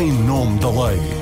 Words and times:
em 0.00 0.10
nome 0.10 0.58
da 0.58 0.70
lei. 0.70 1.21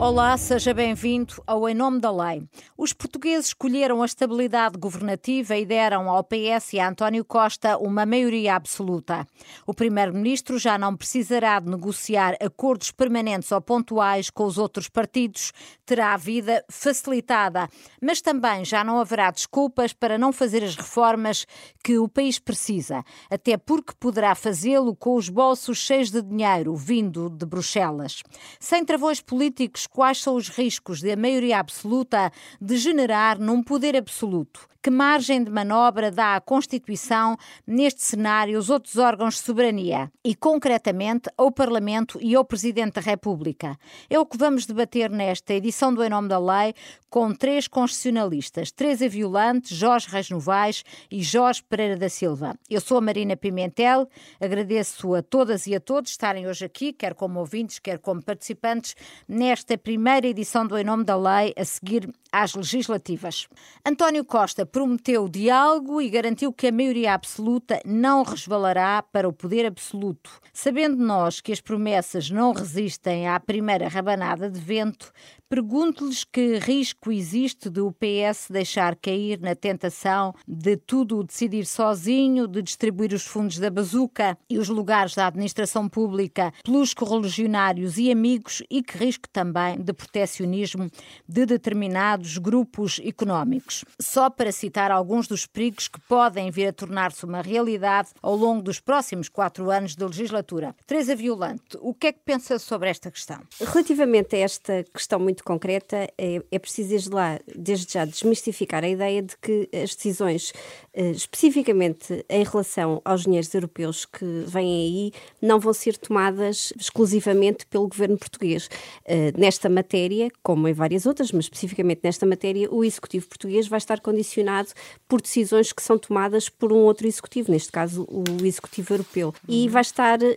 Olá, 0.00 0.34
seja 0.38 0.72
bem-vindo 0.72 1.34
ao 1.46 1.68
Em 1.68 1.74
Nome 1.74 2.00
da 2.00 2.10
Lei. 2.10 2.42
Os 2.74 2.94
portugueses 2.94 3.48
escolheram 3.48 4.00
a 4.00 4.06
estabilidade 4.06 4.78
governativa 4.78 5.54
e 5.58 5.66
deram 5.66 6.08
ao 6.08 6.24
PS 6.24 6.72
e 6.72 6.80
a 6.80 6.88
António 6.88 7.22
Costa 7.22 7.76
uma 7.76 8.06
maioria 8.06 8.56
absoluta. 8.56 9.26
O 9.66 9.74
primeiro-ministro 9.74 10.58
já 10.58 10.78
não 10.78 10.96
precisará 10.96 11.60
de 11.60 11.68
negociar 11.68 12.34
acordos 12.40 12.90
permanentes 12.90 13.52
ou 13.52 13.60
pontuais 13.60 14.30
com 14.30 14.44
os 14.44 14.56
outros 14.56 14.88
partidos, 14.88 15.52
terá 15.84 16.14
a 16.14 16.16
vida 16.16 16.64
facilitada, 16.70 17.68
mas 18.00 18.22
também 18.22 18.64
já 18.64 18.82
não 18.82 19.00
haverá 19.00 19.30
desculpas 19.30 19.92
para 19.92 20.16
não 20.16 20.32
fazer 20.32 20.64
as 20.64 20.76
reformas 20.76 21.44
que 21.84 21.98
o 21.98 22.08
país 22.08 22.38
precisa, 22.38 23.04
até 23.30 23.58
porque 23.58 23.92
poderá 24.00 24.34
fazê-lo 24.34 24.96
com 24.96 25.14
os 25.14 25.28
bolsos 25.28 25.76
cheios 25.76 26.10
de 26.10 26.22
dinheiro 26.22 26.74
vindo 26.74 27.28
de 27.28 27.44
Bruxelas. 27.44 28.22
Sem 28.58 28.82
travões 28.82 29.20
políticos 29.20 29.89
quais 29.90 30.22
são 30.22 30.36
os 30.36 30.48
riscos 30.48 31.00
de 31.00 31.12
a 31.12 31.16
maioria 31.16 31.58
absoluta 31.58 32.32
degenerar 32.60 33.38
num 33.38 33.62
poder 33.62 33.96
absoluto. 33.96 34.70
Que 34.82 34.88
margem 34.88 35.44
de 35.44 35.50
manobra 35.50 36.10
dá 36.10 36.36
a 36.36 36.40
Constituição 36.40 37.36
neste 37.66 38.02
cenário 38.02 38.58
os 38.58 38.70
outros 38.70 38.96
órgãos 38.96 39.34
de 39.34 39.40
soberania 39.40 40.10
e, 40.24 40.34
concretamente, 40.34 41.28
ao 41.36 41.52
Parlamento 41.52 42.18
e 42.22 42.34
ao 42.34 42.46
Presidente 42.46 42.94
da 42.94 43.02
República? 43.02 43.76
É 44.08 44.18
o 44.18 44.24
que 44.24 44.38
vamos 44.38 44.64
debater 44.64 45.10
nesta 45.10 45.52
edição 45.52 45.92
do 45.92 46.02
Em 46.02 46.08
Nome 46.08 46.28
da 46.28 46.38
Lei 46.38 46.72
com 47.10 47.34
três 47.34 47.68
constitucionalistas, 47.68 48.70
Teresa 48.70 49.06
Violante, 49.06 49.74
Jorge 49.74 50.08
Reis 50.08 50.30
Novaes 50.30 50.82
e 51.10 51.22
Jorge 51.22 51.62
Pereira 51.62 51.96
da 51.96 52.08
Silva. 52.08 52.56
Eu 52.70 52.80
sou 52.80 52.96
a 52.96 53.00
Marina 53.02 53.36
Pimentel, 53.36 54.08
agradeço 54.40 55.14
a 55.14 55.22
todas 55.22 55.66
e 55.66 55.74
a 55.74 55.80
todos 55.80 56.12
estarem 56.12 56.46
hoje 56.46 56.64
aqui, 56.64 56.92
quer 56.92 57.14
como 57.14 57.40
ouvintes, 57.40 57.78
quer 57.80 57.98
como 57.98 58.22
participantes, 58.22 58.94
nesta 59.28 59.76
primeira 59.82 60.26
edição 60.26 60.66
do 60.66 60.76
Em 60.78 60.84
Nome 60.84 61.04
da 61.04 61.16
Lei, 61.16 61.52
a 61.56 61.64
seguir 61.64 62.08
às 62.30 62.54
legislativas. 62.54 63.48
António 63.84 64.24
Costa 64.24 64.64
prometeu 64.64 65.28
diálogo 65.28 66.00
e 66.00 66.10
garantiu 66.10 66.52
que 66.52 66.68
a 66.68 66.72
maioria 66.72 67.14
absoluta 67.14 67.80
não 67.84 68.22
resvalará 68.22 69.02
para 69.02 69.28
o 69.28 69.32
poder 69.32 69.66
absoluto. 69.66 70.30
Sabendo 70.52 70.96
nós 70.96 71.40
que 71.40 71.52
as 71.52 71.60
promessas 71.60 72.30
não 72.30 72.52
resistem 72.52 73.28
à 73.28 73.40
primeira 73.40 73.88
rabanada 73.88 74.50
de 74.50 74.60
vento, 74.60 75.12
Pergunto-lhes 75.50 76.22
que 76.22 76.58
risco 76.58 77.10
existe 77.10 77.68
de 77.68 77.80
o 77.80 77.90
PS 77.90 78.46
deixar 78.50 78.94
cair 78.94 79.40
na 79.40 79.56
tentação 79.56 80.32
de 80.46 80.76
tudo 80.76 81.24
decidir 81.24 81.66
sozinho, 81.66 82.46
de 82.46 82.62
distribuir 82.62 83.12
os 83.12 83.26
fundos 83.26 83.58
da 83.58 83.68
bazuca 83.68 84.38
e 84.48 84.58
os 84.58 84.68
lugares 84.68 85.16
da 85.16 85.26
administração 85.26 85.88
pública 85.88 86.54
pelos 86.62 86.94
correligionários 86.94 87.98
e 87.98 88.12
amigos 88.12 88.62
e 88.70 88.80
que 88.80 88.96
risco 88.96 89.28
também 89.32 89.69
de 89.76 89.92
protecionismo 89.92 90.90
de 91.28 91.46
determinados 91.46 92.38
grupos 92.38 93.00
económicos. 93.04 93.84
Só 94.00 94.28
para 94.30 94.52
citar 94.52 94.90
alguns 94.90 95.26
dos 95.26 95.46
perigos 95.46 95.88
que 95.88 96.00
podem 96.00 96.50
vir 96.50 96.68
a 96.68 96.72
tornar-se 96.72 97.24
uma 97.24 97.42
realidade 97.42 98.10
ao 98.22 98.36
longo 98.36 98.62
dos 98.62 98.80
próximos 98.80 99.28
quatro 99.28 99.70
anos 99.70 99.94
de 99.94 100.04
legislatura. 100.04 100.74
Teresa 100.86 101.14
Violante, 101.14 101.76
o 101.80 101.94
que 101.94 102.08
é 102.08 102.12
que 102.12 102.20
pensa 102.24 102.58
sobre 102.58 102.88
esta 102.88 103.10
questão? 103.10 103.40
Relativamente 103.60 104.36
a 104.36 104.38
esta 104.40 104.84
questão 104.92 105.18
muito 105.18 105.44
concreta, 105.44 106.08
é, 106.18 106.42
é 106.50 106.58
preciso 106.58 106.90
desde 106.90 107.10
lá, 107.10 107.38
desde 107.56 107.92
já, 107.92 108.04
desmistificar 108.04 108.84
a 108.84 108.88
ideia 108.88 109.22
de 109.22 109.36
que 109.36 109.68
as 109.72 109.94
decisões, 109.94 110.52
eh, 110.92 111.10
especificamente 111.10 112.24
em 112.28 112.44
relação 112.44 113.00
aos 113.04 113.22
dinheiros 113.22 113.52
europeus 113.54 114.04
que 114.04 114.24
vêm 114.46 114.66
aí, 114.66 115.12
não 115.40 115.58
vão 115.58 115.72
ser 115.72 115.96
tomadas 115.96 116.72
exclusivamente 116.78 117.66
pelo 117.66 117.88
governo 117.88 118.18
português. 118.18 118.68
Eh, 119.04 119.32
nesta 119.60 119.68
matéria, 119.68 120.30
como 120.42 120.66
em 120.68 120.72
várias 120.72 121.04
outras, 121.04 121.32
mas 121.32 121.44
especificamente 121.44 122.00
nesta 122.02 122.24
matéria, 122.24 122.72
o 122.72 122.82
executivo 122.82 123.28
português 123.28 123.68
vai 123.68 123.76
estar 123.76 124.00
condicionado 124.00 124.70
por 125.06 125.20
decisões 125.20 125.70
que 125.72 125.82
são 125.82 125.98
tomadas 125.98 126.48
por 126.48 126.72
um 126.72 126.78
outro 126.78 127.06
executivo, 127.06 127.52
neste 127.52 127.70
caso 127.70 128.06
o 128.08 128.46
executivo 128.46 128.94
europeu, 128.94 129.34
e 129.46 129.68
vai 129.68 129.82
estar 129.82 130.18
eh, 130.22 130.36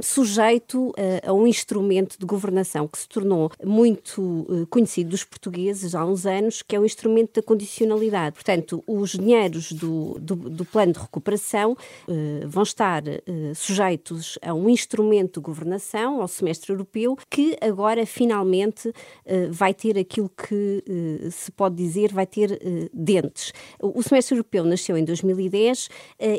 sujeito 0.00 0.92
a, 1.24 1.30
a 1.30 1.32
um 1.34 1.46
instrumento 1.46 2.18
de 2.18 2.24
governação 2.24 2.88
que 2.88 2.98
se 2.98 3.08
tornou 3.08 3.50
muito 3.62 4.46
eh, 4.48 4.66
conhecido 4.70 5.10
dos 5.10 5.24
portugueses 5.24 5.94
há 5.94 6.04
uns 6.04 6.24
anos, 6.24 6.62
que 6.62 6.74
é 6.74 6.80
o 6.80 6.84
instrumento 6.86 7.40
da 7.40 7.42
condicionalidade. 7.42 8.34
Portanto, 8.34 8.82
os 8.86 9.10
dinheiros 9.10 9.72
do, 9.72 10.18
do, 10.18 10.34
do 10.34 10.64
plano 10.64 10.92
de 10.94 10.98
recuperação 10.98 11.72
uh, 11.72 12.48
vão 12.48 12.62
estar 12.62 13.02
uh, 13.02 13.54
sujeitos 13.54 14.38
a 14.40 14.54
um 14.54 14.68
instrumento 14.68 15.40
de 15.40 15.44
governação, 15.44 16.22
ao 16.22 16.28
semestre 16.28 16.72
europeu, 16.72 17.18
que 17.28 17.56
agora 17.60 18.06
finalmente 18.06 18.51
uh, 18.60 18.92
vai 19.50 19.74
ter 19.74 19.98
aquilo 19.98 20.28
que 20.30 20.82
se 21.30 21.50
pode 21.52 21.76
dizer, 21.76 22.12
vai 22.12 22.26
ter 22.26 22.60
dentes. 22.92 23.52
O 23.80 24.02
semestre 24.02 24.34
europeu 24.34 24.64
nasceu 24.64 24.96
em 24.96 25.04
2010 25.04 25.88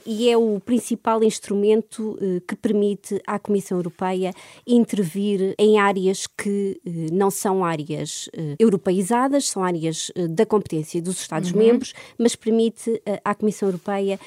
e 0.05 0.29
é 0.29 0.37
o 0.37 0.59
principal 0.59 1.23
instrumento 1.23 2.17
que 2.47 2.55
permite 2.55 3.21
à 3.25 3.39
Comissão 3.39 3.77
Europeia 3.77 4.33
intervir 4.65 5.55
em 5.57 5.79
áreas 5.79 6.27
que 6.27 6.79
não 7.11 7.31
são 7.31 7.63
áreas 7.63 8.27
uh, 8.27 8.55
europeizadas, 8.59 9.49
são 9.49 9.63
áreas 9.63 10.09
uh, 10.09 10.27
da 10.27 10.45
competência 10.45 11.01
dos 11.01 11.19
Estados-membros, 11.19 11.91
uhum. 11.91 12.15
mas 12.19 12.35
permite 12.35 12.89
uh, 12.89 13.19
à 13.23 13.35
Comissão 13.35 13.67
Europeia 13.67 14.19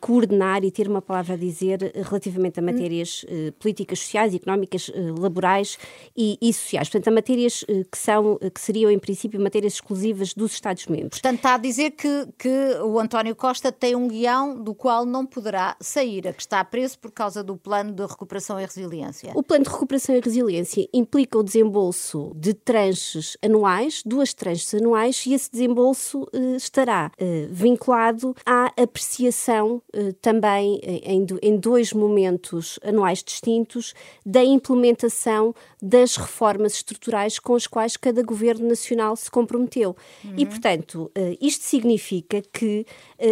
coordenar 0.00 0.64
e 0.64 0.70
ter 0.70 0.88
uma 0.88 1.02
palavra 1.02 1.34
a 1.34 1.36
dizer 1.36 1.92
relativamente 1.94 2.58
a 2.58 2.62
matérias 2.62 3.24
políticas 3.58 4.00
sociais, 4.00 4.34
económicas, 4.34 4.90
laborais 5.18 5.78
e, 6.16 6.38
e, 6.40 6.52
sociais. 6.52 6.88
Portanto, 6.88 7.08
a 7.08 7.10
matérias 7.32 7.64
que, 7.90 7.98
são, 7.98 8.38
que 8.52 8.60
seriam, 8.60 8.90
em 8.90 8.98
princípio, 8.98 9.40
matérias 9.40 9.74
exclusivas 9.74 10.34
dos 10.34 10.52
Estados-membros. 10.52 11.20
Portanto, 11.20 11.36
está 11.36 11.54
a 11.54 11.58
dizer 11.58 11.92
que, 11.92 12.28
que 12.38 12.48
o 12.84 12.98
António 12.98 13.34
Costa 13.34 13.72
tem 13.72 13.96
um 13.96 14.06
guião 14.06 14.62
do 14.62 14.74
qual 14.74 15.06
não 15.06 15.24
poderá 15.24 15.76
sair, 15.80 16.28
a 16.28 16.32
que 16.32 16.42
está 16.42 16.62
preso 16.64 16.98
por 16.98 17.10
causa 17.10 17.42
do 17.42 17.56
plano 17.56 17.92
de 17.92 18.04
recuperação 18.04 18.60
e 18.60 18.64
resiliência. 18.64 19.32
O 19.34 19.42
plano 19.42 19.64
de 19.64 19.70
recuperação 19.70 20.14
e 20.14 20.20
resiliência 20.20 20.88
implica 20.92 21.38
o 21.38 21.42
desembolso 21.42 22.32
de 22.36 22.52
tranches 22.54 23.36
anuais, 23.42 24.02
duas 24.04 24.34
tranches 24.34 24.74
anuais, 24.74 25.24
e 25.26 25.34
esse 25.34 25.50
desembolso 25.50 26.22
uh, 26.22 26.56
estará 26.56 27.10
uh, 27.18 27.48
vinculado 27.50 28.34
à 28.44 28.66
apreciação 28.80 29.82
uh, 29.94 30.12
também 30.20 30.80
em, 30.82 31.26
em 31.40 31.56
dois 31.56 31.92
momentos 31.92 32.78
anuais 32.84 33.22
distintos 33.22 33.94
da 34.24 34.44
implementação 34.44 35.54
das 35.80 36.16
reformas 36.16 36.74
estruturais 36.74 37.21
com 37.38 37.54
as 37.54 37.66
quais 37.66 37.96
cada 37.96 38.22
governo 38.22 38.68
nacional 38.68 39.16
se 39.16 39.30
comprometeu. 39.30 39.96
Uhum. 40.24 40.34
E, 40.36 40.46
portanto, 40.46 41.10
isto 41.40 41.64
significa 41.64 42.42
que, 42.52 42.86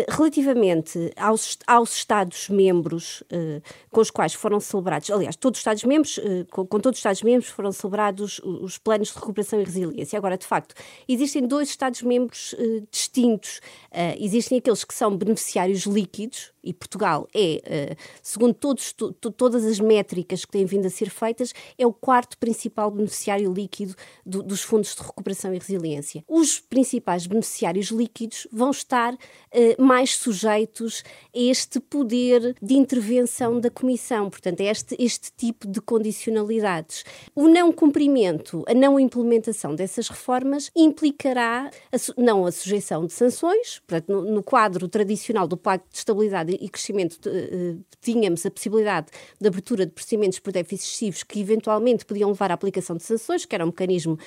relativamente 0.09 1.13
aos, 1.17 1.59
aos 1.67 1.95
Estados-membros 1.97 3.23
com 3.91 4.01
os 4.01 4.11
quais 4.11 4.35
foram 4.35 4.61
celebrados, 4.61 5.11
aliás, 5.11 5.37
todos 5.37 5.59
os 5.59 5.61
Estados-membros, 5.61 6.21
com, 6.51 6.67
com, 6.67 6.81
todos 6.81 6.97
os 6.97 7.01
Estados-membros 7.01 7.51
foram 7.51 7.73
celebrados 7.73 8.41
os 8.45 8.79
planos 8.79 9.09
de 9.09 9.15
recuperação 9.15 9.61
e 9.61 9.65
resiliência. 9.65 10.17
Agora, 10.17 10.37
de 10.37 10.47
facto, 10.47 10.75
existem 11.09 11.47
dois 11.47 11.69
Estados-membros 11.69 12.55
distintos. 12.91 13.61
Existem 14.19 14.59
aqueles 14.59 14.85
que 14.85 14.95
são 14.95 15.17
beneficiários 15.17 15.83
líquidos, 15.83 16.53
e 16.63 16.73
Portugal 16.73 17.29
é, 17.35 17.93
uh, 17.93 17.97
segundo 18.23 18.55
todos, 18.55 18.93
to, 18.93 19.13
todas 19.13 19.65
as 19.65 19.81
métricas 19.81 20.45
que 20.45 20.53
têm 20.53 20.65
vindo 20.65 20.87
a 20.87 20.91
ser 20.91 21.11
feitas, 21.11 21.53
é 21.79 21.87
o 21.87 21.93
quarto 21.93 22.39
principal 22.39 22.91
beneficiário 22.91 23.53
líquido 23.53 23.95
do, 24.25 24.43
dos 24.43 24.63
fundos 24.63 24.95
de 24.95 25.03
recuperação 25.03 25.55
e 25.55 25.59
resiliência. 25.59 26.25
Os 26.29 26.61
principais 26.61 27.27
beneficiários 27.27 27.89
líquidos 27.89 28.47
vão 28.53 28.71
estar 28.71 29.17
mais 29.79 30.17
sujeitos 30.17 31.03
a 31.35 31.39
este 31.39 31.81
poder 31.81 32.55
de 32.61 32.75
intervenção 32.75 33.61
da 33.61 33.71
Comissão, 33.71 34.31
portanto, 34.31 34.61
a 34.61 34.65
este, 34.65 34.97
este 34.99 35.33
tipo 35.33 35.67
de 35.67 35.81
condicionalidades. 35.81 37.05
O 37.35 37.49
não 37.49 37.73
cumprimento, 37.73 38.65
a 38.69 38.75
não 38.75 38.99
implementação 38.99 39.75
dessas 39.75 40.09
reformas 40.09 40.71
implicará 40.77 41.71
a, 41.93 42.21
não 42.21 42.47
a 42.47 42.53
sujeição 42.53 43.07
de 43.07 43.13
sanções, 43.13 43.81
portanto, 43.87 44.09
no, 44.09 44.23
no, 44.23 44.43
quadro 44.43 44.89
tradicional 44.89 45.47
do 45.47 45.57
Pacto 45.57 45.89
de 45.91 45.99
Estabilidade 45.99 46.50
estabilidade 46.51 46.65
e 46.65 46.69
crescimento, 46.69 47.19
tínhamos 48.01 48.45
a 48.45 48.51
possibilidade 48.51 49.09
de 49.41 49.47
abertura 49.47 49.87
de 49.87 49.93
procedimentos 49.93 50.39
por 50.39 50.53
déficits 50.53 50.89
excessivos 50.89 51.23
que 51.23 51.41
eventualmente 51.41 52.05
podiam 52.05 52.31
levar 52.31 52.51
à 52.51 52.55
aplicação 52.55 52.97
de 52.97 53.03
sanções, 53.03 53.45
que 53.45 53.55
era 53.55 53.65
um 53.65 53.69
mecanismo 53.69 54.19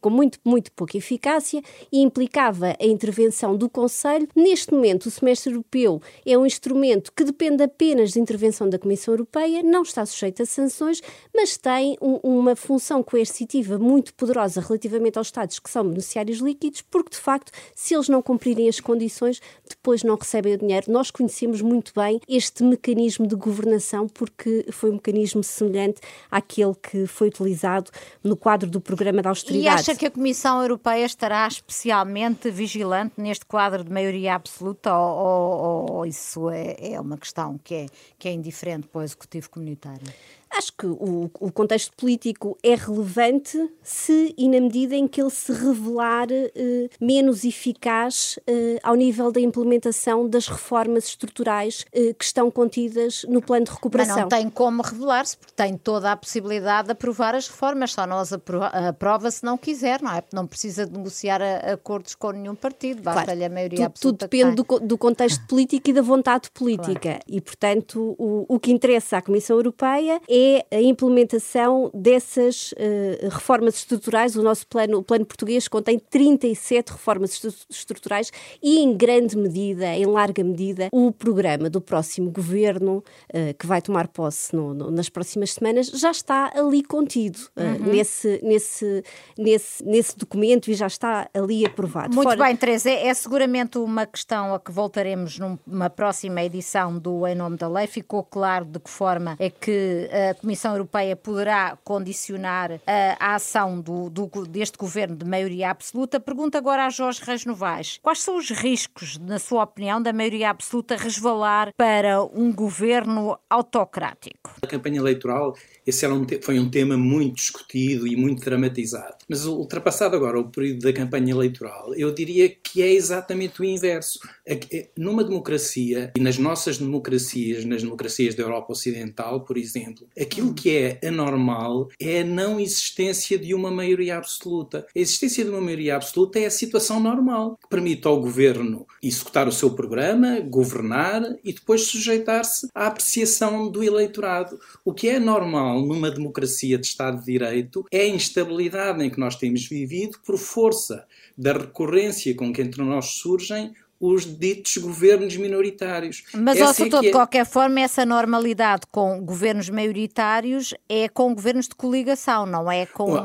com 0.00 0.10
muito, 0.10 0.38
muito 0.44 0.72
pouca 0.72 0.96
eficácia 0.96 1.62
e 1.90 2.00
implicava 2.00 2.76
a 2.80 2.84
intervenção 2.84 3.56
do 3.56 3.68
Conselho. 3.68 4.28
Neste 4.34 4.72
momento, 4.72 5.06
o 5.06 5.10
semestre 5.10 5.52
europeu 5.52 6.00
é 6.24 6.36
um 6.38 6.46
instrumento 6.46 7.12
que 7.12 7.24
depende 7.24 7.62
apenas 7.62 8.12
de 8.12 8.20
intervenção 8.20 8.68
da 8.68 8.78
Comissão 8.78 9.14
Europeia, 9.14 9.62
não 9.62 9.82
está 9.82 10.04
sujeito 10.06 10.42
a 10.42 10.46
sanções, 10.46 11.00
mas 11.34 11.56
tem 11.56 11.96
um, 12.00 12.18
uma 12.22 12.56
função 12.56 13.02
coercitiva 13.02 13.78
muito 13.78 14.14
poderosa 14.14 14.60
relativamente 14.60 15.18
aos 15.18 15.28
Estados 15.28 15.58
que 15.58 15.70
são 15.70 15.84
beneficiários 15.88 16.38
líquidos, 16.38 16.82
porque 16.82 17.10
de 17.10 17.16
facto, 17.16 17.52
se 17.74 17.94
eles 17.94 18.08
não 18.08 18.22
cumprirem 18.22 18.68
as 18.68 18.80
condições, 18.80 19.40
depois 19.68 20.02
não 20.02 20.16
recebem 20.16 20.54
o 20.54 20.58
dinheiro. 20.58 20.90
Nós 20.90 21.10
conhecemos 21.10 21.60
muito 21.66 21.92
bem 21.94 22.20
este 22.28 22.62
mecanismo 22.62 23.26
de 23.26 23.34
governação, 23.34 24.08
porque 24.08 24.66
foi 24.70 24.90
um 24.90 24.94
mecanismo 24.94 25.42
semelhante 25.42 26.00
àquele 26.30 26.74
que 26.74 27.06
foi 27.06 27.28
utilizado 27.28 27.90
no 28.22 28.36
quadro 28.36 28.70
do 28.70 28.80
programa 28.80 29.20
da 29.20 29.30
austeridade. 29.30 29.64
E 29.64 29.68
acha 29.68 29.94
que 29.94 30.06
a 30.06 30.10
Comissão 30.10 30.62
Europeia 30.62 31.04
estará 31.04 31.46
especialmente 31.46 32.50
vigilante 32.50 33.14
neste 33.20 33.44
quadro 33.44 33.84
de 33.84 33.90
maioria 33.90 34.34
absoluta 34.34 34.96
ou, 34.96 35.18
ou, 35.18 35.92
ou 35.92 36.06
isso 36.06 36.48
é, 36.50 36.92
é 36.92 37.00
uma 37.00 37.18
questão 37.18 37.58
que 37.62 37.74
é, 37.74 37.86
que 38.18 38.28
é 38.28 38.32
indiferente 38.32 38.86
para 38.86 39.00
o 39.00 39.02
Executivo 39.02 39.50
Comunitário? 39.50 40.06
Acho 40.56 40.72
que 40.72 40.86
o, 40.86 41.30
o, 41.38 41.52
contexto 41.52 41.92
político 41.94 42.56
é 42.62 42.74
relevante 42.74 43.58
se 43.82 44.34
e 44.38 44.48
na 44.48 44.58
medida 44.58 44.96
em 44.96 45.06
que 45.06 45.20
ele 45.20 45.28
se 45.28 45.52
revelar 45.52 46.28
eh, 46.32 46.88
menos 46.98 47.44
eficaz 47.44 48.38
eh, 48.46 48.78
ao 48.82 48.94
nível 48.94 49.30
da 49.30 49.38
implementação 49.38 50.26
das 50.26 50.48
reformas 50.48 51.08
estruturais 51.08 51.84
eh, 51.92 52.14
que 52.14 52.24
estão 52.24 52.50
contidas 52.50 53.26
no 53.28 53.42
plano 53.42 53.66
de 53.66 53.72
recuperação. 53.72 54.14
Mas 54.14 54.22
não 54.22 54.28
tem 54.30 54.48
como 54.48 54.80
revelar-se, 54.80 55.36
porque 55.36 55.52
tem 55.54 55.76
toda 55.76 56.12
a 56.12 56.16
possibilidade 56.16 56.86
de 56.86 56.92
aprovar 56.92 57.34
as 57.34 57.48
reformas, 57.48 57.92
só 57.92 58.06
não 58.06 58.18
as 58.18 58.32
aprova 58.32 59.30
se 59.30 59.44
não 59.44 59.58
quiser, 59.58 60.00
não 60.00 60.12
é? 60.12 60.24
Não 60.32 60.46
precisa 60.46 60.86
de 60.86 60.96
negociar 60.96 61.42
acordos 61.42 62.14
com 62.14 62.30
nenhum 62.30 62.54
partido, 62.54 63.02
basta-lhe 63.02 63.40
claro, 63.40 63.44
a 63.44 63.54
maioria 63.54 63.76
tudo, 63.76 63.86
absoluta. 63.86 64.28
Tudo 64.28 64.30
depende 64.30 64.56
do, 64.56 64.80
do, 64.80 64.96
contexto 64.96 65.46
político 65.46 65.90
e 65.90 65.92
da 65.92 66.02
vontade 66.02 66.50
política. 66.50 67.00
Claro. 67.00 67.20
E, 67.28 67.40
portanto, 67.42 68.16
o, 68.18 68.46
o 68.48 68.58
que 68.58 68.72
interessa 68.72 69.18
à 69.18 69.22
Comissão 69.22 69.56
Europeia 69.56 70.18
é 70.26 70.45
é 70.46 70.76
a 70.76 70.80
implementação 70.80 71.90
dessas 71.92 72.72
uh, 72.72 73.28
reformas 73.30 73.74
estruturais. 73.74 74.36
O 74.36 74.42
nosso 74.42 74.66
plano, 74.66 74.98
o 74.98 75.02
plano 75.02 75.24
português 75.24 75.66
contém 75.68 75.98
37 75.98 76.92
reformas 76.92 77.42
estruturais 77.68 78.30
e, 78.62 78.78
em 78.78 78.96
grande 78.96 79.36
medida, 79.36 79.86
em 79.86 80.06
larga 80.06 80.44
medida, 80.44 80.88
o 80.92 81.10
programa 81.10 81.68
do 81.68 81.80
próximo 81.80 82.30
governo, 82.30 82.98
uh, 82.98 83.54
que 83.58 83.66
vai 83.66 83.82
tomar 83.82 84.08
posse 84.08 84.54
no, 84.54 84.72
no, 84.74 84.90
nas 84.90 85.08
próximas 85.08 85.52
semanas, 85.52 85.88
já 85.88 86.10
está 86.10 86.52
ali 86.54 86.82
contido 86.82 87.38
uh, 87.56 87.62
uhum. 87.62 87.92
nesse, 87.92 88.40
nesse, 88.42 89.02
nesse, 89.36 89.84
nesse 89.84 90.16
documento 90.16 90.70
e 90.70 90.74
já 90.74 90.86
está 90.86 91.28
ali 91.34 91.64
aprovado. 91.64 92.14
Muito 92.14 92.28
Fora... 92.28 92.44
bem, 92.44 92.56
Teresa, 92.56 92.90
é, 92.90 93.08
é 93.08 93.14
seguramente 93.14 93.78
uma 93.78 94.06
questão 94.06 94.54
a 94.54 94.60
que 94.60 94.70
voltaremos 94.70 95.38
numa 95.38 95.90
próxima 95.90 96.42
edição 96.42 96.98
do 96.98 97.26
Em 97.26 97.34
Nome 97.34 97.56
da 97.56 97.68
Lei. 97.68 97.86
Ficou 97.86 98.22
claro 98.22 98.64
de 98.64 98.78
que 98.78 98.90
forma 98.90 99.36
é 99.38 99.50
que 99.50 100.08
a 100.30 100.34
Comissão 100.34 100.72
Europeia 100.72 101.16
poderá 101.16 101.78
condicionar 101.84 102.80
a, 102.86 103.16
a 103.18 103.34
ação 103.34 103.80
do, 103.80 104.10
do, 104.10 104.26
deste 104.46 104.78
governo 104.78 105.16
de 105.16 105.24
maioria 105.24 105.70
absoluta. 105.70 106.20
Pergunta 106.20 106.58
agora 106.58 106.86
a 106.86 106.90
Jorge 106.90 107.20
Reis 107.24 107.44
Novaes: 107.44 107.98
quais 108.02 108.20
são 108.20 108.36
os 108.36 108.50
riscos, 108.50 109.18
na 109.18 109.38
sua 109.38 109.64
opinião, 109.64 110.00
da 110.00 110.12
maioria 110.12 110.50
absoluta 110.50 110.96
resvalar 110.96 111.72
para 111.76 112.22
um 112.22 112.52
governo 112.52 113.38
autocrático? 113.48 114.54
A 114.62 114.66
campanha 114.66 114.98
eleitoral 114.98 115.54
esse 115.86 116.04
era 116.04 116.12
um 116.12 116.26
foi 116.42 116.58
um 116.58 116.68
tema 116.68 116.96
muito 116.96 117.36
discutido 117.36 118.08
e 118.08 118.16
muito 118.16 118.44
dramatizado. 118.44 119.14
Mas 119.28 119.46
ultrapassado 119.46 120.16
agora 120.16 120.40
o 120.40 120.50
período 120.50 120.80
da 120.80 120.92
campanha 120.92 121.30
eleitoral, 121.30 121.94
eu 121.94 122.12
diria 122.12 122.48
que 122.48 122.82
é 122.82 122.92
exatamente 122.92 123.60
o 123.60 123.64
inverso. 123.64 124.18
É 124.44 124.88
numa 124.96 125.22
democracia, 125.22 126.12
e 126.16 126.20
nas 126.20 126.38
nossas 126.38 126.78
democracias, 126.78 127.64
nas 127.64 127.82
democracias 127.82 128.34
da 128.34 128.42
Europa 128.42 128.72
Ocidental, 128.72 129.44
por 129.44 129.56
exemplo, 129.56 130.08
aquilo 130.18 130.54
que 130.54 130.76
é 130.76 131.00
anormal 131.06 131.88
é 132.00 132.20
a 132.20 132.24
não 132.24 132.58
existência 132.58 133.38
de 133.38 133.54
uma 133.54 133.70
maioria 133.70 134.16
absoluta. 134.16 134.86
A 134.94 134.98
existência 134.98 135.44
de 135.44 135.50
uma 135.50 135.60
maioria 135.60 135.96
absoluta 135.96 136.38
é 136.38 136.46
a 136.46 136.50
situação 136.50 137.00
normal, 137.00 137.58
que 137.62 137.68
permite 137.68 138.06
ao 138.06 138.20
governo 138.20 138.86
executar 139.02 139.46
o 139.46 139.52
seu 139.52 139.70
programa, 139.70 140.40
governar 140.40 141.22
e 141.44 141.52
depois 141.52 141.82
sujeitar-se 141.82 142.68
à 142.74 142.86
apreciação 142.86 143.70
do 143.70 143.82
eleitorado. 143.82 144.58
O 144.84 144.92
que 144.92 145.08
é 145.08 145.18
normal 145.18 145.82
numa 145.82 146.10
democracia 146.10 146.78
de 146.78 146.86
Estado 146.86 147.20
de 147.20 147.26
Direito 147.26 147.84
é 147.90 148.02
a 148.02 148.08
instabilidade 148.08 149.04
em 149.04 149.10
que 149.10 149.20
nós 149.20 149.36
temos 149.36 149.66
vivido 149.66 150.18
por 150.24 150.38
força 150.38 151.06
da 151.36 151.52
recorrência 151.52 152.34
com 152.34 152.52
que 152.52 152.62
entre 152.62 152.82
nós 152.82 153.06
surgem 153.06 153.72
os 154.00 154.24
ditos 154.24 154.76
governos 154.76 155.36
minoritários. 155.36 156.24
Mas, 156.34 156.60
ó, 156.60 156.72
doutor, 156.72 157.02
é... 157.02 157.06
de 157.06 157.10
qualquer 157.12 157.46
forma, 157.46 157.80
essa 157.80 158.04
normalidade 158.04 158.82
com 158.90 159.20
governos 159.24 159.70
maioritários 159.70 160.74
é 160.88 161.08
com 161.08 161.34
governos 161.34 161.68
de 161.68 161.74
coligação, 161.74 162.46
não 162.46 162.70
é 162.70 162.86
com. 162.86 163.16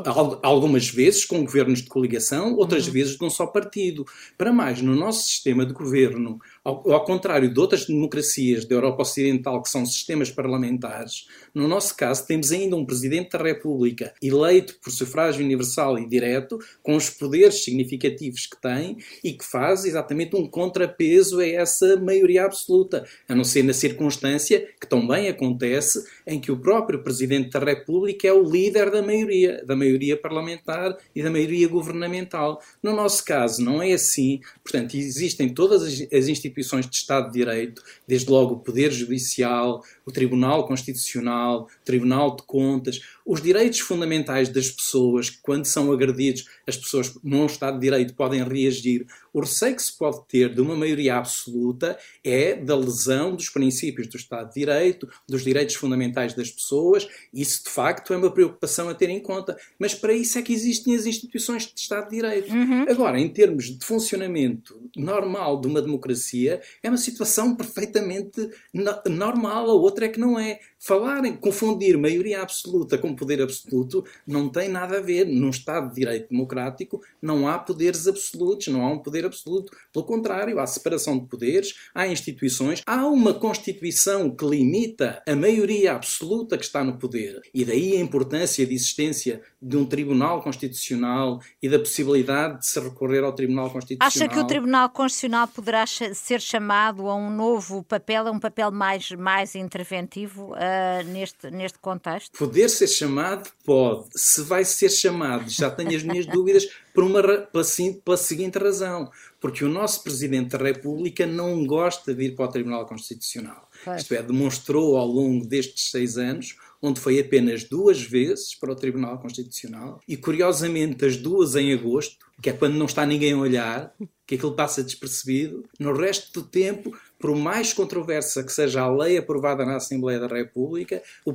Algumas 0.41 0.89
vezes 0.89 1.25
com 1.25 1.43
governos 1.43 1.81
de 1.81 1.89
coligação, 1.89 2.55
outras 2.55 2.87
hum. 2.87 2.91
vezes 2.91 3.17
de 3.17 3.23
um 3.23 3.29
só 3.29 3.45
partido. 3.45 4.05
Para 4.37 4.53
mais, 4.53 4.81
no 4.81 4.95
nosso 4.95 5.23
sistema 5.23 5.65
de 5.65 5.73
governo, 5.73 6.39
ao, 6.63 6.89
ao, 6.91 7.03
contrário 7.03 7.51
de 7.51 7.59
outras 7.59 7.85
democracias 7.85 8.65
da 8.65 8.75
Europa 8.75 9.01
Ocidental, 9.01 9.61
que 9.61 9.69
são 9.69 9.85
sistemas 9.85 10.29
parlamentares, 10.29 11.25
no 11.53 11.67
nosso 11.67 11.95
caso 11.95 12.25
temos 12.25 12.51
ainda 12.51 12.75
um 12.75 12.85
Presidente 12.85 13.31
da 13.31 13.43
República 13.43 14.13
eleito 14.21 14.75
por 14.81 14.91
sufrágio 14.91 15.43
universal 15.43 15.97
e 15.97 16.07
direto, 16.07 16.59
com 16.81 16.95
os 16.95 17.09
poderes 17.09 17.63
significativos 17.63 18.45
que 18.45 18.59
tem 18.61 18.97
e 19.23 19.33
que 19.33 19.43
faz 19.43 19.85
exatamente 19.85 20.35
um 20.35 20.47
contrapeso 20.61 21.39
a 21.39 21.47
essa 21.47 21.95
maioria 21.97 22.45
absoluta, 22.45 23.05
a 23.27 23.35
não 23.35 23.43
ser 23.43 23.63
na 23.63 23.73
circunstância 23.73 24.67
que 24.79 24.87
também 24.87 25.27
acontece 25.27 26.03
em 26.25 26.39
que 26.39 26.51
o 26.51 26.57
próprio 26.57 27.03
Presidente 27.03 27.49
da 27.49 27.59
República 27.59 28.27
é 28.27 28.33
o 28.33 28.43
líder 28.43 28.91
da 28.91 29.01
maioria, 29.01 29.63
da 29.65 29.75
maioria 29.75 30.15
parlamentar 30.15 30.97
e 31.15 31.23
da 31.23 31.29
maioria 31.29 31.67
governamental. 31.67 32.61
No 32.81 32.95
nosso 32.95 33.23
caso 33.25 33.63
não 33.63 33.81
é 33.81 33.93
assim, 33.93 34.39
portanto 34.63 34.95
existem 34.95 35.49
todas 35.49 35.83
as 35.83 36.27
instituições 36.27 36.71
instituições 36.71 36.87
de 36.87 36.95
Estado 36.95 37.27
de 37.27 37.33
Direito, 37.33 37.81
desde 38.07 38.29
logo 38.29 38.55
o 38.55 38.59
Poder 38.59 38.91
Judicial, 38.91 39.83
o 40.05 40.11
Tribunal 40.11 40.67
Constitucional, 40.67 41.67
o 41.81 41.85
Tribunal 41.85 42.35
de 42.35 42.43
Contas, 42.43 43.01
os 43.25 43.41
direitos 43.41 43.79
fundamentais 43.79 44.49
das 44.49 44.69
pessoas, 44.69 45.29
quando 45.29 45.65
são 45.65 45.91
agredidos, 45.91 46.45
as 46.67 46.77
pessoas 46.77 47.17
num 47.23 47.45
Estado 47.45 47.75
de 47.75 47.81
Direito 47.81 48.13
podem 48.13 48.43
reagir. 48.43 49.05
O 49.33 49.39
receio 49.39 49.75
que 49.75 49.83
se 49.83 49.97
pode 49.97 50.25
ter 50.27 50.53
de 50.53 50.61
uma 50.61 50.75
maioria 50.75 51.15
absoluta 51.15 51.97
é 52.23 52.55
da 52.55 52.75
lesão 52.75 53.35
dos 53.35 53.49
princípios 53.49 54.07
do 54.07 54.17
Estado 54.17 54.49
de 54.49 54.55
Direito, 54.55 55.07
dos 55.27 55.43
direitos 55.43 55.75
fundamentais 55.75 56.33
das 56.33 56.51
pessoas. 56.51 57.07
Isso, 57.33 57.63
de 57.63 57.69
facto, 57.69 58.13
é 58.13 58.17
uma 58.17 58.31
preocupação 58.31 58.89
a 58.89 58.93
ter 58.93 59.09
em 59.09 59.21
conta. 59.21 59.57
Mas 59.79 59.93
para 59.93 60.13
isso 60.13 60.37
é 60.37 60.41
que 60.41 60.53
existem 60.53 60.95
as 60.95 61.05
instituições 61.05 61.65
de 61.65 61.79
Estado 61.79 62.09
de 62.09 62.15
Direito. 62.15 62.51
Uhum. 62.51 62.85
Agora, 62.89 63.19
em 63.19 63.29
termos 63.29 63.77
de 63.77 63.85
funcionamento 63.85 64.81
normal 64.95 65.61
de 65.61 65.67
uma 65.67 65.81
democracia, 65.81 66.61
é 66.83 66.89
uma 66.89 66.97
situação 66.97 67.55
perfeitamente 67.55 68.49
no 68.73 69.01
normal. 69.09 69.69
A 69.69 69.73
outra 69.73 70.05
é 70.05 70.09
que 70.09 70.19
não 70.19 70.37
é. 70.37 70.59
Falar 70.83 71.23
em 71.25 71.35
confundir 71.35 71.95
maioria 71.95 72.41
absoluta 72.41 72.97
com 72.97 73.15
poder 73.15 73.39
absoluto 73.39 74.03
não 74.25 74.49
tem 74.49 74.67
nada 74.67 74.97
a 74.97 74.99
ver. 74.99 75.27
Num 75.27 75.51
Estado 75.51 75.89
de 75.89 75.95
Direito 75.95 76.29
democrático 76.31 77.03
não 77.21 77.47
há 77.47 77.59
poderes 77.59 78.07
absolutos, 78.07 78.69
não 78.69 78.83
há 78.83 78.91
um 78.91 78.97
poder 78.97 79.23
absoluto. 79.23 79.77
Pelo 79.93 80.05
contrário, 80.05 80.59
há 80.59 80.65
separação 80.65 81.19
de 81.19 81.27
poderes, 81.27 81.75
há 81.93 82.07
instituições, 82.07 82.81
há 82.83 83.05
uma 83.05 83.31
Constituição 83.31 84.35
que 84.35 84.43
limita 84.43 85.21
a 85.27 85.35
maioria 85.35 85.93
absoluta 85.93 86.57
que 86.57 86.65
está 86.65 86.83
no 86.83 86.97
poder. 86.97 87.39
E 87.53 87.63
daí 87.63 87.95
a 87.95 87.99
importância 87.99 88.65
de 88.65 88.73
existência 88.73 89.43
de 89.61 89.77
um 89.77 89.85
Tribunal 89.85 90.41
Constitucional 90.41 91.39
e 91.61 91.69
da 91.69 91.77
possibilidade 91.77 92.59
de 92.59 92.67
se 92.67 92.79
recorrer 92.79 93.23
ao 93.23 93.33
Tribunal 93.33 93.69
Constitucional. 93.69 94.07
Acha 94.07 94.27
que 94.27 94.39
o 94.39 94.47
Tribunal 94.47 94.89
Constitucional 94.89 95.47
poderá 95.47 95.85
ser 95.85 96.41
chamado 96.41 97.07
a 97.07 97.15
um 97.15 97.29
novo 97.29 97.83
papel, 97.83 98.27
a 98.27 98.31
um 98.31 98.39
papel 98.39 98.71
mais, 98.71 99.11
mais 99.11 99.55
interventivo? 99.55 100.51
uh, 100.51 101.03
neste, 101.05 101.49
neste 101.51 101.79
contexto? 101.79 102.37
Poder 102.37 102.69
ser 102.69 102.87
chamado, 102.87 103.49
pode. 103.65 104.09
Se 104.15 104.41
vai 104.41 104.63
ser 104.65 104.89
chamado, 104.89 105.49
já 105.49 105.69
tenho 105.69 105.95
as 105.95 106.03
minhas 106.03 106.25
dúvidas, 106.25 106.67
por 106.93 107.03
uma, 107.03 107.21
pela, 107.21 107.63
pela 108.03 108.17
seguinte 108.17 108.57
razão. 108.57 109.09
Porque 109.39 109.65
o 109.65 109.69
nosso 109.69 110.03
Presidente 110.03 110.57
da 110.57 110.63
República 110.63 111.25
não 111.25 111.65
gosta 111.65 112.13
de 112.13 112.25
ir 112.25 112.35
para 112.35 112.45
o 112.45 112.47
Tribunal 112.49 112.85
Constitucional. 112.85 113.67
Pois. 113.83 114.01
Isto 114.01 114.13
é, 114.13 114.21
demonstrou 114.21 114.97
ao 114.97 115.07
longo 115.07 115.45
destes 115.45 115.89
seis 115.89 116.17
anos 116.17 116.55
onde 116.81 116.99
foi 116.99 117.19
apenas 117.19 117.63
duas 117.63 118.01
vezes 118.01 118.55
para 118.55 118.71
o 118.71 118.75
Tribunal 118.75 119.19
Constitucional 119.19 119.99
e, 120.07 120.17
curiosamente, 120.17 121.05
as 121.05 121.15
duas 121.15 121.55
em 121.55 121.73
agosto, 121.73 122.25
que 122.41 122.49
é 122.49 122.53
quando 122.53 122.75
não 122.75 122.85
está 122.85 123.05
ninguém 123.05 123.33
a 123.33 123.37
olhar, 123.37 123.93
que 124.25 124.35
aquilo 124.35 124.53
passa 124.53 124.81
despercebido. 124.81 125.65
No 125.77 125.93
resto 125.93 126.41
do 126.41 126.47
tempo, 126.47 126.97
por 127.19 127.35
mais 127.35 127.73
controversa 127.73 128.43
que 128.43 128.51
seja 128.51 128.81
a 128.81 128.89
lei 128.89 129.17
aprovada 129.17 129.65
na 129.65 129.75
Assembleia 129.75 130.19
da 130.19 130.27
República, 130.27 131.03
o, 131.25 131.33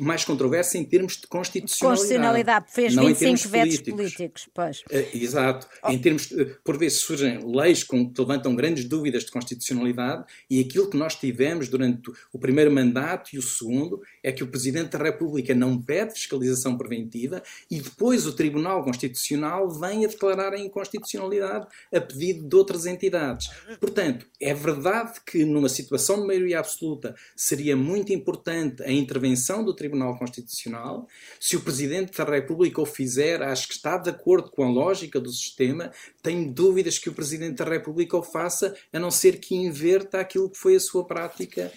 mais 0.00 0.24
controversa 0.24 0.76
em 0.76 0.84
termos 0.84 1.18
de 1.18 1.26
constitucionalidade. 1.28 2.00
Constitucionalidade, 2.00 2.66
fez 2.72 2.94
não 2.94 3.06
25 3.06 3.48
vetos 3.48 3.48
políticos. 3.48 3.94
políticos 3.94 4.48
pois. 4.52 4.80
Uh, 4.80 5.16
exato. 5.16 5.68
Oh. 5.84 5.90
Em 5.90 5.98
termos, 5.98 6.28
por 6.64 6.76
vezes 6.76 6.98
surgem 6.98 7.38
leis 7.46 7.84
que 7.84 8.12
levantam 8.18 8.56
grandes 8.56 8.84
dúvidas 8.84 9.24
de 9.24 9.30
constitucionalidade 9.30 10.24
e 10.50 10.60
aquilo 10.60 10.90
que 10.90 10.96
nós 10.96 11.14
tivemos 11.14 11.68
durante 11.68 12.10
o 12.32 12.38
primeiro 12.40 12.72
mandato 12.72 13.30
e 13.32 13.38
o 13.38 13.42
segundo 13.42 14.02
é 14.20 14.32
que 14.32 14.42
o 14.42 14.48
Presidente 14.48 14.90
da 14.90 14.98
República 14.98 15.54
não 15.54 15.80
pede 15.80 16.14
fiscalização 16.14 16.76
preventiva 16.76 17.40
e 17.70 17.80
depois 17.80 18.26
o 18.26 18.32
Tribunal 18.32 18.82
Constitucional 18.82 19.70
vem 19.70 20.04
a 20.04 20.08
declarar 20.08 20.41
a 20.50 20.58
inconstitucionalidade 20.58 21.66
a 21.94 22.00
pedido 22.00 22.48
de 22.48 22.56
outras 22.56 22.86
entidades. 22.86 23.48
Portanto, 23.78 24.26
é 24.40 24.54
verdade 24.54 25.20
que 25.26 25.44
numa 25.44 25.68
situação 25.68 26.20
de 26.20 26.26
maioria 26.26 26.58
absoluta 26.58 27.14
seria 27.36 27.76
muito 27.76 28.12
importante 28.12 28.82
a 28.82 28.90
intervenção 28.90 29.64
do 29.64 29.74
Tribunal 29.74 30.18
Constitucional. 30.18 31.06
Se 31.38 31.56
o 31.56 31.60
Presidente 31.60 32.16
da 32.16 32.24
República 32.24 32.80
o 32.80 32.86
fizer, 32.86 33.42
acho 33.42 33.68
que 33.68 33.74
está 33.74 33.98
de 33.98 34.10
acordo 34.10 34.50
com 34.50 34.64
a 34.64 34.70
lógica 34.70 35.20
do 35.20 35.30
sistema. 35.30 35.92
Tenho 36.22 36.50
dúvidas 36.52 36.98
que 36.98 37.08
o 37.08 37.12
Presidente 37.12 37.58
da 37.58 37.64
República 37.64 38.16
o 38.16 38.22
faça, 38.22 38.74
a 38.92 38.98
não 38.98 39.10
ser 39.10 39.38
que 39.38 39.54
inverta 39.54 40.20
aquilo 40.20 40.50
que 40.50 40.58
foi 40.58 40.76
a 40.76 40.80
sua 40.80 41.04
prática 41.04 41.70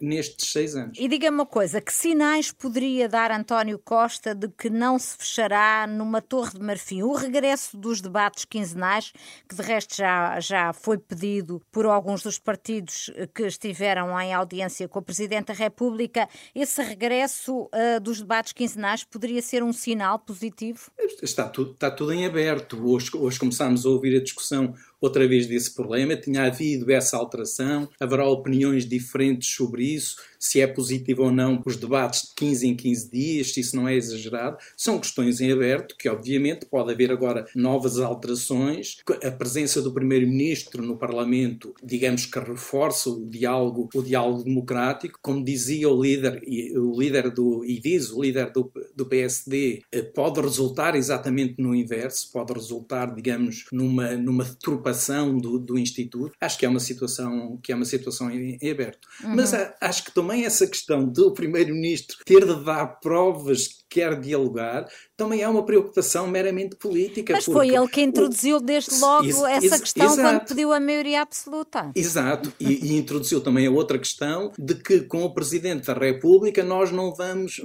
nestes 0.00 0.50
seis 0.50 0.74
anos. 0.74 0.98
E 0.98 1.06
diga-me 1.08 1.36
uma 1.36 1.46
coisa, 1.46 1.80
que 1.80 1.92
sinais 1.92 2.50
poderia 2.50 3.08
dar 3.08 3.30
António 3.30 3.78
Costa 3.78 4.34
de 4.34 4.48
que 4.48 4.68
não 4.68 4.98
se 4.98 5.16
fechará 5.16 5.86
numa 5.86 6.20
Torre 6.20 6.58
de 6.58 6.60
Marfim? 6.60 7.02
O 7.02 7.12
regresso 7.12 7.76
dos 7.76 8.00
debates 8.02 8.44
quinzenais, 8.44 9.12
que 9.48 9.54
de 9.54 9.62
resto 9.62 9.96
já, 9.96 10.38
já 10.40 10.72
foi 10.72 10.98
pedido 10.98 11.60
por 11.70 11.86
alguns 11.86 12.22
dos 12.22 12.38
partidos 12.38 12.62
partidos 12.62 13.10
que 13.34 13.46
estiveram 13.46 14.18
em 14.20 14.32
audiência 14.32 14.88
com 14.88 14.98
o 14.98 15.02
Presidente 15.02 15.46
da 15.46 15.54
República, 15.54 16.28
esse 16.54 16.82
regresso 16.82 17.62
uh, 17.62 18.00
dos 18.00 18.20
debates 18.20 18.52
quinzenais 18.52 19.04
poderia 19.04 19.42
ser 19.42 19.62
um 19.62 19.72
sinal 19.72 20.18
positivo? 20.18 20.90
Está 21.22 21.48
tudo, 21.48 21.72
está 21.72 21.90
tudo 21.90 22.12
em 22.12 22.26
aberto. 22.26 22.84
Hoje, 22.84 23.10
hoje 23.14 23.38
começámos 23.38 23.86
a 23.86 23.88
ouvir 23.88 24.16
a 24.16 24.22
discussão 24.22 24.74
outra 25.02 25.26
vez 25.26 25.46
desse 25.46 25.74
problema. 25.74 26.16
Tinha 26.16 26.44
havido 26.44 26.90
essa 26.90 27.16
alteração, 27.16 27.88
haverá 27.98 28.26
opiniões 28.26 28.86
diferentes 28.86 29.52
sobre 29.54 29.84
isso, 29.84 30.16
se 30.38 30.60
é 30.60 30.66
positivo 30.66 31.24
ou 31.24 31.30
não 31.30 31.62
os 31.64 31.76
debates 31.76 32.22
de 32.22 32.34
15 32.34 32.68
em 32.68 32.74
15 32.74 33.10
dias, 33.10 33.52
se 33.52 33.60
isso 33.60 33.76
não 33.76 33.86
é 33.86 33.94
exagerado. 33.94 34.56
São 34.76 34.98
questões 34.98 35.40
em 35.40 35.52
aberto 35.52 35.96
que, 35.96 36.08
obviamente, 36.08 36.66
pode 36.66 36.92
haver 36.92 37.12
agora 37.12 37.46
novas 37.54 37.98
alterações. 37.98 38.98
A 39.24 39.30
presença 39.30 39.80
do 39.80 39.92
Primeiro-Ministro 39.92 40.82
no 40.82 40.96
Parlamento, 40.96 41.74
digamos 41.82 42.26
que 42.26 42.38
reforça 42.40 43.10
o 43.10 43.24
diálogo, 43.24 43.88
o 43.94 44.02
diálogo 44.02 44.42
democrático. 44.42 45.18
Como 45.22 45.44
dizia 45.44 45.88
o 45.88 46.02
líder, 46.02 46.42
o 46.76 46.98
líder 46.98 47.30
do, 47.30 47.64
e 47.64 47.78
diz 47.78 48.10
o 48.10 48.20
líder 48.20 48.50
do, 48.50 48.70
do 48.96 49.06
PSD, 49.06 49.82
eh, 49.92 50.02
pode 50.02 50.40
resultar 50.40 50.96
exatamente 50.96 51.54
no 51.58 51.74
inverso, 51.74 52.30
pode 52.32 52.52
resultar, 52.52 53.14
digamos, 53.14 53.66
numa, 53.72 54.16
numa 54.16 54.44
deturpação 54.44 54.91
do, 55.38 55.58
do 55.58 55.78
Instituto, 55.78 56.32
acho 56.40 56.58
que 56.58 56.66
é 56.66 56.68
uma 56.68 56.80
situação 56.80 57.58
que 57.62 57.72
é 57.72 57.74
uma 57.74 57.84
situação 57.84 58.30
em, 58.30 58.58
em 58.60 58.70
aberto. 58.70 59.08
Uhum. 59.22 59.36
Mas 59.36 59.54
a, 59.54 59.74
acho 59.80 60.04
que 60.04 60.14
também 60.14 60.44
essa 60.44 60.66
questão 60.66 61.04
do 61.04 61.32
Primeiro-Ministro 61.32 62.18
ter 62.24 62.44
de 62.44 62.64
dar 62.64 62.86
provas 63.00 63.81
quer 63.92 64.18
dialogar 64.18 64.88
também 65.22 65.42
é 65.42 65.48
uma 65.48 65.64
preocupação 65.64 66.26
meramente 66.26 66.74
política. 66.76 67.34
Mas 67.34 67.44
foi 67.44 67.68
ele 67.68 67.86
que 67.86 68.02
introduziu 68.02 68.60
desde 68.60 68.98
logo 68.98 69.26
is, 69.26 69.42
essa 69.42 69.78
questão 69.78 70.06
exato. 70.06 70.20
quando 70.20 70.48
pediu 70.48 70.72
a 70.72 70.80
maioria 70.80 71.22
absoluta. 71.22 71.92
Exato, 71.94 72.52
e, 72.58 72.86
e, 72.86 72.96
introduziu 72.96 73.40
também 73.40 73.66
a 73.66 73.70
outra 73.70 73.98
questão 73.98 74.50
de 74.58 74.74
que 74.74 75.02
com 75.02 75.22
o 75.22 75.32
Presidente 75.32 75.86
da 75.86 75.94
República 75.94 76.64
nós 76.64 76.90
não 76.90 77.14
vamos. 77.14 77.60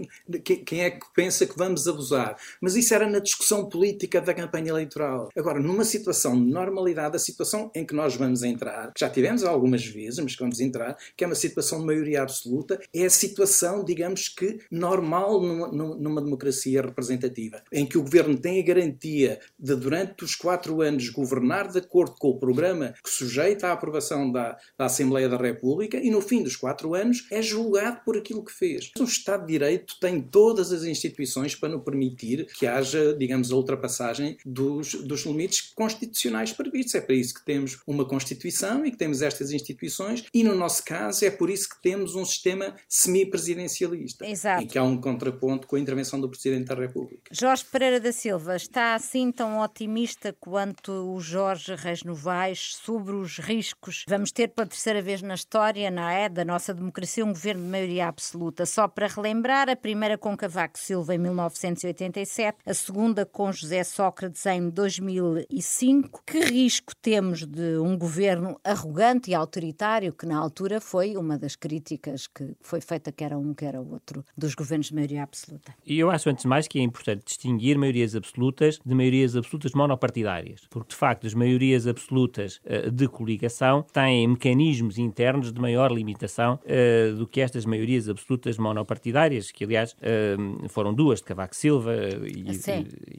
Quem 0.65 0.83
é 0.83 0.91
que 0.91 1.05
pensa 1.15 1.47
que 1.47 1.57
vamos 1.57 1.87
abusar? 1.87 2.37
Mas 2.61 2.75
isso 2.75 2.93
era 2.93 3.09
na 3.09 3.19
discussão 3.19 3.67
política 3.67 4.21
da 4.21 4.33
campanha 4.33 4.69
eleitoral. 4.69 5.29
Agora, 5.35 5.59
numa 5.59 5.83
situação 5.83 6.35
de 6.35 6.51
normalidade, 6.51 7.15
a 7.15 7.19
situação 7.19 7.71
em 7.73 7.85
que 7.85 7.95
nós 7.95 8.15
vamos 8.15 8.43
entrar, 8.43 8.91
que 8.93 8.99
já 8.99 9.09
tivemos 9.09 9.43
algumas 9.43 9.85
vezes, 9.85 10.19
mas 10.19 10.35
que 10.35 10.41
vamos 10.41 10.59
entrar, 10.59 10.95
que 11.15 11.23
é 11.23 11.27
uma 11.27 11.35
situação 11.35 11.79
de 11.79 11.85
maioria 11.85 12.21
absoluta, 12.21 12.79
é 12.93 13.05
a 13.05 13.09
situação, 13.09 13.83
digamos 13.83 14.27
que, 14.27 14.59
normal 14.69 15.41
numa, 15.41 15.67
numa 15.95 16.16
democracia 16.21 16.81
representativa 16.81 17.61
em 17.71 17.85
que 17.85 17.97
o 17.97 18.03
governo 18.03 18.37
tem 18.37 18.59
a 18.59 18.65
garantia 18.65 19.39
de, 19.57 19.75
durante 19.75 20.23
os 20.23 20.35
quatro 20.35 20.81
anos, 20.81 21.09
governar 21.09 21.67
de 21.67 21.79
acordo 21.79 22.15
com 22.19 22.29
o 22.29 22.39
programa 22.39 22.93
que 23.03 23.09
sujeita 23.09 23.67
à 23.67 23.73
aprovação 23.73 24.31
da, 24.31 24.57
da 24.77 24.85
Assembleia 24.85 25.29
da 25.29 25.37
República 25.37 25.97
e, 25.97 26.09
no 26.09 26.21
fim 26.21 26.43
dos 26.43 26.55
quatro 26.55 26.93
anos, 26.93 27.27
é 27.31 27.41
julgado 27.41 28.01
por 28.03 28.17
aquilo 28.17 28.43
que 28.43 28.51
fez. 28.51 28.91
O 28.99 29.03
Estado 29.03 29.45
de 29.45 29.53
Direito 29.53 29.95
tem 29.99 30.21
todas 30.21 30.71
as 30.71 30.83
instituições 30.83 31.55
para 31.55 31.69
não 31.69 31.79
permitir 31.79 32.47
que 32.57 32.65
haja, 32.65 33.13
digamos, 33.13 33.51
a 33.51 33.55
ultrapassagem 33.55 34.37
dos, 34.45 34.93
dos 34.93 35.25
limites 35.25 35.73
constitucionais 35.75 36.51
previstos. 36.51 36.95
É 36.95 37.01
para 37.01 37.15
isso 37.15 37.33
que 37.33 37.45
temos 37.45 37.79
uma 37.85 38.05
Constituição 38.05 38.85
e 38.85 38.91
que 38.91 38.97
temos 38.97 39.21
estas 39.21 39.51
instituições, 39.51 40.23
e 40.33 40.43
no 40.43 40.55
nosso 40.55 40.83
caso 40.83 41.25
é 41.25 41.29
por 41.29 41.49
isso 41.49 41.69
que 41.69 41.81
temos 41.81 42.15
um 42.15 42.25
sistema 42.25 42.75
semipresidencialista, 42.87 44.25
Exato. 44.25 44.63
em 44.63 44.67
que 44.67 44.77
há 44.77 44.83
um 44.83 44.99
contraponto 44.99 45.67
com 45.67 45.75
a 45.75 45.79
intervenção 45.79 46.06
do 46.15 46.29
Presidente 46.29 46.67
da 46.67 46.75
República. 46.75 47.31
Jorge 47.31 47.65
Pereira 47.65 47.99
da 47.99 48.11
Silva 48.13 48.55
está 48.55 48.95
assim 48.95 49.31
tão 49.31 49.59
otimista 49.59 50.33
quanto 50.39 50.91
o 50.91 51.19
Jorge 51.19 51.75
Reis 51.75 52.03
Novaes 52.03 52.75
sobre 52.81 53.15
os 53.15 53.39
riscos. 53.39 54.05
Vamos 54.07 54.31
ter 54.31 54.49
pela 54.49 54.67
terceira 54.67 55.01
vez 55.01 55.21
na 55.21 55.35
história, 55.35 55.91
não 55.91 56.07
é, 56.07 56.29
da 56.29 56.45
nossa 56.45 56.73
democracia, 56.73 57.25
um 57.25 57.33
governo 57.33 57.63
de 57.63 57.69
maioria 57.69 58.07
absoluta. 58.07 58.65
Só 58.65 58.87
para 58.87 59.07
relembrar, 59.07 59.69
a 59.69 59.75
primeira 59.75 60.17
com 60.17 60.37
Cavaco 60.37 60.79
Silva 60.79 61.15
em 61.15 61.17
1987, 61.17 62.59
a 62.65 62.73
segunda 62.73 63.25
com 63.25 63.51
José 63.51 63.83
Sócrates 63.83 64.45
em 64.45 64.69
2005. 64.69 66.23
Que 66.25 66.39
risco 66.39 66.95
temos 66.95 67.45
de 67.45 67.77
um 67.77 67.97
governo 67.97 68.59
arrogante 68.63 69.31
e 69.31 69.35
autoritário, 69.35 70.13
que 70.13 70.25
na 70.25 70.37
altura 70.37 70.79
foi 70.79 71.17
uma 71.17 71.37
das 71.37 71.55
críticas 71.55 72.27
que 72.27 72.55
foi 72.61 72.81
feita, 72.81 73.11
quer 73.11 73.35
um, 73.35 73.53
quer 73.53 73.75
outro, 73.77 74.23
dos 74.37 74.53
governos 74.53 74.87
de 74.87 74.95
maioria 74.95 75.23
absoluta? 75.23 75.73
E 75.85 75.96
eu 75.99 76.09
acho, 76.09 76.29
antes 76.29 76.43
de 76.43 76.47
mais, 76.47 76.67
que 76.67 76.79
é 76.79 76.81
importante 76.81 77.23
distinguir 77.25 77.77
maiorias 77.77 78.15
absolutas 78.15 78.79
de 78.85 78.95
maiorias 78.95 79.35
absolutas 79.35 79.73
monopartidárias, 79.73 80.61
porque 80.69 80.89
de 80.89 80.95
facto 80.95 81.27
as 81.27 81.33
maiorias 81.33 81.87
absolutas 81.87 82.59
uh, 82.65 82.91
de 82.91 83.07
coligação 83.07 83.85
têm 83.93 84.27
mecanismos 84.27 84.97
internos 84.97 85.51
de 85.51 85.59
maior 85.59 85.91
limitação 85.91 86.59
uh, 86.63 87.15
do 87.15 87.27
que 87.27 87.41
estas 87.41 87.65
maiorias 87.65 88.09
absolutas 88.09 88.57
monopartidárias, 88.57 89.51
que 89.51 89.63
aliás 89.63 89.93
uh, 89.93 90.69
foram 90.69 90.93
duas 90.93 91.19
de 91.19 91.25
Cavaco 91.25 91.55
Silva 91.55 91.93
e, 92.23 92.51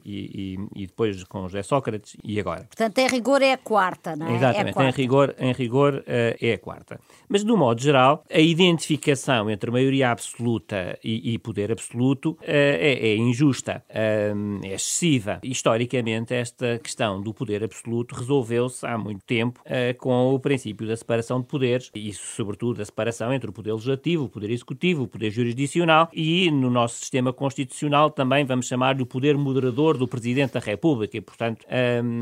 e, 0.05 0.55
e, 0.55 0.59
e, 0.75 0.87
depois 0.87 1.23
com 1.23 1.43
José 1.43 1.63
Sócrates 1.63 2.15
e 2.23 2.39
agora. 2.39 2.63
Portanto, 2.63 2.97
em 2.97 3.07
rigor 3.07 3.41
é 3.41 3.53
a 3.53 3.57
quarta, 3.57 4.15
não 4.15 4.27
é? 4.27 4.35
Exatamente, 4.35 4.79
é 4.79 4.89
em 4.89 4.91
rigor, 4.91 5.35
em 5.37 5.51
rigor 5.53 6.03
é 6.07 6.53
a 6.53 6.57
quarta. 6.57 6.99
Mas, 7.27 7.43
de 7.43 7.51
um 7.51 7.57
modo 7.57 7.81
geral, 7.81 8.23
a 8.31 8.39
identificação 8.39 9.49
entre 9.49 9.71
maioria 9.71 10.11
absoluta 10.11 10.97
e, 11.03 11.37
poder 11.39 11.71
absoluto 11.71 12.37
é, 12.69 12.93
é 13.09 13.15
injusta 13.15 13.83
é 13.89 14.33
excessiva. 14.63 15.39
Historicamente, 15.43 16.33
esta 16.33 16.79
questão 16.79 17.21
do 17.21 17.33
poder 17.33 17.63
absoluto 17.63 18.15
resolveu-se 18.15 18.85
há 18.85 18.97
muito 18.97 19.23
tempo 19.25 19.61
uh, 19.61 19.97
com 19.97 20.33
o 20.33 20.39
princípio 20.39 20.87
da 20.87 20.95
separação 20.95 21.41
de 21.41 21.47
poderes, 21.47 21.91
e 21.95 22.13
sobretudo, 22.13 22.77
da 22.77 22.85
separação 22.85 23.33
entre 23.33 23.49
o 23.49 23.53
poder 23.53 23.73
legislativo, 23.73 24.25
o 24.25 24.29
poder 24.29 24.51
executivo, 24.51 25.03
o 25.03 25.07
poder 25.07 25.31
jurisdicional 25.31 26.09
e, 26.13 26.51
no 26.51 26.69
nosso 26.69 26.99
sistema 26.99 27.31
constitucional, 27.31 28.09
também 28.09 28.45
vamos 28.45 28.67
chamar-lhe 28.67 29.01
o 29.01 29.05
poder 29.05 29.37
moderador 29.37 29.97
do 29.97 30.07
Presidente 30.07 30.53
da 30.53 30.59
República. 30.59 31.17
E, 31.17 31.21
portanto, 31.21 31.65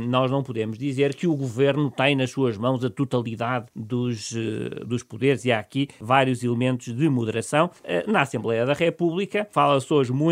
nós 0.08 0.32
não 0.32 0.44
podemos 0.44 0.78
dizer 0.78 1.16
que 1.16 1.28
o 1.28 1.36
governo 1.36 1.90
tem 1.92 2.16
nas 2.16 2.32
suas 2.32 2.58
mãos 2.58 2.84
a 2.84 2.90
totalidade 2.90 3.68
dos, 3.76 4.32
uh, 4.32 4.86
dos 4.86 5.04
poderes, 5.04 5.46
e 5.46 5.52
há 5.52 5.60
aqui 5.60 5.88
vários 6.00 6.44
elementos 6.44 6.94
de 6.96 7.10
moderação. 7.10 7.70
Uh, 7.84 8.12
na 8.12 8.22
Assembleia 8.22 8.66
da 8.66 8.74
República, 8.74 9.48
fala-se 9.52 9.92
hoje 9.94 10.12
muito 10.12 10.27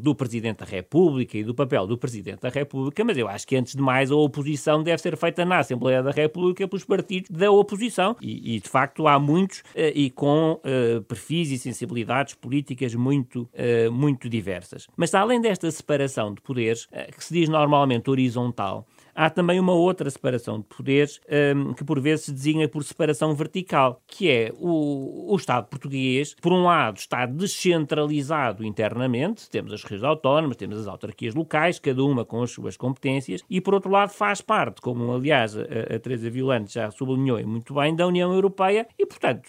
do 0.00 0.14
Presidente 0.14 0.58
da 0.58 0.64
República 0.64 1.36
e 1.36 1.44
do 1.44 1.54
papel 1.54 1.86
do 1.86 1.96
Presidente 1.96 2.40
da 2.40 2.48
República, 2.48 3.04
mas 3.04 3.16
eu 3.16 3.28
acho 3.28 3.46
que, 3.46 3.56
antes 3.56 3.74
de 3.74 3.82
mais, 3.82 4.10
a 4.10 4.16
oposição 4.16 4.82
deve 4.82 5.00
ser 5.00 5.16
feita 5.16 5.44
na 5.44 5.58
Assembleia 5.58 6.02
da 6.02 6.10
República 6.10 6.66
pelos 6.66 6.84
partidos 6.84 7.30
da 7.30 7.50
oposição. 7.50 8.16
E, 8.20 8.56
e 8.56 8.60
de 8.60 8.68
facto, 8.68 9.06
há 9.06 9.18
muitos 9.18 9.60
uh, 9.60 9.92
e 9.94 10.10
com 10.10 10.60
uh, 10.64 11.02
perfis 11.02 11.50
e 11.50 11.58
sensibilidades 11.58 12.34
políticas 12.34 12.94
muito, 12.94 13.48
uh, 13.52 13.90
muito 13.92 14.28
diversas. 14.28 14.86
Mas, 14.96 15.14
além 15.14 15.40
desta 15.40 15.70
separação 15.70 16.34
de 16.34 16.40
poderes, 16.40 16.86
que 17.16 17.24
se 17.24 17.34
diz 17.34 17.48
normalmente 17.48 18.10
horizontal, 18.10 18.86
há 19.14 19.30
também 19.30 19.58
uma 19.60 19.72
outra 19.72 20.10
separação 20.10 20.58
de 20.58 20.64
poderes 20.64 21.20
um, 21.56 21.72
que 21.72 21.84
por 21.84 22.00
vezes 22.00 22.26
se 22.26 22.32
designa 22.32 22.68
por 22.68 22.82
separação 22.84 23.34
vertical, 23.34 24.00
que 24.06 24.30
é 24.30 24.52
o, 24.58 25.32
o 25.32 25.36
Estado 25.36 25.66
português, 25.66 26.34
por 26.40 26.52
um 26.52 26.64
lado, 26.64 26.98
está 26.98 27.26
descentralizado 27.26 28.64
internamente, 28.64 29.48
temos 29.50 29.72
as 29.72 29.82
regiões 29.82 30.04
autónomas, 30.04 30.56
temos 30.56 30.78
as 30.78 30.86
autarquias 30.86 31.34
locais, 31.34 31.78
cada 31.78 32.02
uma 32.02 32.24
com 32.24 32.42
as 32.42 32.50
suas 32.50 32.76
competências, 32.76 33.42
e 33.48 33.60
por 33.60 33.74
outro 33.74 33.90
lado 33.90 34.10
faz 34.10 34.40
parte, 34.40 34.80
como 34.80 35.12
aliás 35.12 35.56
a, 35.56 35.62
a 35.62 35.98
Teresa 35.98 36.30
Violante 36.30 36.74
já 36.74 36.90
sublinhou 36.90 37.44
muito 37.46 37.74
bem, 37.74 37.94
da 37.94 38.06
União 38.06 38.32
Europeia 38.32 38.86
e, 38.98 39.06
portanto, 39.06 39.48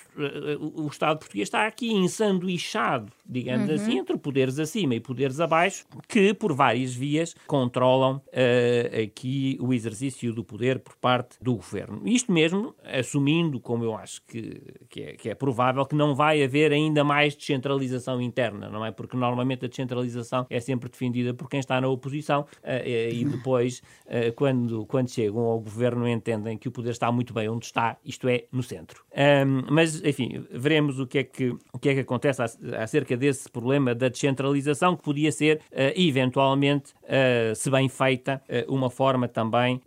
o 0.75 0.87
Estado 0.87 1.19
português 1.19 1.47
está 1.47 1.65
aqui 1.65 1.91
ensanduichado, 1.91 3.11
digamos 3.25 3.69
uhum. 3.69 3.75
assim, 3.75 3.97
entre 3.97 4.17
poderes 4.17 4.59
acima 4.59 4.95
e 4.95 4.99
poderes 4.99 5.39
abaixo, 5.39 5.85
que 6.07 6.33
por 6.33 6.53
várias 6.53 6.93
vias 6.93 7.35
controlam 7.47 8.17
uh, 8.17 9.03
aqui 9.03 9.57
o 9.59 9.73
exercício 9.73 10.33
do 10.33 10.43
poder 10.43 10.79
por 10.79 10.95
parte 10.95 11.37
do 11.41 11.55
governo. 11.55 12.01
Isto 12.05 12.31
mesmo, 12.31 12.75
assumindo, 12.83 13.59
como 13.59 13.83
eu 13.83 13.95
acho 13.95 14.21
que, 14.25 14.61
que, 14.89 15.01
é, 15.01 15.13
que 15.13 15.29
é 15.29 15.35
provável, 15.35 15.85
que 15.85 15.95
não 15.95 16.15
vai 16.15 16.43
haver 16.43 16.71
ainda 16.71 17.03
mais 17.03 17.35
descentralização 17.35 18.21
interna, 18.21 18.69
não 18.69 18.85
é? 18.85 18.91
Porque 18.91 19.15
normalmente 19.15 19.65
a 19.65 19.67
descentralização 19.67 20.45
é 20.49 20.59
sempre 20.59 20.89
defendida 20.89 21.33
por 21.33 21.49
quem 21.49 21.59
está 21.59 21.79
na 21.79 21.87
oposição 21.87 22.41
uh, 22.41 22.87
e 22.87 23.23
depois, 23.25 23.81
uh, 24.05 24.33
quando, 24.35 24.85
quando 24.85 25.09
chegam 25.09 25.41
ao 25.41 25.59
governo, 25.59 26.07
entendem 26.07 26.57
que 26.57 26.67
o 26.67 26.71
poder 26.71 26.91
está 26.91 27.11
muito 27.11 27.33
bem 27.33 27.49
onde 27.49 27.65
está, 27.65 27.97
isto 28.03 28.27
é, 28.27 28.45
no 28.51 28.63
centro. 28.63 29.03
Um, 29.13 29.71
mas, 29.71 30.03
enfim, 30.03 30.45
veremos 30.51 30.99
o 30.99 31.07
que 31.07 31.19
é 31.19 31.23
que, 31.23 31.49
o 31.71 31.79
que, 31.79 31.89
é 31.89 31.93
que 31.93 31.99
acontece 32.01 32.41
acerca 32.41 33.12
desse 33.15 33.49
problema 33.49 33.93
da 33.93 34.07
descentralização, 34.09 34.95
que 34.95 35.03
podia 35.03 35.31
ser, 35.31 35.57
uh, 35.71 35.93
eventualmente, 35.95 36.93
uh, 37.03 37.55
se 37.55 37.69
bem 37.69 37.89
feita, 37.89 38.41
uh, 38.47 38.73
uma 38.73 38.89
forma 38.89 39.27
também 39.27 39.81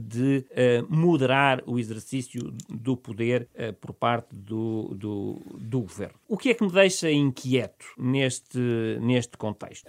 de 0.00 0.44
moderar 0.88 1.62
o 1.66 1.78
exercício 1.78 2.52
do 2.68 2.96
poder 2.96 3.48
por 3.80 3.92
parte 3.92 4.34
do, 4.34 4.94
do, 4.94 5.42
do, 5.58 5.80
governo. 5.80 6.14
O 6.34 6.36
que 6.36 6.50
é 6.50 6.54
que 6.54 6.64
me 6.64 6.72
deixa 6.72 7.08
inquieto 7.12 7.86
neste, 7.96 8.58
neste 9.00 9.36
contexto? 9.36 9.86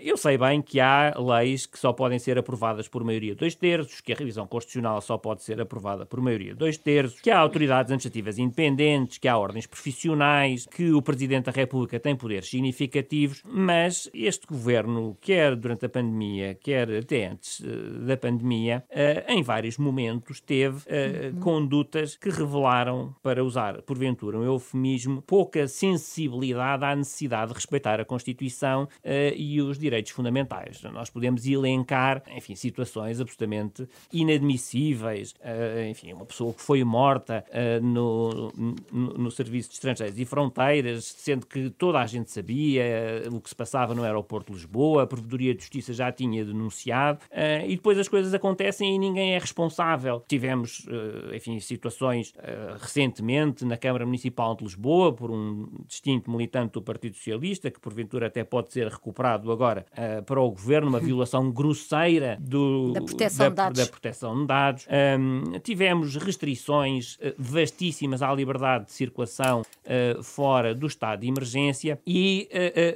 eu 0.00 0.16
sei 0.16 0.38
bem 0.38 0.62
que 0.62 0.78
há 0.78 1.12
leis 1.18 1.66
que 1.66 1.76
só 1.76 1.92
podem 1.92 2.20
ser 2.20 2.38
aprovadas 2.38 2.86
por 2.86 3.02
maioria 3.02 3.32
de 3.32 3.40
dois 3.40 3.56
terços, 3.56 4.00
que 4.00 4.12
a 4.12 4.16
revisão 4.16 4.46
constitucional 4.46 5.00
só 5.00 5.18
pode 5.18 5.42
ser 5.42 5.60
aprovada 5.60 6.06
por 6.06 6.20
maioria 6.20 6.52
de 6.52 6.58
dois 6.58 6.78
terços, 6.78 7.20
que 7.20 7.32
há 7.32 7.38
autoridades 7.40 7.90
administrativas 7.90 8.38
independentes, 8.38 9.18
que 9.18 9.26
há 9.26 9.36
ordens 9.36 9.66
profissionais, 9.66 10.66
que 10.66 10.92
o 10.92 11.02
Presidente 11.02 11.46
da 11.46 11.50
República 11.50 11.98
tem 11.98 12.14
poderes 12.14 12.48
significativos, 12.48 13.42
mas 13.44 14.08
este 14.14 14.46
governo, 14.46 15.18
quer 15.20 15.56
durante 15.56 15.86
a 15.86 15.88
pandemia, 15.88 16.54
quer 16.54 16.88
até 16.92 17.26
antes 17.26 17.58
uh, 17.58 18.06
da 18.06 18.16
pandemia, 18.16 18.84
uh, 18.88 19.32
em 19.32 19.42
vários 19.42 19.78
momentos 19.78 20.40
teve 20.40 20.76
uh, 20.76 21.34
uhum. 21.34 21.40
condutas 21.40 22.16
que 22.16 22.30
revelaram, 22.30 23.16
para 23.20 23.42
usar 23.42 23.82
porventura 23.82 24.38
um 24.38 24.44
eufemismo, 24.44 25.22
pouca 25.56 25.68
sensibilidade 25.68 26.84
à 26.84 26.94
necessidade 26.94 27.48
de 27.48 27.54
respeitar 27.54 28.00
a 28.00 28.04
Constituição 28.04 28.88
e 29.34 29.60
os 29.62 29.78
direitos 29.78 30.12
fundamentais. 30.12 30.82
Nós 30.92 31.08
podemos 31.08 31.46
elencar, 31.46 32.22
enfim, 32.36 32.54
situações 32.54 33.20
absolutamente 33.20 33.88
inadmissíveis, 34.12 35.34
enfim, 35.90 36.12
uma 36.12 36.26
pessoa 36.26 36.52
que 36.52 36.60
foi 36.60 36.84
morta 36.84 37.44
no, 37.82 38.52
no, 38.92 39.18
no 39.18 39.30
Serviço 39.30 39.70
de 39.70 39.74
Estrangeiros 39.76 40.18
e 40.18 40.24
Fronteiras, 40.24 41.04
sendo 41.04 41.46
que 41.46 41.70
toda 41.70 42.00
a 42.00 42.06
gente 42.06 42.30
sabia 42.30 42.84
o 43.32 43.40
que 43.40 43.48
se 43.48 43.56
passava 43.56 43.94
no 43.94 44.02
aeroporto 44.02 44.52
de 44.52 44.58
Lisboa, 44.58 45.04
a 45.04 45.06
Provedoria 45.06 45.54
de 45.54 45.62
Justiça 45.62 45.92
já 45.92 46.12
tinha 46.12 46.44
denunciado, 46.44 47.20
uh, 47.30 47.66
e 47.66 47.76
depois 47.76 47.98
as 47.98 48.08
coisas 48.08 48.34
acontecem 48.34 48.94
e 48.94 48.98
ninguém 48.98 49.34
é 49.34 49.38
responsável. 49.38 50.22
Tivemos, 50.28 50.86
uh, 50.86 51.34
enfim, 51.34 51.58
situações 51.60 52.30
uh, 52.30 52.76
recentemente 52.78 53.64
na 53.64 53.76
Câmara 53.76 54.04
Municipal 54.04 54.54
de 54.54 54.64
Lisboa, 54.64 55.12
por 55.12 55.30
um 55.30 55.35
distinto 55.86 56.30
militante 56.30 56.72
do 56.72 56.82
Partido 56.82 57.16
Socialista, 57.16 57.70
que 57.70 57.80
porventura 57.80 58.26
até 58.26 58.44
pode 58.44 58.72
ser 58.72 58.88
recuperado 58.88 59.50
agora 59.50 59.86
para 60.24 60.40
o 60.40 60.50
governo, 60.50 60.88
uma 60.88 61.00
violação 61.00 61.50
grosseira 61.50 62.36
do, 62.40 62.92
da, 62.92 63.00
proteção 63.02 63.54
da, 63.54 63.70
da, 63.70 63.86
proteção 63.86 64.40
de 64.40 64.46
dados. 64.46 64.86
Um, 65.18 65.58
tivemos 65.60 66.16
restrições 66.16 67.18
vastíssimas 67.38 68.22
à 68.22 68.32
liberdade 68.34 68.86
de 68.86 68.92
circulação 68.92 69.62
fora 70.22 70.74
do 70.74 70.86
estado 70.86 71.20
de 71.20 71.28
emergência 71.28 71.98
e 72.06 72.48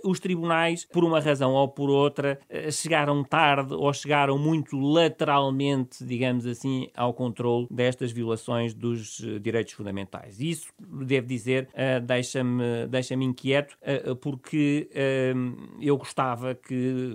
os 0.04 0.20
tribunais, 0.20 0.85
por 0.85 1.04
uma 1.04 1.20
razão 1.20 1.52
ou 1.52 1.68
por 1.68 1.90
outra, 1.90 2.38
chegaram 2.70 3.23
tarde 3.25 3.75
ou 3.75 3.92
chegaram 3.92 4.38
muito 4.38 4.78
lateralmente, 4.78 6.04
digamos 6.04 6.47
assim, 6.47 6.88
ao 6.94 7.14
controle 7.14 7.66
destas 7.70 8.12
violações 8.12 8.75
dos 8.75 9.23
eh, 9.23 9.38
direitos 9.38 9.73
fundamentais. 9.73 10.40
Isso, 10.40 10.68
devo 10.78 11.26
dizer, 11.26 11.68
uh, 11.73 12.00
deixa-me 12.30 12.87
deixa 12.88 13.14
inquieto, 13.14 13.76
uh, 13.82 14.16
porque 14.16 14.88
uh, 14.92 15.78
eu 15.80 15.96
gostava 15.96 16.54
que, 16.54 17.12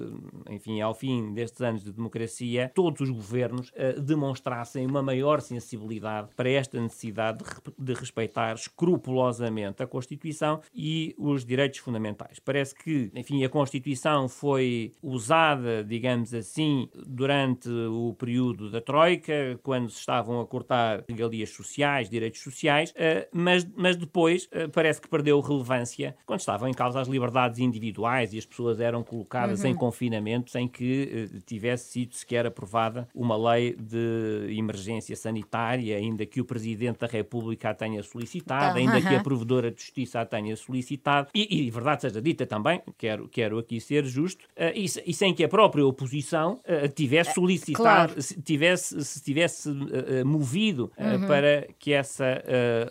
enfim, 0.50 0.82
ao 0.82 0.94
fim 0.94 1.34
destes 1.34 1.62
anos 1.62 1.84
de 1.84 1.92
democracia, 1.92 2.72
todos 2.74 3.02
os 3.02 3.10
governos 3.10 3.72
demonstrassem 4.02 4.86
uma 4.86 5.02
maior 5.02 5.42
sensibilidade 5.42 6.30
para 6.36 6.50
esta 6.50 6.80
necessidade 6.80 7.44
de, 7.78 7.94
respeitar 7.94 8.54
escrupulosamente 8.56 9.82
a 9.82 9.88
Constituição 9.88 10.62
e 10.74 11.16
os 11.18 11.46
direitos 11.46 11.80
fundamentais. 11.80 12.40
Parece 12.40 12.76
que, 12.76 13.12
enfim, 13.14 13.44
a 13.44 13.50
Constituição 13.50 14.28
foi 14.28 14.94
usada 15.02 15.84
digamos 15.84 16.34
assim, 16.34 16.90
durante 17.06 17.70
o 17.70 18.14
período 18.18 18.70
da 18.70 18.82
Troika, 18.82 19.60
quando 19.64 19.90
se 19.90 20.00
estavam 20.00 20.40
a 20.40 20.46
cortar 20.46 21.04
regalias 21.08 21.50
sociais, 21.50 22.10
direitos 22.10 22.42
sociais, 22.42 22.94
eh, 22.96 23.28
mas, 23.32 23.66
mas 23.76 23.96
depois 23.96 24.48
eh, 24.52 24.68
parece 24.68 25.02
que 25.02 25.05
perdeu 25.10 25.40
relevância 25.40 26.16
quando 26.26 26.40
estavam 26.40 26.68
em 26.68 26.74
causa 26.74 27.00
as 27.00 27.08
liberdades 27.08 27.60
individuais 27.60 28.34
e 28.34 28.38
as 28.38 28.46
pessoas 28.46 28.80
eram 28.80 29.04
colocadas 29.04 29.64
uhum. 29.64 29.70
em 29.70 29.76
confinamento 29.76 30.52
sem 30.52 30.68
que 30.68 31.30
eh, 31.34 31.40
tivesse 31.46 31.92
sido 31.92 32.16
sequer 32.16 32.46
aprovada 32.46 33.08
uma 33.14 33.36
lei 33.52 33.76
de 33.76 34.56
emergência 34.58 35.16
sanitária, 35.16 35.98
ainda 35.98 36.26
que 36.26 36.42
o 36.42 36.46
Presidente 36.46 37.00
da 37.00 37.08
República 37.08 37.70
a 37.70 37.74
tenha 37.74 38.02
solicitado, 38.04 38.78
ainda 38.78 39.02
que 39.02 39.16
a 39.16 39.22
Provedora 39.22 39.72
de 39.72 39.82
Justiça 39.82 40.22
a 40.22 40.26
tenha 40.26 40.56
solicitado, 40.56 41.30
e, 41.34 41.66
e 41.66 41.70
verdade 41.70 42.02
seja 42.02 42.22
dita 42.22 42.46
também, 42.46 42.82
quero, 42.98 43.28
quero 43.28 43.58
aqui 43.58 43.80
ser 43.80 44.06
justo, 44.06 44.46
e, 44.74 44.86
e 44.86 45.14
sem 45.14 45.34
que 45.34 45.44
a 45.44 45.50
própria 45.50 45.86
oposição 45.86 46.60
uh, 46.66 46.88
tivesse 46.90 47.34
solicitado, 47.34 48.14
claro. 48.14 48.22
se 48.22 48.42
tivesse, 48.42 49.04
se 49.04 49.24
tivesse 49.24 49.70
uh, 49.70 50.26
movido 50.26 50.92
uh, 50.98 51.04
uhum. 51.04 51.28
para 51.28 51.68
que 51.80 51.94
essa 51.94 52.44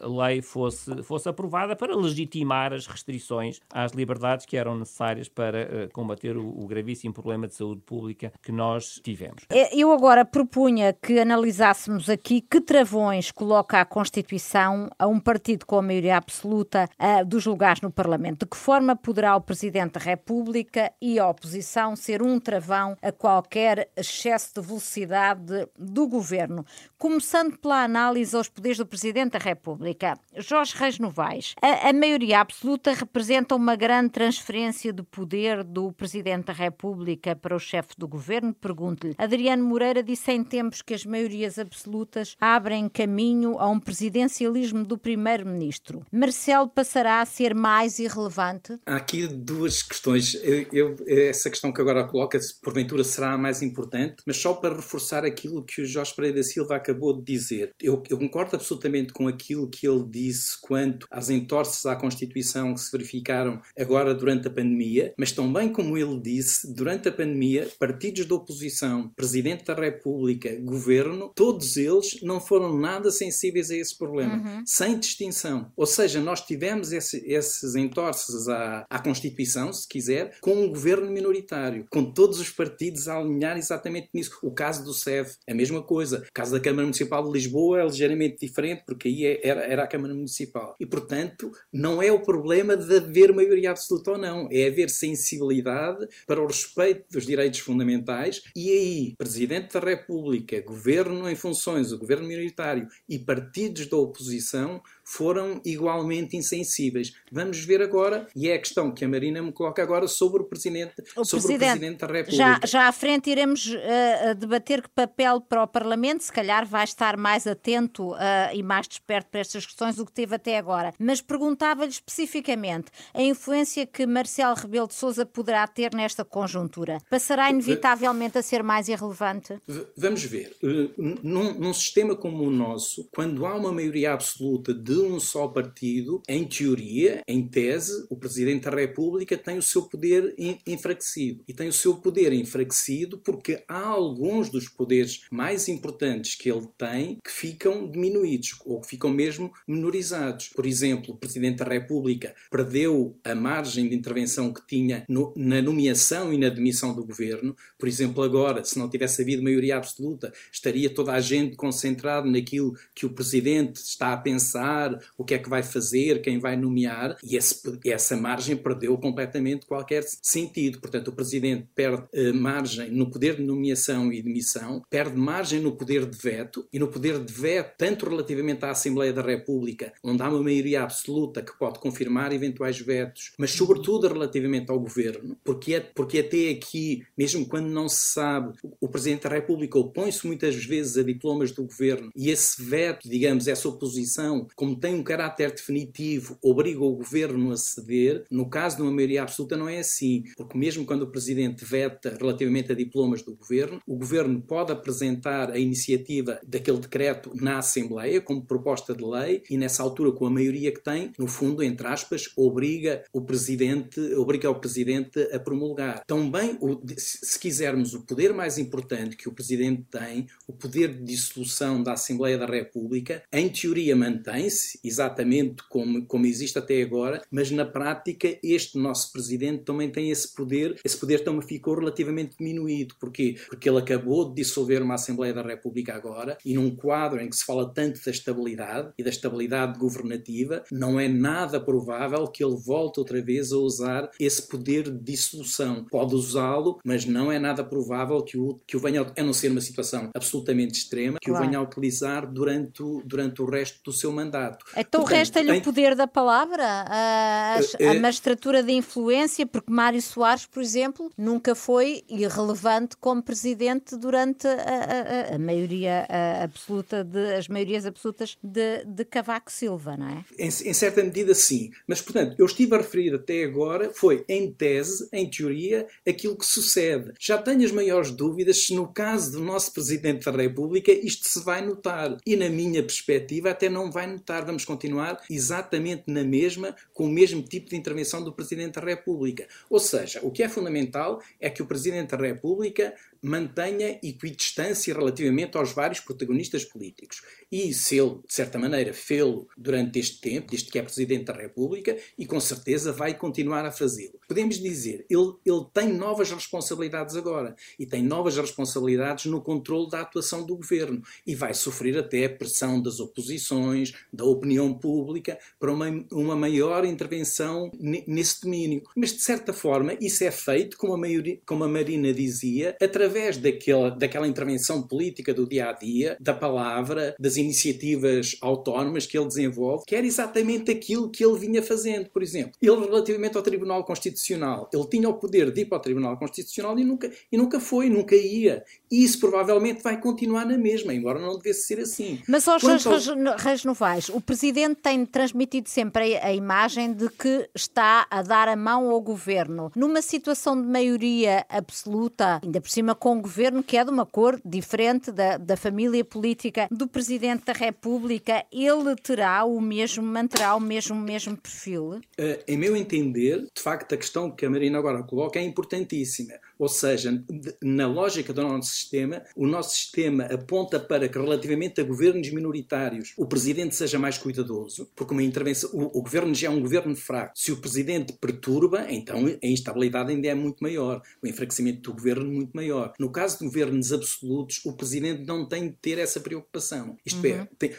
lei 0.02 0.42
fosse, 0.42 1.02
fosse 1.02 1.28
aprovada 1.28 1.76
para 1.76 1.94
legitimar 2.04 2.72
as 2.72 2.86
restrições 2.86 3.60
às 3.72 3.92
liberdades 3.92 4.46
que 4.46 4.56
eram 4.56 4.78
necessárias 4.78 5.28
para 5.28 5.88
combater 5.92 6.36
o, 6.36 6.46
o 6.46 6.66
gravíssimo 6.66 7.12
problema 7.12 7.46
de 7.46 7.54
saúde 7.54 7.82
pública 7.82 8.32
que 8.42 8.52
nós 8.52 9.00
tivemos. 9.02 9.44
É, 9.50 9.74
eu 9.76 9.92
agora 9.92 10.24
propunha 10.24 10.92
que 10.92 11.18
analisássemos 11.18 12.08
aqui 12.08 12.40
que 12.40 12.60
travões 12.60 13.30
coloca 13.30 13.80
a 13.80 13.84
Constituição 13.84 14.88
a 14.98 15.06
um 15.06 15.20
partido 15.20 15.66
com 15.66 15.78
a 15.78 15.82
maioria 15.82 16.16
absoluta 16.16 16.88
dos 17.26 17.46
lugares 17.46 17.80
no 17.80 17.90
Parlamento. 17.90 18.44
De 18.44 18.50
que 18.50 18.56
forma 18.56 18.96
poderá 18.96 19.36
o 19.36 19.40
Presidente 19.40 19.92
da 19.92 20.00
República 20.00 20.92
e 21.00 21.18
a 21.18 21.28
oposição 21.28 21.96
ser 21.96 22.22
um 22.22 22.38
travão 22.38 22.96
a 23.02 23.12
qualquer 23.12 23.90
excesso 23.96 24.54
de 24.54 24.66
velocidade 24.66 25.68
do 25.78 26.06
governo. 26.06 26.64
Começando 26.98 27.58
pela 27.58 27.84
análise 27.84 28.36
aos 28.36 28.48
poderes 28.48 28.78
do 28.78 28.86
Presidente 28.86 29.32
da 29.32 29.38
República. 29.38 30.18
Jorge 30.36 30.74
Reis 30.76 30.98
Novaes, 30.98 31.54
a, 31.60 31.88
a 31.88 31.92
maioria 31.94 32.40
absoluta 32.40 32.92
representa 32.92 33.54
uma 33.54 33.76
grande 33.76 34.10
transferência 34.10 34.92
de 34.92 35.02
poder 35.02 35.62
do 35.62 35.92
Presidente 35.92 36.46
da 36.46 36.52
República 36.52 37.34
para 37.36 37.56
o 37.56 37.58
chefe 37.58 37.94
do 37.96 38.08
governo? 38.08 38.52
Pergunto-lhe. 38.52 39.14
Adriano 39.18 39.64
Moreira 39.64 40.02
disse 40.02 40.32
em 40.32 40.42
tempos 40.42 40.82
que 40.82 40.94
as 40.94 41.04
maiorias 41.04 41.58
absolutas 41.58 42.36
abrem 42.40 42.88
caminho 42.88 43.58
a 43.58 43.68
um 43.68 43.78
presidencialismo 43.78 44.84
do 44.84 44.98
Primeiro-Ministro. 44.98 46.04
Marcelo 46.12 46.68
passará 46.68 47.20
a 47.20 47.26
ser 47.26 47.54
mais 47.54 47.98
irrelevante? 47.98 48.78
Há 48.86 48.96
aqui 48.96 49.26
duas 49.26 49.82
questões. 49.82 50.34
Eu, 50.42 50.66
eu, 50.72 50.96
essa 51.06 51.48
questão 51.48 51.72
que 51.72 51.80
agora 51.80 52.04
coloca 52.04 52.40
se 52.40 52.60
porventura 52.60 53.04
será 53.04 53.32
a 53.32 53.38
mais 53.38 53.62
importante, 53.62 54.16
mas 54.26 54.36
só 54.36 54.54
para 54.54 54.74
reforçar 54.74 55.24
aquilo 55.24 55.62
que 55.62 55.82
o 55.82 55.86
Jorge 55.86 56.14
Pereira 56.14 56.38
da 56.38 56.42
Silva 56.42 56.76
acabou 56.76 57.16
de 57.16 57.24
dizer. 57.24 57.72
Eu, 57.80 58.02
eu 58.08 58.18
concordo 58.18 58.56
absolutamente 58.56 59.12
com 59.12 59.28
aquilo 59.28 59.68
que 59.68 59.86
ele 59.86 60.04
disse 60.08 60.60
quanto 60.60 61.06
às 61.10 61.30
entorces 61.30 61.83
à 61.86 61.96
Constituição 61.96 62.74
que 62.74 62.80
se 62.80 62.92
verificaram 62.92 63.60
agora 63.78 64.14
durante 64.14 64.48
a 64.48 64.50
pandemia, 64.50 65.14
mas 65.16 65.32
também, 65.32 65.72
como 65.72 65.96
ele 65.96 66.20
disse, 66.20 66.72
durante 66.72 67.08
a 67.08 67.12
pandemia, 67.12 67.68
partidos 67.78 68.26
da 68.26 68.34
oposição, 68.34 69.08
Presidente 69.16 69.64
da 69.64 69.74
República, 69.74 70.54
Governo, 70.60 71.32
todos 71.34 71.76
eles 71.76 72.20
não 72.22 72.40
foram 72.40 72.78
nada 72.78 73.10
sensíveis 73.10 73.70
a 73.70 73.76
esse 73.76 73.96
problema, 73.96 74.36
uhum. 74.36 74.62
sem 74.66 74.98
distinção. 74.98 75.70
Ou 75.76 75.86
seja, 75.86 76.20
nós 76.20 76.40
tivemos 76.40 76.92
esse, 76.92 77.22
esses 77.26 77.74
entorces 77.74 78.48
à, 78.48 78.84
à 78.88 78.98
Constituição, 78.98 79.72
se 79.72 79.86
quiser, 79.88 80.38
com 80.40 80.54
um 80.54 80.68
governo 80.68 81.10
minoritário, 81.10 81.86
com 81.90 82.04
todos 82.04 82.38
os 82.38 82.50
partidos 82.50 83.08
a 83.08 83.18
alinhar 83.18 83.56
exatamente 83.56 84.08
nisso. 84.12 84.38
O 84.42 84.50
caso 84.50 84.84
do 84.84 84.92
SEV, 84.92 85.28
a 85.48 85.54
mesma 85.54 85.82
coisa. 85.82 86.24
O 86.28 86.32
caso 86.32 86.52
da 86.52 86.60
Câmara 86.60 86.82
Municipal 86.82 87.24
de 87.24 87.32
Lisboa 87.32 87.80
é 87.80 87.84
ligeiramente 87.84 88.46
diferente, 88.46 88.82
porque 88.86 89.08
aí 89.08 89.26
é, 89.26 89.46
era, 89.46 89.60
era 89.62 89.84
a 89.84 89.86
Câmara 89.86 90.14
Municipal. 90.14 90.74
E, 90.78 90.86
portanto, 90.86 91.50
não 91.74 92.00
é 92.00 92.12
o 92.12 92.20
problema 92.22 92.76
de 92.76 92.96
haver 92.96 93.34
maioria 93.34 93.72
absoluta 93.72 94.12
ou 94.12 94.18
não, 94.18 94.48
é 94.50 94.68
haver 94.68 94.88
sensibilidade 94.88 96.06
para 96.24 96.40
o 96.40 96.46
respeito 96.46 97.04
dos 97.10 97.26
direitos 97.26 97.58
fundamentais 97.58 98.42
e 98.54 98.70
aí, 98.70 99.14
Presidente 99.18 99.72
da 99.72 99.80
República, 99.80 100.60
Governo 100.62 101.28
em 101.28 101.34
funções, 101.34 101.90
o 101.90 101.98
Governo 101.98 102.28
minoritário 102.28 102.86
e 103.08 103.18
partidos 103.18 103.86
da 103.86 103.96
oposição 103.96 104.80
foram 105.04 105.60
igualmente 105.64 106.36
insensíveis. 106.36 107.12
Vamos 107.30 107.64
ver 107.64 107.82
agora, 107.82 108.26
e 108.34 108.48
é 108.48 108.54
a 108.54 108.58
questão 108.58 108.92
que 108.92 109.04
a 109.04 109.08
Marina 109.08 109.42
me 109.42 109.52
coloca 109.52 109.82
agora 109.82 110.08
sobre 110.08 110.42
o 110.42 110.46
Presidente, 110.46 110.94
o 111.16 111.24
sobre 111.24 111.46
presidente, 111.46 111.68
o 111.68 111.78
Presidente 111.78 111.98
da 111.98 112.06
República. 112.06 112.36
Já, 112.36 112.60
já 112.64 112.88
à 112.88 112.92
frente 112.92 113.30
iremos 113.30 113.66
uh, 113.66 114.34
debater 114.36 114.82
que 114.82 114.88
papel 114.88 115.40
para 115.40 115.62
o 115.62 115.66
Parlamento, 115.66 116.24
se 116.24 116.32
calhar 116.32 116.66
vai 116.66 116.84
estar 116.84 117.16
mais 117.16 117.46
atento 117.46 118.12
uh, 118.12 118.16
e 118.54 118.62
mais 118.62 118.88
desperto 118.88 119.30
para 119.30 119.40
estas 119.40 119.66
questões 119.66 119.96
do 119.96 120.06
que 120.06 120.12
teve 120.12 120.34
até 120.34 120.56
agora. 120.56 120.94
Mas 120.98 121.20
perguntava-lhe 121.20 121.90
especificamente 121.90 122.90
a 123.12 123.22
influência 123.22 123.86
que 123.86 124.06
Marcelo 124.06 124.54
Rebelo 124.54 124.88
de 124.88 124.94
Sousa 124.94 125.26
poderá 125.26 125.66
ter 125.66 125.94
nesta 125.94 126.24
conjuntura. 126.24 126.98
Passará 127.10 127.50
inevitavelmente 127.50 128.38
a 128.38 128.42
ser 128.42 128.62
mais 128.62 128.88
irrelevante? 128.88 129.58
Vamos 129.96 130.22
ver. 130.24 130.56
Uh, 130.62 131.18
num, 131.22 131.52
num 131.54 131.74
sistema 131.74 132.16
como 132.16 132.44
o 132.44 132.50
nosso, 132.50 133.08
quando 133.14 133.44
há 133.44 133.54
uma 133.54 133.72
maioria 133.72 134.12
absoluta 134.12 134.72
de 134.72 134.93
de 134.94 135.00
um 135.00 135.18
só 135.18 135.48
partido, 135.48 136.22
em 136.28 136.44
teoria, 136.44 137.20
em 137.26 137.48
tese, 137.48 138.06
o 138.08 138.16
Presidente 138.16 138.64
da 138.64 138.70
República 138.70 139.36
tem 139.36 139.58
o 139.58 139.62
seu 139.62 139.82
poder 139.82 140.34
enfraquecido. 140.64 141.42
E 141.48 141.52
tem 141.52 141.68
o 141.68 141.72
seu 141.72 141.96
poder 141.96 142.32
enfraquecido 142.32 143.18
porque 143.18 143.64
há 143.66 143.88
alguns 143.88 144.48
dos 144.48 144.68
poderes 144.68 145.22
mais 145.32 145.68
importantes 145.68 146.36
que 146.36 146.48
ele 146.48 146.68
tem 146.78 147.18
que 147.24 147.30
ficam 147.30 147.90
diminuídos 147.90 148.56
ou 148.64 148.80
que 148.80 148.90
ficam 148.90 149.10
mesmo 149.10 149.52
menorizados. 149.66 150.50
Por 150.50 150.64
exemplo, 150.64 151.14
o 151.14 151.18
Presidente 151.18 151.58
da 151.58 151.64
República 151.64 152.32
perdeu 152.48 153.18
a 153.24 153.34
margem 153.34 153.88
de 153.88 153.96
intervenção 153.96 154.52
que 154.52 154.64
tinha 154.64 155.04
no, 155.08 155.32
na 155.36 155.60
nomeação 155.60 156.32
e 156.32 156.38
na 156.38 156.48
demissão 156.48 156.94
do 156.94 157.04
governo. 157.04 157.56
Por 157.76 157.88
exemplo, 157.88 158.22
agora, 158.22 158.64
se 158.64 158.78
não 158.78 158.88
tivesse 158.88 159.22
havido 159.22 159.42
maioria 159.42 159.76
absoluta, 159.76 160.32
estaria 160.52 160.88
toda 160.88 161.12
a 161.12 161.20
gente 161.20 161.56
concentrada 161.56 162.30
naquilo 162.30 162.76
que 162.94 163.04
o 163.04 163.10
Presidente 163.10 163.76
está 163.76 164.12
a 164.12 164.16
pensar 164.16 164.83
o 165.16 165.24
que 165.24 165.34
é 165.34 165.38
que 165.38 165.48
vai 165.48 165.62
fazer, 165.62 166.20
quem 166.22 166.38
vai 166.38 166.56
nomear, 166.56 167.16
e 167.22 167.36
esse, 167.36 167.60
essa 167.86 168.16
margem 168.16 168.56
perdeu 168.56 168.96
completamente 168.98 169.66
qualquer 169.66 170.02
sentido. 170.22 170.80
Portanto, 170.80 171.08
o 171.08 171.12
Presidente 171.12 171.66
perde 171.74 172.04
eh, 172.12 172.32
margem 172.32 172.90
no 172.90 173.10
poder 173.10 173.36
de 173.36 173.42
nomeação 173.42 174.12
e 174.12 174.22
demissão, 174.22 174.82
perde 174.90 175.16
margem 175.16 175.60
no 175.60 175.72
poder 175.72 176.06
de 176.06 176.16
veto, 176.16 176.66
e 176.72 176.78
no 176.78 176.88
poder 176.88 177.22
de 177.22 177.32
veto, 177.32 177.74
tanto 177.76 178.08
relativamente 178.08 178.64
à 178.64 178.70
Assembleia 178.70 179.12
da 179.12 179.22
República, 179.22 179.92
onde 180.02 180.22
há 180.22 180.28
uma 180.28 180.42
maioria 180.42 180.82
absoluta 180.82 181.42
que 181.42 181.56
pode 181.58 181.78
confirmar 181.78 182.32
eventuais 182.32 182.78
vetos, 182.78 183.32
mas 183.38 183.52
sobretudo 183.52 184.08
relativamente 184.08 184.70
ao 184.70 184.80
Governo, 184.80 185.36
porque, 185.44 185.74
é, 185.74 185.80
porque 185.80 186.18
até 186.18 186.50
aqui, 186.50 187.04
mesmo 187.16 187.46
quando 187.46 187.68
não 187.68 187.88
se 187.88 188.12
sabe, 188.12 188.54
o 188.80 188.88
Presidente 188.88 189.22
da 189.22 189.30
República 189.30 189.78
opõe-se 189.78 190.26
muitas 190.26 190.54
vezes 190.56 190.96
a 190.96 191.02
diplomas 191.02 191.52
do 191.52 191.64
Governo, 191.64 192.10
e 192.14 192.30
esse 192.30 192.62
veto, 192.62 193.08
digamos, 193.08 193.48
essa 193.48 193.68
oposição, 193.68 194.46
como 194.54 194.73
tem 194.74 194.94
um 194.94 195.02
caráter 195.02 195.50
definitivo, 195.50 196.38
obriga 196.42 196.80
o 196.80 196.96
governo 196.96 197.52
a 197.52 197.56
ceder. 197.56 198.24
No 198.30 198.48
caso 198.48 198.76
de 198.76 198.82
uma 198.82 198.90
maioria 198.90 199.22
absoluta, 199.22 199.56
não 199.56 199.68
é 199.68 199.78
assim, 199.78 200.24
porque 200.36 200.56
mesmo 200.56 200.84
quando 200.84 201.02
o 201.02 201.10
presidente 201.10 201.64
veta 201.64 202.16
relativamente 202.18 202.72
a 202.72 202.74
diplomas 202.74 203.22
do 203.22 203.34
governo, 203.34 203.80
o 203.86 203.96
governo 203.96 204.40
pode 204.40 204.72
apresentar 204.72 205.50
a 205.50 205.58
iniciativa 205.58 206.40
daquele 206.46 206.78
decreto 206.78 207.32
na 207.34 207.58
Assembleia 207.58 208.20
como 208.20 208.44
proposta 208.44 208.94
de 208.94 209.04
lei 209.04 209.42
e 209.48 209.56
nessa 209.56 209.82
altura, 209.82 210.12
com 210.12 210.26
a 210.26 210.30
maioria 210.30 210.72
que 210.72 210.82
tem, 210.82 211.12
no 211.18 211.26
fundo, 211.26 211.62
entre 211.62 211.86
aspas, 211.86 212.30
obriga 212.36 213.02
o 213.12 213.20
presidente, 213.22 214.00
obriga 214.14 214.50
o 214.50 214.60
presidente 214.60 215.20
a 215.32 215.38
promulgar. 215.38 216.04
Também, 216.06 216.58
se 216.96 217.38
quisermos, 217.38 217.94
o 217.94 218.02
poder 218.02 218.32
mais 218.32 218.58
importante 218.58 219.16
que 219.16 219.28
o 219.28 219.32
presidente 219.32 219.84
tem, 219.90 220.26
o 220.46 220.52
poder 220.52 220.88
de 220.94 221.04
dissolução 221.04 221.82
da 221.82 221.92
Assembleia 221.92 222.38
da 222.38 222.46
República, 222.46 223.22
em 223.32 223.48
teoria 223.48 223.96
mantém-se 223.96 224.63
exatamente 224.82 225.62
como, 225.68 226.04
como 226.06 226.26
existe 226.26 226.58
até 226.58 226.82
agora, 226.82 227.22
mas 227.30 227.50
na 227.50 227.64
prática 227.64 228.38
este 228.42 228.78
nosso 228.78 229.12
presidente 229.12 229.64
também 229.64 229.90
tem 229.90 230.10
esse 230.10 230.34
poder, 230.34 230.80
esse 230.84 230.96
poder 230.96 231.22
também 231.22 231.42
ficou 231.42 231.74
relativamente 231.74 232.36
diminuído. 232.38 232.94
Porquê? 232.98 233.36
Porque 233.48 233.68
ele 233.68 233.78
acabou 233.78 234.28
de 234.28 234.36
dissolver 234.36 234.82
uma 234.82 234.94
Assembleia 234.94 235.34
da 235.34 235.42
República 235.42 235.94
agora 235.94 236.38
e 236.44 236.54
num 236.54 236.74
quadro 236.74 237.20
em 237.20 237.28
que 237.28 237.36
se 237.36 237.44
fala 237.44 237.72
tanto 237.72 238.02
da 238.04 238.10
estabilidade 238.10 238.92
e 238.96 239.02
da 239.02 239.10
estabilidade 239.10 239.78
governativa, 239.78 240.64
não 240.70 240.98
é 240.98 241.08
nada 241.08 241.60
provável 241.60 242.26
que 242.28 242.44
ele 242.44 242.56
volte 242.56 243.00
outra 243.00 243.20
vez 243.20 243.52
a 243.52 243.58
usar 243.58 244.10
esse 244.18 244.48
poder 244.48 244.84
de 244.84 244.98
dissolução. 244.98 245.84
Pode 245.90 246.14
usá-lo, 246.14 246.78
mas 246.84 247.04
não 247.04 247.30
é 247.30 247.38
nada 247.38 247.64
provável 247.64 248.22
que 248.22 248.38
o, 248.38 248.60
que 248.66 248.76
o 248.76 248.80
venha, 248.80 249.06
a 249.16 249.22
não 249.22 249.32
ser 249.32 249.50
uma 249.50 249.60
situação 249.60 250.10
absolutamente 250.14 250.78
extrema, 250.78 251.18
que 251.20 251.30
claro. 251.30 251.44
o 251.44 251.46
venha 251.46 251.58
a 251.58 251.62
utilizar 251.62 252.30
durante 252.30 252.82
durante 253.04 253.42
o 253.42 253.46
resto 253.46 253.80
do 253.84 253.92
seu 253.92 254.12
mandato. 254.12 254.53
Então 254.76 255.04
resta-lhe 255.04 255.50
em... 255.50 255.58
o 255.58 255.62
poder 255.62 255.94
da 255.94 256.06
palavra, 256.06 256.64
a, 256.64 257.56
a, 257.56 257.58
a 257.58 257.94
é... 257.94 257.98
magistratura 257.98 258.62
de 258.62 258.72
influência, 258.72 259.46
porque 259.46 259.70
Mário 259.70 260.00
Soares, 260.00 260.46
por 260.46 260.62
exemplo, 260.62 261.10
nunca 261.16 261.54
foi 261.54 262.02
irrelevante 262.08 262.96
como 262.96 263.22
presidente 263.22 263.96
durante 263.96 264.46
a, 264.46 265.32
a, 265.32 265.34
a 265.34 265.38
maioria 265.38 266.06
absoluta 266.42 267.04
de 267.04 267.34
as 267.34 267.48
maiorias 267.48 267.86
absolutas 267.86 268.36
de, 268.42 268.84
de 268.84 269.04
Cavaco 269.04 269.50
Silva, 269.50 269.96
não 269.96 270.08
é? 270.08 270.24
Em, 270.38 270.46
em, 270.46 270.74
certa 270.74 271.02
medida, 271.02 271.34
sim. 271.34 271.70
Mas, 271.86 272.00
portanto, 272.00 272.36
eu 272.38 272.46
estive 272.46 272.74
a 272.74 272.78
referir 272.78 273.14
até 273.14 273.44
agora 273.44 273.90
foi, 273.94 274.24
em 274.28 274.52
tese, 274.52 275.08
em 275.12 275.28
teoria, 275.28 275.86
aquilo 276.06 276.36
que 276.36 276.46
sucede. 276.46 277.12
Já 277.20 277.38
tenho 277.38 277.64
as 277.64 277.72
maiores 277.72 278.10
dúvidas 278.10 278.64
se, 278.64 278.74
no 278.74 278.92
caso 278.92 279.32
do 279.32 279.40
nosso 279.40 279.72
Presidente 279.72 280.24
da 280.24 280.30
República, 280.30 280.92
isto 280.92 281.28
se 281.28 281.42
vai 281.44 281.64
notar. 281.64 282.16
E, 282.26 282.36
na 282.36 282.48
minha 282.48 282.82
perspectiva, 282.82 283.50
até 283.50 283.68
não 283.68 283.90
vai 283.90 284.06
notar 284.06 284.43
vamos 284.44 284.64
continuar 284.64 285.20
exatamente 285.30 286.04
na 286.06 286.22
mesma, 286.22 286.76
com 286.92 287.06
o 287.06 287.10
mesmo 287.10 287.42
tipo 287.42 287.70
de 287.70 287.76
intervenção 287.76 288.22
do 288.22 288.32
Presidente 288.32 288.74
da 288.74 288.80
República. 288.80 289.48
Ou 289.68 289.80
seja, 289.80 290.20
o 290.22 290.30
que 290.30 290.42
é 290.42 290.48
fundamental 290.48 291.20
é 291.40 291.50
que 291.50 291.62
o 291.62 291.66
Presidente 291.66 292.16
da 292.16 292.16
República 292.16 292.94
mantenha 293.24 293.98
equidistância 294.02 294.92
relativamente 294.92 295.56
aos 295.56 295.72
vários 295.72 295.98
protagonistas 295.98 296.62
políticos. 296.64 297.22
E 297.50 297.72
se 297.72 297.96
ele, 297.96 298.16
de 298.26 298.34
certa 298.34 298.58
maneira, 298.58 298.92
fê-lo 298.92 299.48
durante 299.56 299.98
este 299.98 300.20
tempo, 300.20 300.50
desde 300.50 300.70
que 300.70 300.78
é 300.78 300.82
Presidente 300.82 301.24
da 301.24 301.32
República, 301.32 301.96
e 302.18 302.26
com 302.26 302.38
certeza 302.38 302.92
vai 302.92 303.14
continuar 303.14 303.64
a 303.64 303.72
fazê-lo. 303.72 304.20
Podemos 304.28 304.58
dizer, 304.58 305.06
ele, 305.08 305.32
ele 305.46 305.64
tem 305.72 305.88
novas 305.88 306.30
responsabilidades 306.30 307.16
agora, 307.16 307.56
e 307.78 307.86
tem 307.86 308.02
novas 308.02 308.36
responsabilidades 308.36 309.24
no 309.26 309.40
controle 309.40 309.88
da 309.88 310.02
atuação 310.02 310.44
do 310.44 310.56
governo, 310.56 311.02
e 311.26 311.34
vai 311.34 311.54
sofrer 311.54 311.96
até 311.96 312.28
pressão 312.28 312.82
das 312.82 313.00
oposições, 313.00 313.94
da 314.12 314.24
opinião 314.24 314.74
pública, 314.74 315.38
para 315.58 315.72
uma, 315.72 316.04
uma 316.12 316.36
maior 316.36 316.84
intervenção 316.84 317.70
nesse 317.80 318.42
domínio. 318.42 318.82
Mas, 318.94 319.12
de 319.12 319.20
certa 319.20 319.52
forma, 319.52 319.96
isso 319.98 320.24
é 320.24 320.30
feito, 320.30 320.76
como 320.76 320.92
a, 320.92 320.98
maioria, 320.98 321.38
como 321.46 321.64
a 321.64 321.68
Marina 321.68 322.12
dizia, 322.12 322.76
através 322.82 323.13
através 323.14 323.36
daquela, 323.36 323.90
daquela 323.90 324.26
intervenção 324.26 324.82
política 324.82 325.32
do 325.32 325.48
dia 325.48 325.68
a 325.68 325.72
dia, 325.72 326.16
da 326.20 326.34
palavra, 326.34 327.14
das 327.18 327.36
iniciativas 327.36 328.36
autónomas 328.42 329.06
que 329.06 329.16
ele 329.16 329.28
desenvolve, 329.28 329.84
que 329.86 329.94
era 329.94 330.06
exatamente 330.06 330.72
aquilo 330.72 331.10
que 331.10 331.24
ele 331.24 331.38
vinha 331.38 331.62
fazendo. 331.62 332.10
Por 332.10 332.22
exemplo, 332.22 332.52
ele, 332.60 332.74
relativamente 332.74 333.36
ao 333.36 333.42
Tribunal 333.42 333.84
Constitucional, 333.84 334.68
ele 334.72 334.86
tinha 334.88 335.08
o 335.08 335.14
poder 335.14 335.52
de 335.52 335.60
ir 335.60 335.66
para 335.66 335.78
o 335.78 335.80
Tribunal 335.80 336.18
Constitucional 336.18 336.76
e 336.78 336.84
nunca, 336.84 337.10
e 337.30 337.36
nunca 337.36 337.60
foi, 337.60 337.88
nunca 337.88 338.16
ia. 338.16 338.64
E 338.94 339.02
isso 339.02 339.18
provavelmente 339.18 339.82
vai 339.82 340.00
continuar 340.00 340.46
na 340.46 340.56
mesma, 340.56 340.94
embora 340.94 341.18
não 341.18 341.36
devesse 341.36 341.66
ser 341.66 341.80
assim. 341.80 342.20
Mas, 342.28 342.46
aos 342.46 342.62
Reis 342.62 343.64
Novaes, 343.64 344.08
o, 344.08 344.20
Presidente 344.20 344.76
tem 344.76 345.04
transmitido 345.04 345.68
sempre 345.68 346.16
a, 346.16 346.26
a 346.26 346.32
imagem 346.32 346.92
de 346.92 347.08
que 347.08 347.50
está 347.52 348.06
a 348.08 348.22
dar 348.22 348.46
a 348.46 348.54
mão 348.54 348.88
ao 348.90 349.00
governo. 349.00 349.72
Numa 349.74 350.00
situação 350.00 350.60
de 350.60 350.68
maioria 350.68 351.44
absoluta, 351.48 352.38
ainda 352.40 352.60
por 352.60 352.70
cima 352.70 352.94
com 352.94 353.16
um 353.16 353.20
governo 353.20 353.64
que 353.64 353.76
é 353.76 353.84
de 353.84 353.90
uma 353.90 354.06
cor 354.06 354.40
diferente 354.44 355.10
da, 355.10 355.38
da 355.38 355.56
família 355.56 356.04
política 356.04 356.68
do 356.70 356.86
Presidente 356.86 357.46
da 357.46 357.52
República, 357.52 358.44
ele 358.52 358.94
terá 359.02 359.44
o 359.44 359.60
mesmo, 359.60 360.04
manterá 360.04 360.54
o 360.54 360.60
mesmo, 360.60 360.94
mesmo 360.94 361.36
perfil? 361.36 361.94
Uh, 362.16 362.38
em 362.46 362.56
meu 362.56 362.76
entender, 362.76 363.40
de 363.52 363.60
facto, 363.60 363.92
a 363.92 363.98
questão 363.98 364.30
que 364.30 364.46
a 364.46 364.50
Marina 364.50 364.78
agora 364.78 365.02
coloca 365.02 365.40
é 365.40 365.42
importantíssima. 365.42 366.34
Ou 366.58 366.68
seja, 366.68 367.22
na 367.62 367.86
lógica 367.86 368.32
do 368.32 368.42
nosso 368.42 368.70
sistema, 368.70 369.22
o 369.36 369.46
nosso 369.46 369.76
sistema 369.76 370.24
aponta 370.24 370.78
para 370.78 371.08
que, 371.08 371.18
relativamente 371.18 371.80
a 371.80 371.84
governos 371.84 372.30
minoritários, 372.30 373.12
o 373.16 373.26
presidente 373.26 373.74
seja 373.74 373.98
mais 373.98 374.18
cuidadoso, 374.18 374.88
porque 374.94 375.12
uma 375.12 375.22
intervenção, 375.22 375.70
o, 375.72 375.98
o 375.98 376.02
governo 376.02 376.34
já 376.34 376.48
é 376.48 376.50
um 376.50 376.60
governo 376.60 376.94
fraco. 376.96 377.32
Se 377.34 377.52
o 377.52 377.56
presidente 377.56 378.12
perturba, 378.12 378.86
então 378.90 379.26
a 379.26 379.46
instabilidade 379.46 380.12
ainda 380.12 380.28
é 380.28 380.34
muito 380.34 380.62
maior, 380.62 381.02
o 381.22 381.26
enfraquecimento 381.26 381.82
do 381.82 381.92
governo 381.92 382.30
muito 382.30 382.52
maior. 382.52 382.92
No 382.98 383.10
caso 383.10 383.38
de 383.38 383.44
governos 383.44 383.92
absolutos, 383.92 384.60
o 384.64 384.72
presidente 384.72 385.24
não 385.24 385.46
tem 385.46 385.68
de 385.68 385.76
ter 385.80 385.98
essa 385.98 386.20
preocupação. 386.20 386.96
Isto 387.04 387.24
é, 387.26 387.32
uhum. 387.32 387.42
é, 387.42 387.48
tem, 387.58 387.70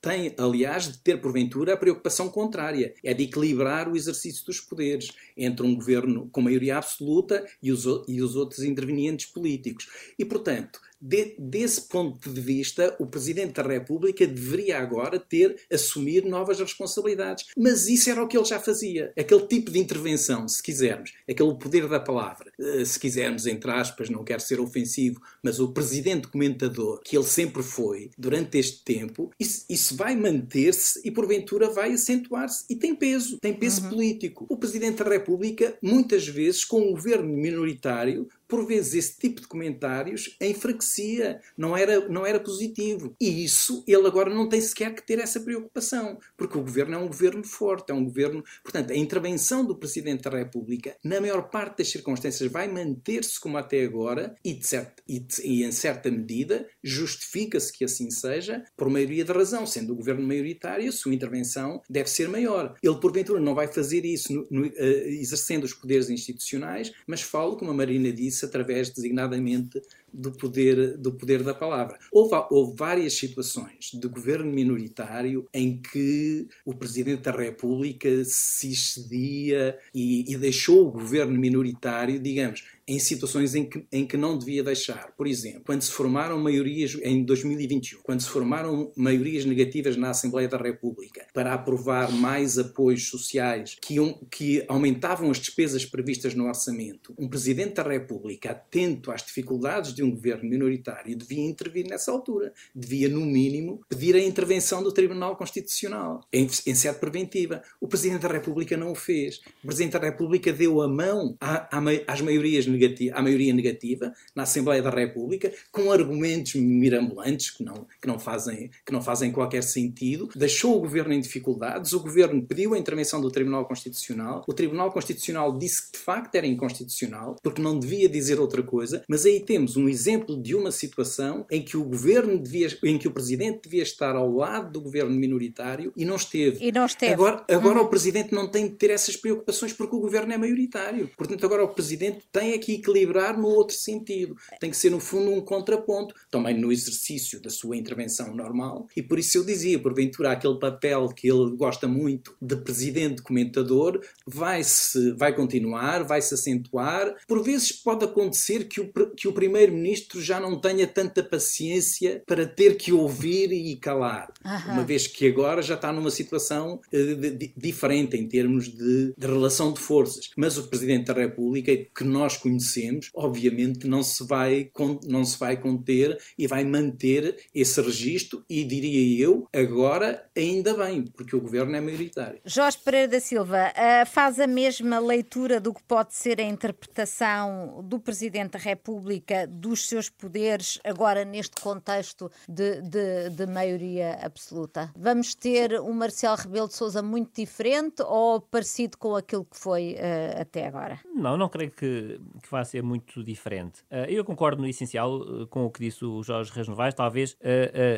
tem, 0.00 0.34
aliás, 0.38 0.92
de 0.92 0.98
ter 0.98 1.20
porventura 1.20 1.74
a 1.74 1.76
preocupação 1.76 2.28
contrária, 2.28 2.94
é 3.02 3.14
de 3.14 3.24
equilibrar 3.24 3.88
o 3.88 3.96
exercício 3.96 4.44
dos 4.44 4.60
poderes 4.60 5.10
entre 5.36 5.66
um 5.66 5.74
governo 5.74 6.28
com 6.30 6.40
maioria 6.40 6.78
absoluta 6.78 7.44
e 7.62 7.72
os, 7.72 7.84
e 8.06 8.17
os 8.22 8.36
outros 8.36 8.62
intervenientes 8.64 9.26
políticos. 9.26 9.88
E, 10.18 10.24
portanto, 10.24 10.80
de, 11.00 11.36
desse 11.38 11.82
ponto 11.88 12.32
de 12.32 12.40
vista, 12.40 12.94
o 12.98 13.06
Presidente 13.06 13.54
da 13.54 13.62
República 13.62 14.26
deveria 14.26 14.78
agora 14.78 15.18
ter, 15.18 15.56
assumir 15.72 16.24
novas 16.24 16.58
responsabilidades. 16.58 17.46
Mas 17.56 17.86
isso 17.88 18.10
era 18.10 18.22
o 18.22 18.28
que 18.28 18.36
ele 18.36 18.44
já 18.44 18.58
fazia. 18.58 19.12
Aquele 19.16 19.46
tipo 19.46 19.70
de 19.70 19.78
intervenção, 19.78 20.48
se 20.48 20.62
quisermos, 20.62 21.12
aquele 21.28 21.54
poder 21.54 21.88
da 21.88 22.00
palavra, 22.00 22.52
eh, 22.58 22.84
se 22.84 22.98
quisermos, 22.98 23.46
entre 23.46 23.70
aspas, 23.70 24.10
não 24.10 24.24
quero 24.24 24.40
ser 24.40 24.60
ofensivo, 24.60 25.20
mas 25.42 25.60
o 25.60 25.72
Presidente 25.72 26.28
comentador, 26.28 27.00
que 27.04 27.16
ele 27.16 27.26
sempre 27.26 27.62
foi, 27.62 28.10
durante 28.18 28.58
este 28.58 28.82
tempo, 28.84 29.30
isso, 29.38 29.64
isso 29.68 29.96
vai 29.96 30.16
manter-se 30.16 31.00
e, 31.04 31.10
porventura, 31.10 31.70
vai 31.70 31.92
acentuar-se. 31.92 32.64
E 32.68 32.76
tem 32.76 32.94
peso, 32.94 33.38
tem 33.38 33.54
peso 33.54 33.82
uhum. 33.84 33.90
político. 33.90 34.46
O 34.48 34.56
Presidente 34.56 35.02
da 35.02 35.10
República, 35.10 35.76
muitas 35.82 36.26
vezes, 36.26 36.64
com 36.64 36.80
um 36.80 36.90
governo 36.92 37.28
minoritário, 37.28 38.28
por 38.48 38.66
vezes 38.66 38.94
esse 38.94 39.18
tipo 39.18 39.42
de 39.42 39.46
comentários 39.46 40.36
enfraquecia, 40.40 41.40
não 41.56 41.76
era, 41.76 42.08
não 42.08 42.24
era 42.26 42.40
positivo. 42.40 43.14
E 43.20 43.44
isso 43.44 43.84
ele 43.86 44.06
agora 44.06 44.34
não 44.34 44.48
tem 44.48 44.60
sequer 44.60 44.94
que 44.94 45.06
ter 45.06 45.18
essa 45.18 45.40
preocupação, 45.40 46.18
porque 46.36 46.56
o 46.56 46.62
governo 46.62 46.94
é 46.94 46.98
um 46.98 47.06
governo 47.06 47.44
forte, 47.44 47.92
é 47.92 47.94
um 47.94 48.04
governo. 48.04 48.42
Portanto, 48.62 48.92
a 48.92 48.96
intervenção 48.96 49.64
do 49.64 49.76
Presidente 49.76 50.22
da 50.22 50.36
República, 50.36 50.96
na 51.04 51.20
maior 51.20 51.50
parte 51.50 51.78
das 51.78 51.90
circunstâncias, 51.90 52.50
vai 52.50 52.66
manter-se 52.68 53.38
como 53.38 53.58
até 53.58 53.84
agora 53.84 54.34
e, 54.44 54.54
de 54.54 54.66
certo, 54.66 55.02
e, 55.06 55.20
de, 55.20 55.42
e 55.42 55.64
em 55.64 55.72
certa 55.72 56.10
medida 56.10 56.66
justifica-se 56.82 57.72
que 57.72 57.84
assim 57.84 58.10
seja 58.10 58.64
por 58.76 58.88
maioria 58.88 59.24
de 59.24 59.32
razão, 59.32 59.66
sendo 59.66 59.92
o 59.92 59.96
governo 59.96 60.26
maioritário, 60.26 60.88
a 60.88 60.92
sua 60.92 61.14
intervenção 61.14 61.82
deve 61.88 62.08
ser 62.08 62.28
maior. 62.28 62.74
Ele, 62.82 62.96
porventura, 62.96 63.40
não 63.40 63.54
vai 63.54 63.68
fazer 63.68 64.04
isso 64.04 64.32
no, 64.32 64.46
no, 64.50 64.66
uh, 64.66 65.08
exercendo 65.08 65.64
os 65.64 65.74
poderes 65.74 66.08
institucionais, 66.08 66.92
mas 67.06 67.20
falo, 67.20 67.56
como 67.56 67.70
a 67.70 67.74
Marina 67.74 68.12
disse, 68.12 68.37
através 68.46 68.92
designadamente 68.92 69.82
do 70.18 70.32
poder, 70.32 70.98
do 70.98 71.12
poder 71.12 71.42
da 71.42 71.54
palavra. 71.54 71.98
Houve, 72.12 72.34
houve 72.50 72.76
várias 72.76 73.14
situações 73.14 73.90
de 73.94 74.08
governo 74.08 74.50
minoritário 74.50 75.48
em 75.54 75.80
que 75.80 76.48
o 76.64 76.74
Presidente 76.74 77.22
da 77.22 77.30
República 77.30 78.08
se 78.24 78.72
excedia 78.72 79.78
e, 79.94 80.30
e 80.32 80.36
deixou 80.36 80.88
o 80.88 80.90
governo 80.90 81.38
minoritário, 81.38 82.18
digamos, 82.18 82.64
em 82.88 82.98
situações 82.98 83.54
em 83.54 83.68
que, 83.68 83.84
em 83.92 84.06
que 84.06 84.16
não 84.16 84.38
devia 84.38 84.64
deixar. 84.64 85.12
Por 85.14 85.26
exemplo, 85.26 85.62
quando 85.66 85.82
se 85.82 85.92
formaram 85.92 86.38
maiorias, 86.38 86.96
em 87.02 87.22
2021, 87.22 88.00
quando 88.02 88.22
se 88.22 88.30
formaram 88.30 88.90
maiorias 88.96 89.44
negativas 89.44 89.94
na 89.96 90.10
Assembleia 90.10 90.48
da 90.48 90.56
República 90.56 91.26
para 91.34 91.52
aprovar 91.52 92.10
mais 92.10 92.58
apoios 92.58 93.08
sociais 93.08 93.76
que, 93.82 94.00
um, 94.00 94.14
que 94.30 94.64
aumentavam 94.66 95.30
as 95.30 95.38
despesas 95.38 95.84
previstas 95.84 96.34
no 96.34 96.46
orçamento, 96.46 97.14
um 97.18 97.28
Presidente 97.28 97.74
da 97.74 97.82
República, 97.82 98.52
atento 98.52 99.12
às 99.12 99.22
dificuldades 99.22 99.92
de 99.92 100.02
um 100.02 100.07
governo 100.10 100.48
minoritário, 100.48 101.16
devia 101.16 101.44
intervir 101.44 101.86
nessa 101.88 102.10
altura. 102.10 102.52
Devia, 102.74 103.08
no 103.08 103.20
mínimo, 103.20 103.80
pedir 103.88 104.14
a 104.16 104.22
intervenção 104.22 104.82
do 104.82 104.92
Tribunal 104.92 105.36
Constitucional, 105.36 106.20
em, 106.32 106.44
em 106.44 106.74
sede 106.74 106.98
preventiva. 106.98 107.62
O 107.80 107.88
Presidente 107.88 108.22
da 108.22 108.28
República 108.28 108.76
não 108.76 108.92
o 108.92 108.94
fez. 108.94 109.40
O 109.62 109.66
Presidente 109.66 109.92
da 109.92 110.00
República 110.00 110.52
deu 110.52 110.80
a 110.82 110.88
mão 110.88 111.36
à, 111.40 111.76
à, 111.76 111.82
às 112.06 112.20
maiorias 112.20 112.66
negativa, 112.66 113.16
à 113.16 113.22
maioria 113.22 113.52
negativa 113.52 114.12
na 114.34 114.42
Assembleia 114.44 114.82
da 114.82 114.90
República, 114.90 115.52
com 115.70 115.92
argumentos 115.92 116.54
mirabolantes 116.54 117.50
que 117.50 117.64
não, 117.64 117.86
que 118.00 118.06
não, 118.06 118.18
fazem, 118.18 118.70
que 118.84 118.92
não 118.92 119.02
fazem 119.02 119.32
qualquer 119.32 119.62
sentido, 119.62 120.28
deixou 120.34 120.76
o 120.76 120.80
governo 120.80 121.12
em 121.12 121.20
dificuldades, 121.20 121.92
o 121.92 122.00
governo 122.00 122.42
pediu 122.42 122.74
a 122.74 122.78
intervenção 122.78 123.20
do 123.20 123.30
Tribunal 123.30 123.66
Constitucional, 123.66 124.44
o 124.46 124.52
Tribunal 124.52 124.92
Constitucional 124.92 125.56
disse 125.56 125.90
que 125.90 125.98
de 125.98 126.04
facto 126.04 126.34
era 126.34 126.46
inconstitucional, 126.46 127.36
porque 127.42 127.62
não 127.62 127.78
devia 127.78 128.08
dizer 128.08 128.40
outra 128.40 128.62
coisa, 128.62 129.02
mas 129.08 129.24
aí 129.24 129.40
temos 129.40 129.76
um 129.76 129.87
exemplo 129.88 130.40
de 130.40 130.54
uma 130.54 130.70
situação 130.70 131.44
em 131.50 131.62
que 131.62 131.76
o 131.76 131.84
governo 131.84 132.38
devia, 132.38 132.68
em 132.84 132.98
que 132.98 133.08
o 133.08 133.12
presidente 133.12 133.62
devia 133.64 133.82
estar 133.82 134.14
ao 134.14 134.30
lado 134.30 134.72
do 134.72 134.80
governo 134.80 135.10
minoritário 135.10 135.92
e 135.96 136.04
não 136.04 136.16
esteve. 136.16 136.64
E 136.64 136.70
não 136.70 136.86
esteve. 136.86 137.12
Agora, 137.12 137.44
agora 137.50 137.80
uhum. 137.80 137.86
o 137.86 137.88
presidente 137.88 138.32
não 138.32 138.48
tem 138.48 138.68
de 138.68 138.74
ter 138.74 138.90
essas 138.90 139.16
preocupações 139.16 139.72
porque 139.72 139.96
o 139.96 140.00
governo 140.00 140.32
é 140.32 140.38
maioritário. 140.38 141.10
Portanto, 141.16 141.44
agora 141.44 141.64
o 141.64 141.68
presidente 141.68 142.20
tem 142.30 142.54
aqui 142.54 142.68
que 142.68 142.74
equilibrar 142.74 143.38
no 143.38 143.48
outro 143.48 143.74
sentido. 143.74 144.36
Tem 144.60 144.70
que 144.70 144.76
ser, 144.76 144.90
no 144.90 145.00
fundo, 145.00 145.30
um 145.30 145.40
contraponto, 145.40 146.14
também 146.30 146.58
no 146.58 146.70
exercício 146.70 147.40
da 147.40 147.48
sua 147.48 147.76
intervenção 147.76 148.34
normal. 148.34 148.86
E 148.94 149.02
por 149.02 149.18
isso 149.18 149.38
eu 149.38 149.44
dizia, 149.44 149.78
porventura, 149.78 150.32
aquele 150.32 150.58
papel 150.58 151.08
que 151.08 151.28
ele 151.28 151.56
gosta 151.56 151.88
muito 151.88 152.36
de 152.40 152.56
presidente 152.56 153.22
comentador 153.22 154.00
vai-se 154.26 155.12
vai 155.12 155.34
continuar, 155.34 156.04
vai 156.04 156.20
se 156.20 156.34
acentuar. 156.34 157.14
Por 157.26 157.42
vezes 157.42 157.72
pode 157.72 158.04
acontecer 158.04 158.64
que 158.64 158.80
o, 158.80 158.92
que 159.16 159.28
o 159.28 159.32
primeiro-ministro 159.78 160.20
já 160.20 160.40
não 160.40 160.58
tenha 160.60 160.86
tanta 160.86 161.22
paciência 161.22 162.22
para 162.26 162.46
ter 162.46 162.76
que 162.76 162.92
ouvir 162.92 163.52
e 163.52 163.76
calar, 163.76 164.32
uma 164.66 164.84
vez 164.84 165.06
que 165.06 165.26
agora 165.26 165.62
já 165.62 165.74
está 165.74 165.92
numa 165.92 166.10
situação 166.10 166.80
uh, 166.92 167.14
de, 167.14 167.30
de, 167.30 167.52
diferente 167.56 168.16
em 168.16 168.26
termos 168.26 168.68
de, 168.68 169.14
de 169.16 169.26
relação 169.26 169.72
de 169.72 169.80
forças. 169.80 170.30
Mas 170.36 170.58
o 170.58 170.68
presidente 170.68 171.06
da 171.06 171.14
República, 171.14 171.74
que 171.76 172.04
nós 172.04 172.36
conhecemos 172.36 173.10
obviamente 173.14 173.86
não 173.86 174.02
se 174.02 174.26
vai, 174.26 174.70
não 175.06 175.24
se 175.24 175.38
vai 175.38 175.56
conter 175.56 176.18
e 176.36 176.46
vai 176.46 176.64
manter 176.64 177.36
esse 177.54 177.80
registro 177.80 178.44
e 178.48 178.64
diria 178.64 179.24
eu, 179.24 179.48
agora 179.54 180.24
ainda 180.36 180.74
bem, 180.74 181.04
porque 181.04 181.36
o 181.36 181.40
governo 181.40 181.76
é 181.76 181.80
maioritário. 181.80 182.40
Jorge 182.44 182.78
Pereira 182.84 183.08
da 183.08 183.20
Silva, 183.20 183.72
uh, 183.72 184.06
faz 184.06 184.40
a 184.40 184.46
mesma 184.46 184.98
leitura 184.98 185.60
do 185.60 185.72
que 185.72 185.82
pode 185.82 186.14
ser 186.14 186.40
a 186.40 186.44
interpretação 186.44 187.84
do 187.84 187.98
Presidente 187.98 188.52
da 188.52 188.58
República 188.58 189.46
dos 189.68 189.88
seus 189.88 190.08
poderes 190.08 190.80
agora 190.84 191.24
neste 191.24 191.60
contexto 191.60 192.30
de, 192.48 192.80
de, 192.82 193.30
de 193.30 193.46
maioria 193.46 194.18
absoluta? 194.22 194.90
Vamos 194.96 195.34
ter 195.34 195.80
um 195.80 195.92
Marcelo 195.92 196.36
Rebelo 196.36 196.68
de 196.68 196.74
Sousa 196.74 197.02
muito 197.02 197.40
diferente 197.40 198.02
ou 198.02 198.40
parecido 198.40 198.96
com 198.98 199.14
aquilo 199.14 199.44
que 199.44 199.58
foi 199.58 199.94
uh, 199.94 200.40
até 200.40 200.66
agora? 200.66 201.00
Não, 201.14 201.36
não 201.36 201.48
creio 201.48 201.70
que, 201.70 202.20
que 202.42 202.50
vai 202.50 202.64
ser 202.64 202.82
muito 202.82 203.22
diferente. 203.22 203.82
Uh, 203.90 204.08
eu 204.08 204.24
concordo 204.24 204.62
no 204.62 204.68
essencial 204.68 205.18
uh, 205.18 205.46
com 205.48 205.64
o 205.64 205.70
que 205.70 205.80
disse 205.80 206.04
o 206.04 206.22
Jorge 206.22 206.50
Reis 206.52 206.68
Novaes, 206.68 206.94
talvez 206.94 207.36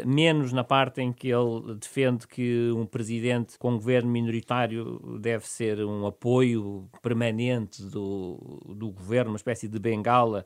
menos 0.06 0.52
na 0.52 0.64
parte 0.64 1.00
em 1.00 1.12
que 1.12 1.28
ele 1.28 1.74
defende 1.74 2.26
que 2.26 2.70
um 2.72 2.86
presidente 2.86 3.58
com 3.58 3.72
um 3.72 3.76
governo 3.76 4.10
minoritário 4.10 5.18
deve 5.20 5.46
ser 5.46 5.84
um 5.84 6.06
apoio 6.06 6.88
permanente 7.02 7.82
do, 7.82 8.60
do 8.74 8.90
governo, 8.90 9.30
uma 9.30 9.36
espécie 9.36 9.68
de 9.68 9.78
bengala 9.78 10.44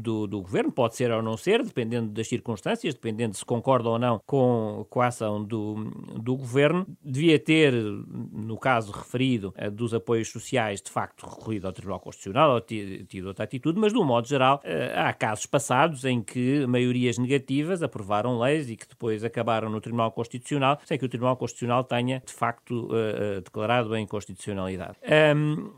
do, 0.00 0.26
do 0.26 0.35
governo, 0.42 0.72
pode 0.72 0.96
ser 0.96 1.10
ou 1.10 1.22
não 1.22 1.36
ser, 1.36 1.62
dependendo 1.62 2.10
das 2.10 2.28
circunstâncias, 2.28 2.94
dependendo 2.94 3.36
se 3.36 3.44
concorda 3.44 3.88
ou 3.88 3.98
não 3.98 4.20
com, 4.26 4.86
com 4.88 5.00
a 5.00 5.06
ação 5.06 5.42
do, 5.42 5.74
do 6.20 6.36
governo. 6.36 6.86
Devia 7.02 7.38
ter, 7.38 7.72
no 7.72 8.58
caso 8.58 8.92
referido 8.92 9.54
dos 9.72 9.94
apoios 9.94 10.28
sociais, 10.28 10.80
de 10.80 10.90
facto 10.90 11.26
recorrido 11.26 11.66
ao 11.66 11.72
Tribunal 11.72 12.00
Constitucional, 12.00 12.54
ou 12.54 12.60
tido 12.60 13.26
outra 13.26 13.44
atitude, 13.44 13.78
mas, 13.78 13.92
de 13.92 13.98
um 13.98 14.04
modo 14.04 14.26
geral, 14.26 14.60
eh, 14.64 14.92
há 14.96 15.12
casos 15.12 15.46
passados 15.46 16.04
em 16.04 16.22
que 16.22 16.66
maiorias 16.66 17.18
negativas 17.18 17.82
aprovaram 17.82 18.38
leis 18.38 18.70
e 18.70 18.76
que 18.76 18.88
depois 18.88 19.24
acabaram 19.24 19.70
no 19.70 19.80
Tribunal 19.80 20.12
Constitucional, 20.12 20.78
sem 20.84 20.98
que 20.98 21.04
o 21.04 21.08
Tribunal 21.08 21.36
Constitucional 21.36 21.84
tenha, 21.84 22.22
de 22.24 22.32
facto, 22.32 22.86
uh, 22.86 23.40
declarado 23.42 23.92
a 23.94 24.00
inconstitucionalidade. 24.00 24.96
Um, 25.36 25.72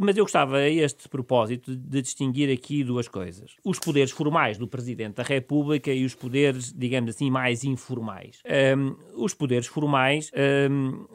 mas 0.00 0.16
eu 0.16 0.24
gostava, 0.24 0.56
a 0.56 0.68
este 0.68 1.08
propósito, 1.08 1.74
de 1.74 2.02
distinguir 2.02 2.52
aqui 2.52 2.84
duas 2.84 3.08
coisas. 3.08 3.56
Os 3.64 3.78
poderes 3.78 4.03
poderes 4.04 4.10
formais 4.12 4.58
do 4.58 4.66
Presidente 4.66 5.14
da 5.14 5.22
República 5.22 5.92
e 5.92 6.04
os 6.04 6.14
poderes, 6.14 6.72
digamos 6.72 7.10
assim, 7.10 7.30
mais 7.30 7.64
informais. 7.64 8.42
Um, 8.76 8.96
os 9.22 9.34
poderes 9.34 9.66
formais, 9.66 10.30
um, 10.34 11.06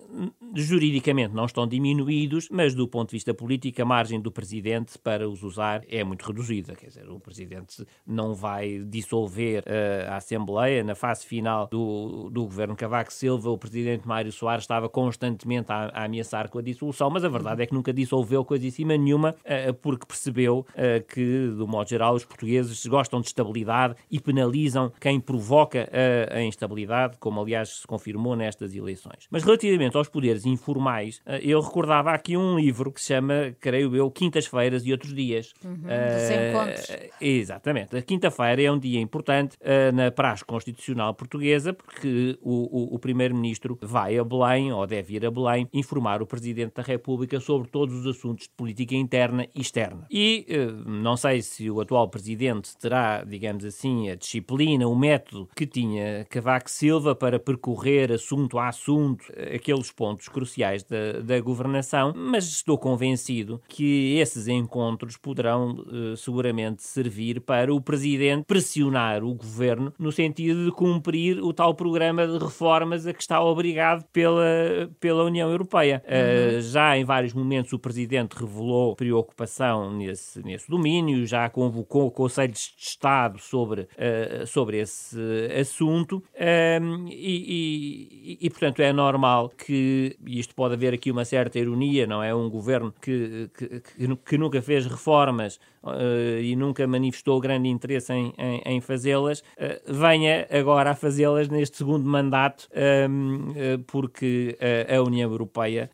juridicamente, 0.56 1.34
não 1.34 1.46
estão 1.46 1.68
diminuídos, 1.68 2.48
mas 2.52 2.74
do 2.74 2.88
ponto 2.88 3.10
de 3.10 3.18
vista 3.18 3.34
político, 3.34 3.82
a 3.82 3.86
margem 3.86 4.20
do 4.20 4.32
Presidente 4.32 4.98
para 4.98 5.28
os 5.28 5.44
usar 5.44 5.84
é 5.90 6.04
muito 6.04 6.26
reduzida. 6.26 6.76
Quer 6.76 6.88
dizer, 6.88 7.10
o 7.10 7.20
Presidente 7.20 7.86
não 8.06 8.34
vai 8.34 8.80
dissolver 8.80 9.64
uh, 9.64 10.12
a 10.12 10.18
Assembleia. 10.18 10.84
Na 10.84 10.96
fase 10.96 11.26
final 11.26 11.68
do, 11.68 12.30
do 12.32 12.44
governo 12.46 12.76
Cavaco 12.76 13.14
Silva, 13.14 13.50
o 13.50 13.58
Presidente 13.58 14.08
Mário 14.08 14.32
Soares 14.32 14.64
estava 14.64 14.90
constantemente 14.90 15.72
a, 15.72 15.92
a 15.94 16.06
ameaçar 16.06 16.50
com 16.50 16.60
a 16.60 16.62
dissolução, 16.62 17.10
mas 17.10 17.24
a 17.24 17.30
verdade 17.30 17.64
é 17.64 17.66
que 17.66 17.74
nunca 17.74 17.94
dissolveu 17.94 18.46
cima 18.72 18.98
nenhuma, 18.98 19.36
uh, 19.46 19.74
porque 19.76 20.06
percebeu 20.06 20.66
uh, 20.70 21.06
que, 21.14 21.48
do 21.58 21.68
modo 21.68 21.90
geral, 21.90 22.16
os 22.16 22.26
portugueses 22.26 22.79
gostam 22.88 23.20
de 23.22 23.28
estabilidade 23.28 23.96
e 24.10 24.20
penalizam 24.20 24.92
quem 25.00 25.20
provoca 25.20 25.90
a, 25.92 26.38
a 26.38 26.44
instabilidade, 26.44 27.18
como 27.20 27.42
aliás 27.42 27.80
se 27.80 27.88
confirmou 27.88 28.36
nestas 28.36 28.76
eleições. 28.76 29.28
Mas 29.30 29.44
relativamente 29.44 29.98
aos 29.98 30.08
poderes 30.08 30.46
informais, 30.46 31.22
eu 31.42 31.60
recordava 31.60 32.12
aqui 32.12 32.38
um 32.38 32.58
livro 32.58 32.92
que 32.92 33.02
se 33.02 33.08
chama, 33.08 33.56
creio 33.60 33.96
eu, 33.96 34.10
Quintas-feiras 34.12 34.86
e 34.86 34.92
Outros 34.92 35.14
Dias. 35.14 35.54
Uhum, 35.64 35.74
uh, 35.74 36.50
encontros. 36.50 36.88
Exatamente. 37.20 37.96
A 37.96 38.02
quinta-feira 38.02 38.62
é 38.62 38.72
um 38.72 38.80
dia 38.80 39.00
importante 39.00 39.58
uh, 39.62 39.96
na 39.96 40.12
praxe 40.12 40.44
constitucional 40.46 41.14
portuguesa, 41.14 41.74
porque 41.74 42.38
o, 42.42 42.94
o, 42.94 42.96
o 42.96 43.00
Primeiro-Ministro 43.00 43.78
vai 43.82 44.18
a 44.18 44.24
Belém, 44.24 44.72
ou 44.72 44.86
deve 44.86 45.16
ir 45.16 45.26
a 45.26 45.32
Belém, 45.32 45.68
informar 45.74 46.22
o 46.22 46.28
Presidente 46.28 46.74
da 46.76 46.84
República 46.84 47.40
sobre 47.40 47.70
todos 47.70 47.96
os 47.96 48.08
assuntos 48.08 48.46
de 48.46 48.54
política 48.56 48.96
interna 48.96 49.48
e 49.56 49.62
externa. 49.62 50.06
E 50.10 50.46
uh, 50.50 50.90
não 50.90 51.18
sei 51.18 51.42
se 51.42 51.70
o 51.70 51.80
atual 51.82 52.10
Presidente 52.10 52.69
terá, 52.78 53.24
digamos 53.24 53.66
assim, 53.66 54.10
a 54.10 54.16
disciplina, 54.16 54.88
o 54.88 54.96
método 54.96 55.50
que 55.56 55.66
tinha 55.66 56.26
Cavaco 56.30 56.70
Silva 56.70 57.16
para 57.16 57.40
percorrer 57.40 58.12
assunto 58.12 58.58
a 58.58 58.70
assunto 58.70 59.26
aqueles 59.54 59.92
pontos 59.92 60.28
cruciais 60.28 60.84
da, 60.84 61.20
da 61.22 61.40
governação, 61.40 62.14
mas 62.16 62.46
estou 62.46 62.78
convencido 62.78 63.62
que 63.68 64.18
esses 64.18 64.48
encontros 64.48 65.18
poderão 65.18 65.72
uh, 65.72 66.18
seguramente 66.18 66.84
servir 66.84 67.42
para 67.42 67.74
o 67.74 67.82
Presidente 67.82 68.46
pressionar 68.46 69.24
o 69.24 69.34
Governo 69.34 69.94
no 69.98 70.12
sentido 70.12 70.66
de 70.66 70.72
cumprir 70.72 71.40
o 71.42 71.54
tal 71.54 71.74
programa 71.74 72.28
de 72.28 72.38
reformas 72.38 73.06
a 73.06 73.14
que 73.14 73.22
está 73.22 73.42
obrigado 73.42 74.06
pela, 74.12 74.90
pela 75.00 75.24
União 75.24 75.50
Europeia. 75.50 76.04
Uhum. 76.06 76.60
Uh, 76.60 76.62
já 76.62 76.98
em 76.98 77.04
vários 77.04 77.34
momentos 77.34 77.74
o 77.74 77.80
Presidente 77.80 78.34
revelou 78.34 78.96
preocupação 78.96 79.92
nesse, 79.96 80.42
nesse 80.44 80.70
domínio, 80.70 81.26
já 81.26 81.50
convocou 81.50 82.12
conselhos 82.60 82.74
de 82.78 82.84
Estado 82.84 83.40
sobre, 83.40 83.82
uh, 83.82 84.46
sobre 84.46 84.80
esse 84.80 85.18
assunto 85.60 86.24
e, 86.38 87.10
e, 87.10 88.38
e, 88.42 88.50
portanto, 88.50 88.82
é 88.82 88.92
normal 88.92 89.50
que, 89.50 90.18
e 90.26 90.40
isto 90.40 90.54
pode 90.54 90.74
haver 90.74 90.94
aqui 90.94 91.12
uma 91.12 91.24
certa 91.24 91.60
ironia, 91.60 92.06
não 92.06 92.22
é? 92.22 92.34
Um 92.34 92.50
governo 92.50 92.94
que, 93.02 93.50
que, 93.56 94.16
que, 94.26 94.38
nunca 94.38 94.62
fez 94.62 94.86
reformas 94.86 95.60
uh, 95.84 96.40
e 96.42 96.56
nunca 96.56 96.86
manifestou 96.88 97.40
grande 97.40 97.70
interesse 97.70 98.12
em, 98.14 98.34
em, 98.38 98.62
em 98.66 98.82
fazê-las, 98.82 99.40
uh, 99.40 99.94
venha 99.94 100.48
agora 100.52 100.92
a 100.92 100.96
fazê-las 100.96 101.48
neste 101.48 101.78
segundo 101.78 102.06
mandato, 102.06 102.68
uh, 102.72 103.80
porque 103.88 104.58
a 104.90 105.02
União 105.02 105.32
Europeia 105.32 105.90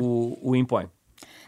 o, 0.00 0.50
o 0.50 0.56
impõe. 0.56 0.88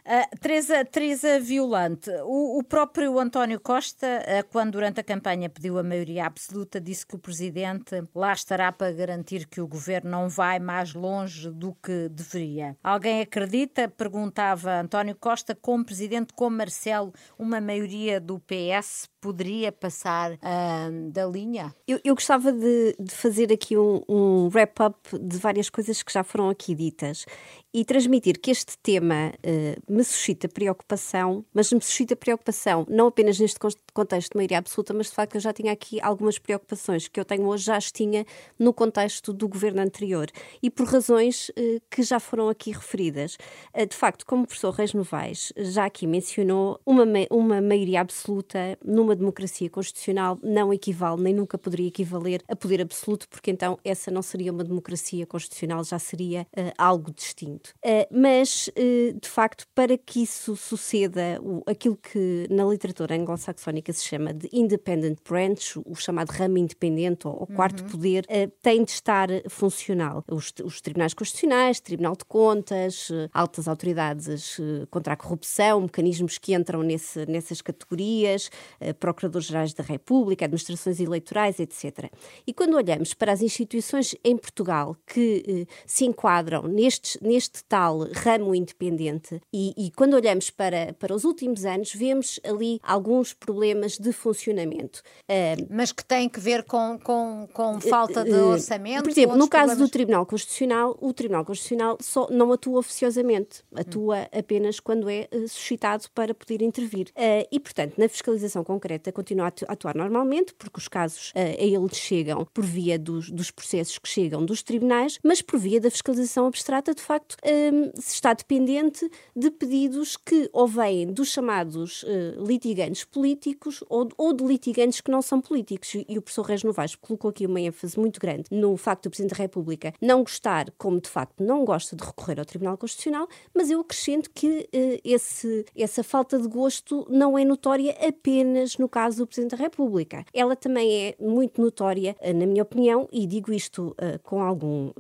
Uh, 0.05 0.39
Teresa, 0.39 0.85
Teresa 0.85 1.41
Violante, 1.41 2.11
o, 2.25 2.59
o, 2.59 2.65
próprio 2.65 3.19
António 3.19 3.61
Costa, 3.61 4.07
uh, 4.07 4.49
quando 4.51 4.73
durante 4.73 5.01
a 5.01 5.05
campanha 5.05 5.49
pediu 5.49 5.79
a 5.79 5.83
maioria 5.83 6.27
absoluta, 6.27 6.81
disse 6.81 7.07
que 7.07 7.17
o 7.17 7.19
Presidente 7.19 8.03
lá 8.15 8.33
estará 8.33 8.73
para 8.73 8.93
garantir 8.93 9.47
que 9.47 9.61
o 9.61 9.67
Governo 9.67 10.11
não 10.11 10.29
vai 10.29 10.59
mais 10.59 10.95
longe 10.95 11.51
do 11.51 11.75
que 11.83 12.09
deveria. 12.09 12.77
Alguém 12.83 13.21
acredita, 13.21 13.89
perguntava 13.89 14.81
António 14.81 15.15
Costa, 15.15 15.55
como 15.55 15.85
Presidente, 15.85 16.33
como 16.33 16.57
Marcelo, 16.57 17.13
uma 17.39 17.61
maioria 17.61 18.21
do 18.21 18.39
PS 18.41 19.09
poderia 19.21 19.71
passar 19.71 20.33
uh, 20.33 21.11
da 21.11 21.27
linha? 21.27 21.75
Eu, 21.87 22.01
eu 22.03 22.15
gostava 22.15 22.51
de, 22.53 22.97
de, 22.99 23.15
fazer 23.15 23.53
aqui 23.53 23.77
um, 23.77 24.03
um 24.09 24.49
wrap-up 24.49 24.97
de 25.19 25.37
várias 25.37 25.69
coisas 25.69 26.03
que 26.03 26.13
já 26.13 26.25
foram 26.25 26.49
aqui 26.49 26.75
ditas 26.75 27.27
e 27.73 27.85
transmitir 27.85 28.41
que 28.41 28.51
este 28.51 28.77
tema 28.79 29.33
uh, 29.33 29.93
me 29.93 30.03
suscita 30.03 30.49
preocupação, 30.49 31.45
mas 31.55 31.73
me 31.73 31.81
suscita 31.81 32.17
preocupação 32.17 32.85
não 32.89 33.07
apenas 33.07 33.39
neste 33.39 33.59
contexto 33.95 34.33
de 34.33 34.37
maioria 34.37 34.59
absoluta, 34.59 34.93
mas 34.93 35.07
de 35.07 35.13
facto 35.13 35.37
eu 35.37 35.41
já 35.41 35.53
tinha 35.53 35.73
aqui 35.73 36.01
algumas 36.01 36.39
preocupações 36.39 37.07
que 37.07 37.21
eu 37.21 37.25
tenho 37.25 37.47
hoje, 37.47 37.65
já 37.65 37.77
as 37.77 37.93
tinha 37.93 38.27
no 38.59 38.73
contexto 38.73 39.33
do 39.33 39.49
governo 39.49 39.81
anterior 39.81 40.29
e 40.61 40.69
por 40.69 40.87
razões 40.87 41.51
uh, 41.51 41.81
que 41.89 42.03
já 42.03 42.19
foram 42.19 42.49
aqui 42.49 42.73
referidas. 42.73 43.37
Uh, 43.73 43.87
de 43.87 43.97
facto, 43.97 44.27
como 44.27 44.43
o 44.43 44.47
professor 44.47 44.73
Reis 44.73 44.93
Novaes 44.93 45.53
já 45.57 45.85
aqui 45.85 46.07
mencionou, 46.07 46.81
uma, 46.85 47.05
uma 47.31 47.61
maioria 47.61 48.01
absoluta 48.01 48.77
numa 48.85 49.15
democracia 49.15 49.71
constitucional 49.71 50.39
não 50.43 50.73
equivale, 50.73 51.23
nem 51.23 51.35
nunca 51.35 51.57
poderia 51.57 51.87
equivaler 51.87 52.43
a 52.49 52.57
poder 52.57 52.81
absoluto, 52.81 53.29
porque 53.29 53.51
então 53.51 53.79
essa 53.85 54.11
não 54.11 54.23
seria 54.23 54.51
uma 54.51 54.65
democracia 54.65 55.25
constitucional, 55.25 55.85
já 55.85 55.99
seria 55.99 56.47
algo 56.77 57.13
distinto 57.13 57.60
muito. 57.61 57.71
Uh, 57.85 58.07
mas, 58.11 58.69
uh, 58.69 59.21
de 59.21 59.29
facto, 59.29 59.67
para 59.75 59.97
que 59.97 60.23
isso 60.23 60.57
suceda, 60.57 61.39
o, 61.43 61.63
aquilo 61.67 61.97
que 61.97 62.47
na 62.51 62.65
literatura 62.65 63.15
anglo-saxónica 63.15 63.93
se 63.93 64.05
chama 64.05 64.33
de 64.33 64.49
independent 64.53 65.19
branch, 65.29 65.79
o 65.85 65.95
chamado 65.95 66.31
ramo 66.31 66.59
independente 66.59 67.29
ou, 67.29 67.47
quarto 67.47 67.83
uhum. 67.83 67.91
poder, 67.91 68.25
uh, 68.25 68.51
tem 68.63 68.83
de 68.85 68.91
estar 68.91 69.29
funcional. 69.49 70.25
Os, 70.31 70.53
os, 70.65 70.81
tribunais 70.81 71.13
constitucionais, 71.13 71.81
Tribunal 71.81 72.17
de 72.17 72.25
Contas, 72.25 73.09
altas 73.35 73.69
autoridades 73.69 74.59
contra 74.91 75.13
a 75.13 75.17
corrupção, 75.17 75.83
mecanismos 75.83 76.39
que 76.39 76.55
entram 76.55 76.83
nesse, 76.83 77.27
nessas 77.27 77.61
categorias, 77.61 78.51
procuradores-gerais 78.99 79.75
da 79.75 79.85
República, 79.85 80.47
administrações 80.47 80.99
eleitorais, 81.01 81.61
etc. 81.61 82.11
E 82.47 82.55
quando 82.55 82.75
olhamos 82.75 83.13
para 83.13 83.33
as 83.33 83.43
instituições 83.43 84.15
em 84.25 84.37
Portugal 84.37 84.97
que 85.07 85.67
se 85.87 86.07
enquadram 86.07 86.63
nestes, 86.63 87.19
nestes 87.21 87.50
este 87.53 87.65
tal 87.65 88.07
ramo 88.15 88.55
independente 88.55 89.41
e, 89.53 89.75
e, 89.77 89.91
quando 89.91 90.15
olhamos 90.15 90.51
para, 90.51 90.95
para 90.99 91.15
os 91.15 91.25
últimos 91.25 91.65
anos, 91.65 91.93
vemos 91.93 92.39
ali 92.45 92.81
alguns 92.83 93.33
problemas 93.33 93.99
de 93.99 94.13
funcionamento. 94.13 95.03
Uh, 95.29 95.67
Mas 95.69 95.91
que 95.93 96.05
têm 96.05 96.29
que 96.29 96.39
ver 96.39 96.63
com, 96.63 96.99
com, 97.03 97.49
com 97.53 97.81
falta 97.81 98.25
de 98.25 98.33
uh, 98.33 98.49
orçamento? 98.49 99.03
Por 99.03 99.11
exemplo, 99.11 99.37
no 99.37 99.49
caso 99.49 99.67
problemas... 99.67 99.89
do 99.89 99.93
Tribunal 99.93 100.27
Constitucional, 100.27 100.97
o 101.01 101.13
Tribunal 101.13 101.45
Constitucional 101.45 101.99
só 102.01 102.29
não 102.31 102.53
atua 102.53 102.79
oficiosamente, 102.79 103.65
atua 103.75 104.21
hum. 104.21 104.39
apenas 104.39 104.79
quando 104.79 105.11
é 105.11 105.29
suscitado 105.49 106.05
para 106.15 106.35
poder 106.35 106.63
intervir. 106.63 107.09
e, 107.51 107.61
portanto, 107.61 107.95
na 107.99 108.09
fiscalização 108.09 108.63
concreta 108.63 109.11
continua 109.11 109.47
a 109.47 109.73
atuar 109.73 109.97
normalmente, 109.97 110.55
porque 110.55 110.79
os 110.79 110.89
casos 110.89 111.33
a 111.35 111.41
ele 111.41 111.89
chegam 111.93 112.47
por 112.53 112.65
via 112.65 112.99
dos, 112.99 113.31
dos 113.31 113.51
processos 113.51 113.99
que 113.99 114.09
chegam 114.09 114.45
dos 114.45 114.63
tribunais, 114.63 115.19
mas 115.25 115.43
por 115.43 115.59
via 115.59 115.81
da 115.81 115.91
fiscalização 115.91 116.47
abstrata, 116.47 116.95
de 116.95 117.03
facto, 117.03 117.37
um, 117.45 117.91
se 118.01 118.15
está 118.15 118.33
dependente 118.33 119.11
de 119.35 119.51
pedidos 119.51 120.17
que 120.17 120.49
ou 120.53 120.67
vêm 120.67 121.13
dos 121.13 121.29
chamados 121.29 122.03
uh, 122.03 122.45
litigantes 122.45 123.05
políticos 123.05 123.83
ou, 123.89 124.09
ou, 124.17 124.33
de 124.33 124.45
litigantes 124.45 125.01
que 125.01 125.11
não 125.11 125.23
são 125.23 125.41
políticos. 125.41 125.95
E 126.09 126.19
o 126.19 126.23
professor 126.23 126.43
Reis 126.43 126.63
Novaes 126.63 126.95
colocou 126.95 127.31
aqui 127.31 127.47
uma 127.47 127.61
ênfase 127.61 127.99
muito 127.99 128.21
grande 128.21 128.45
no 128.51 128.77
facto 128.77 129.05
do 129.05 129.11
Presidente 129.11 129.37
da 129.37 129.43
República 129.43 129.93
não 130.01 130.23
gostar, 130.23 130.71
como 130.79 131.01
de 131.01 131.09
facto 131.09 131.43
não 131.43 131.65
gosta 131.65 131.97
de 131.97 132.05
recorrer 132.05 132.39
ao 132.39 132.45
Tribunal 132.45 132.77
Constitucional, 132.77 133.29
mas 133.55 133.71
eu 133.71 133.81
acrescento 133.81 134.31
que 134.31 134.69
uh, 134.75 135.01
esse, 135.05 135.65
essa 135.77 136.03
falta 136.03 136.39
de 136.39 136.49
gosto 136.49 137.07
não 137.11 137.39
é 137.39 137.45
notória 137.45 137.97
apenas 138.07 138.77
no 138.77 138.89
caso 138.89 139.19
do 139.19 139.27
Presidente 139.27 139.57
da 139.57 139.63
República. 139.63 140.25
Ela 140.33 140.57
também 140.57 141.09
é 141.09 141.15
muito 141.19 141.61
notória, 141.61 142.17
uh, 142.21 142.35
na 142.35 142.47
minha 142.47 142.63
opinião, 142.63 143.09
e 143.13 143.27
digo 143.27 143.53
isto 143.53 143.95
com, 144.23 144.41
algum, 144.41 144.93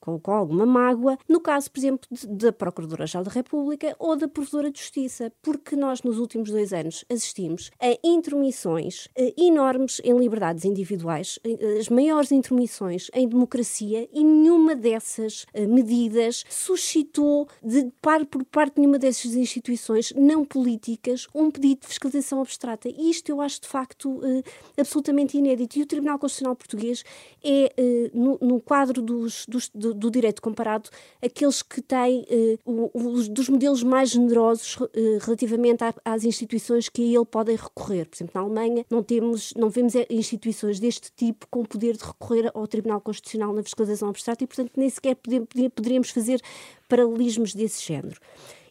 com, 0.00 0.18
com 0.18 0.32
alguma 0.32 0.66
mágoa, 0.66 1.18
no 1.28 1.40
caso 1.40 1.70
por 1.76 1.80
exemplo, 1.80 2.08
da 2.30 2.50
Procuradora-Geral 2.54 3.22
da 3.22 3.30
República 3.30 3.94
ou 3.98 4.16
da 4.16 4.26
Provedora 4.26 4.70
de 4.70 4.78
Justiça, 4.78 5.30
porque 5.42 5.76
nós 5.76 6.02
nos 6.02 6.16
últimos 6.16 6.50
dois 6.50 6.72
anos 6.72 7.04
assistimos 7.10 7.70
a 7.78 7.98
intromissões 8.02 9.08
eh, 9.14 9.34
enormes 9.36 10.00
em 10.02 10.18
liberdades 10.18 10.64
individuais, 10.64 11.38
eh, 11.44 11.76
as 11.78 11.90
maiores 11.90 12.32
intromissões 12.32 13.10
em 13.12 13.28
democracia 13.28 14.08
e 14.10 14.24
nenhuma 14.24 14.74
dessas 14.74 15.44
eh, 15.52 15.66
medidas 15.66 16.46
suscitou 16.48 17.46
de 17.62 17.92
par 18.00 18.24
por 18.24 18.42
parte 18.44 18.76
de 18.76 18.80
nenhuma 18.80 18.98
dessas 18.98 19.34
instituições 19.34 20.14
não 20.16 20.46
políticas 20.46 21.26
um 21.34 21.50
pedido 21.50 21.82
de 21.82 21.88
fiscalização 21.88 22.40
abstrata. 22.40 22.88
E 22.88 23.10
isto 23.10 23.28
eu 23.28 23.42
acho 23.42 23.60
de 23.60 23.68
facto 23.68 24.18
absolutamente 24.78 25.36
inédito. 25.36 25.78
E 25.78 25.82
o 25.82 25.86
Tribunal 25.86 26.18
Constitucional 26.18 26.56
Português 26.56 27.04
é, 27.44 28.10
no, 28.14 28.60
quadro 28.60 29.02
dos, 29.02 29.44
dos, 29.46 29.68
do, 29.74 29.92
do 29.92 30.10
direito 30.10 30.40
comparado, 30.40 30.88
aqueles 31.22 31.65
que 31.68 31.82
tem 31.82 32.24
uh, 32.64 32.90
os 32.94 33.28
dos 33.28 33.48
modelos 33.48 33.82
mais 33.82 34.10
generosos 34.10 34.76
uh, 34.76 34.88
relativamente 35.20 35.82
às 36.04 36.24
instituições 36.24 36.88
que 36.88 37.02
a 37.02 37.18
ele 37.18 37.24
podem 37.24 37.56
recorrer. 37.56 38.06
Por 38.06 38.16
exemplo, 38.16 38.32
na 38.34 38.40
Alemanha 38.40 38.86
não 38.90 39.02
temos, 39.02 39.52
não 39.56 39.68
vemos 39.68 39.94
instituições 40.08 40.78
deste 40.78 41.10
tipo 41.12 41.46
com 41.50 41.64
poder 41.64 41.96
de 41.96 42.04
recorrer 42.04 42.50
ao 42.54 42.66
Tribunal 42.66 43.00
Constitucional 43.00 43.52
na 43.52 43.62
fiscalização 43.62 44.08
abstrata 44.08 44.44
e, 44.44 44.46
portanto, 44.46 44.72
nem 44.76 44.88
sequer 44.88 45.16
poderíamos 45.74 46.10
fazer 46.10 46.40
paralelismos 46.88 47.54
desse 47.54 47.84
género. 47.84 48.20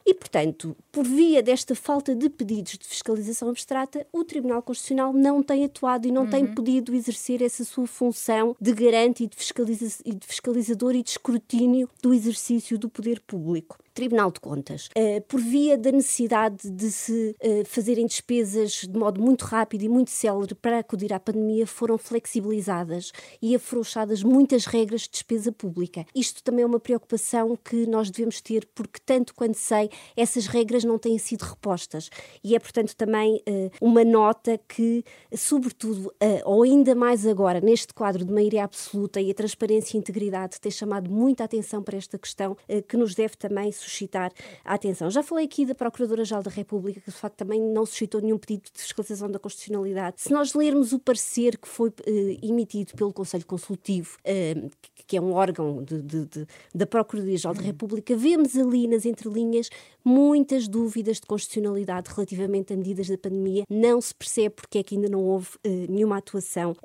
E, 0.06 0.13
portanto, 0.13 0.78
por 0.91 1.04
via 1.04 1.41
desta 1.41 1.74
falta 1.74 2.13
de 2.13 2.30
pedidos 2.30 2.78
de 2.78 2.86
fiscalização 2.86 3.50
abstrata, 3.50 4.06
o 4.13 4.24
Tribunal 4.24 4.62
Constitucional 4.62 5.12
não 5.12 5.41
tem 5.41 5.65
atuado 5.65 6.08
e 6.08 6.12
não 6.12 6.24
uhum. 6.24 6.30
tem 6.30 6.46
podido 6.46 6.94
exercer 6.94 7.41
essa 7.41 7.63
sua 7.63 7.88
função 7.88 8.56
de 8.62 8.72
garante 8.72 9.24
e 9.24 9.28
de, 9.28 9.36
fiscaliza 9.36 10.02
e 10.06 10.13
de 10.13 10.28
fiscalizador 10.28 10.96
e 10.96 11.02
de 11.02 11.10
escrutínio 11.10 11.89
do 12.04 12.13
exercício 12.13 12.78
do 12.78 12.88
poder 12.88 13.20
público. 13.22 13.78
Tribunal 13.96 14.30
de 14.30 14.42
Contas, 14.42 14.88
uh, 14.88 15.22
por 15.22 15.40
via 15.40 15.78
da 15.78 15.90
necessidade 15.90 16.70
de 16.70 16.92
se 16.92 17.34
uh, 17.42 17.66
fazerem 17.66 18.06
despesas 18.06 18.82
de 18.82 19.00
modo 19.00 19.22
muito 19.22 19.44
rápido 19.44 19.84
e 19.84 19.90
muito 19.90 20.12
célere 20.12 20.54
para 20.54 20.80
acudir 20.80 21.14
à 21.14 21.20
pandemia, 21.20 21.66
foram 21.66 21.98
flexibilizadas 21.98 23.14
e 23.42 23.56
afrouxadas 23.56 24.22
muitas 24.22 24.66
regras 24.66 25.04
de 25.04 25.12
despesa 25.12 25.50
pública. 25.50 26.06
Isto 26.14 26.44
também 26.44 26.64
é 26.64 26.66
uma 26.66 26.80
preocupação 26.80 27.56
que 27.56 27.88
nós 27.88 28.12
devemos 28.12 28.41
ter, 28.41 28.68
porque, 28.76 29.00
tanto 29.06 29.34
quanto 29.34 29.56
sei, 29.56 29.89
essas 30.18 30.46
regras 30.46 30.84
não 30.84 31.00
têm 31.00 31.18
sido 31.18 31.43
repostas. 31.43 32.10
E 32.43 32.54
é, 32.54 32.60
portanto, 32.60 32.93
também 32.98 33.41
uh, 33.48 33.72
uma 33.80 34.04
nota 34.04 34.60
que, 34.68 35.06
sobretudo, 35.34 36.14
ou 36.43 36.64
ainda 36.64 36.93
mais 36.93 37.26
agora, 37.26 37.62
neste 37.62 37.93
quadro 37.93 38.26
de 38.26 38.34
maioria 38.34 38.66
absoluta 38.66 39.22
e 39.22 39.32
a 39.32 39.34
transparência 39.34 39.96
e 39.96 40.00
integridade, 40.02 40.60
tem 40.60 40.72
chamado 40.72 41.10
muita 41.10 41.46
atenção 41.46 41.82
para 41.82 41.96
esta 41.98 42.18
questão, 42.18 42.58
que 42.89 42.98
nos 42.98 43.16
deve 43.16 43.38
também 43.38 43.72
suscitar 43.86 44.32
a 44.64 44.74
atenção. 44.74 45.10
Já 45.10 45.24
falei 45.24 45.46
aqui 45.46 45.66
da 45.66 45.76
Procuradora-Geral 45.76 46.44
da 46.44 46.52
República, 46.52 47.02
que 47.02 47.12
de 47.12 47.18
facto 47.18 47.38
também 47.38 47.62
não 47.62 47.86
suscitou 47.86 48.22
nenhum 48.22 48.38
pedido 48.38 48.64
de 48.74 48.82
fiscalização 48.82 49.30
da 49.30 49.40
constitucionalidade. 49.40 50.22
Se 50.22 50.32
nós 50.32 50.54
lermos 50.54 50.94
o 50.94 51.00
parecer 51.00 51.58
que 51.58 51.68
foi 51.68 51.90
uh, 51.90 51.94
emitido 52.42 52.94
pelo 52.96 53.14
Conselho 53.14 53.46
Consultivo, 53.46 54.18
uh, 54.22 54.70
que 55.08 55.18
é 55.18 55.22
um 55.22 55.34
órgão 55.34 55.84
de, 55.84 56.02
de, 56.02 56.26
de, 56.26 56.48
da 56.74 56.86
Procuradoria-Geral 56.86 57.54
da 57.54 57.62
República, 57.62 58.16
vemos 58.16 58.58
ali 58.58 58.88
nas 58.88 59.06
entrelinhas 59.06 59.70
muitas 60.04 60.68
dúvidas 60.68 61.20
de 61.20 61.28
constitucionalidade 61.28 62.10
relativamente 62.14 62.74
a 62.74 62.78
medidas 62.78 63.08
da 63.08 63.18
pandemia. 63.18 63.66
Não 63.70 64.02
se 64.02 64.14
percebe 64.14 64.56
porque 64.56 64.80
é 64.80 64.84
que 64.84 64.96
ainda 64.96 65.10
não 65.10 65.24
houve 65.24 65.50
uh, 65.58 65.92
nenhuma 65.92 66.18
atuação 66.18 66.76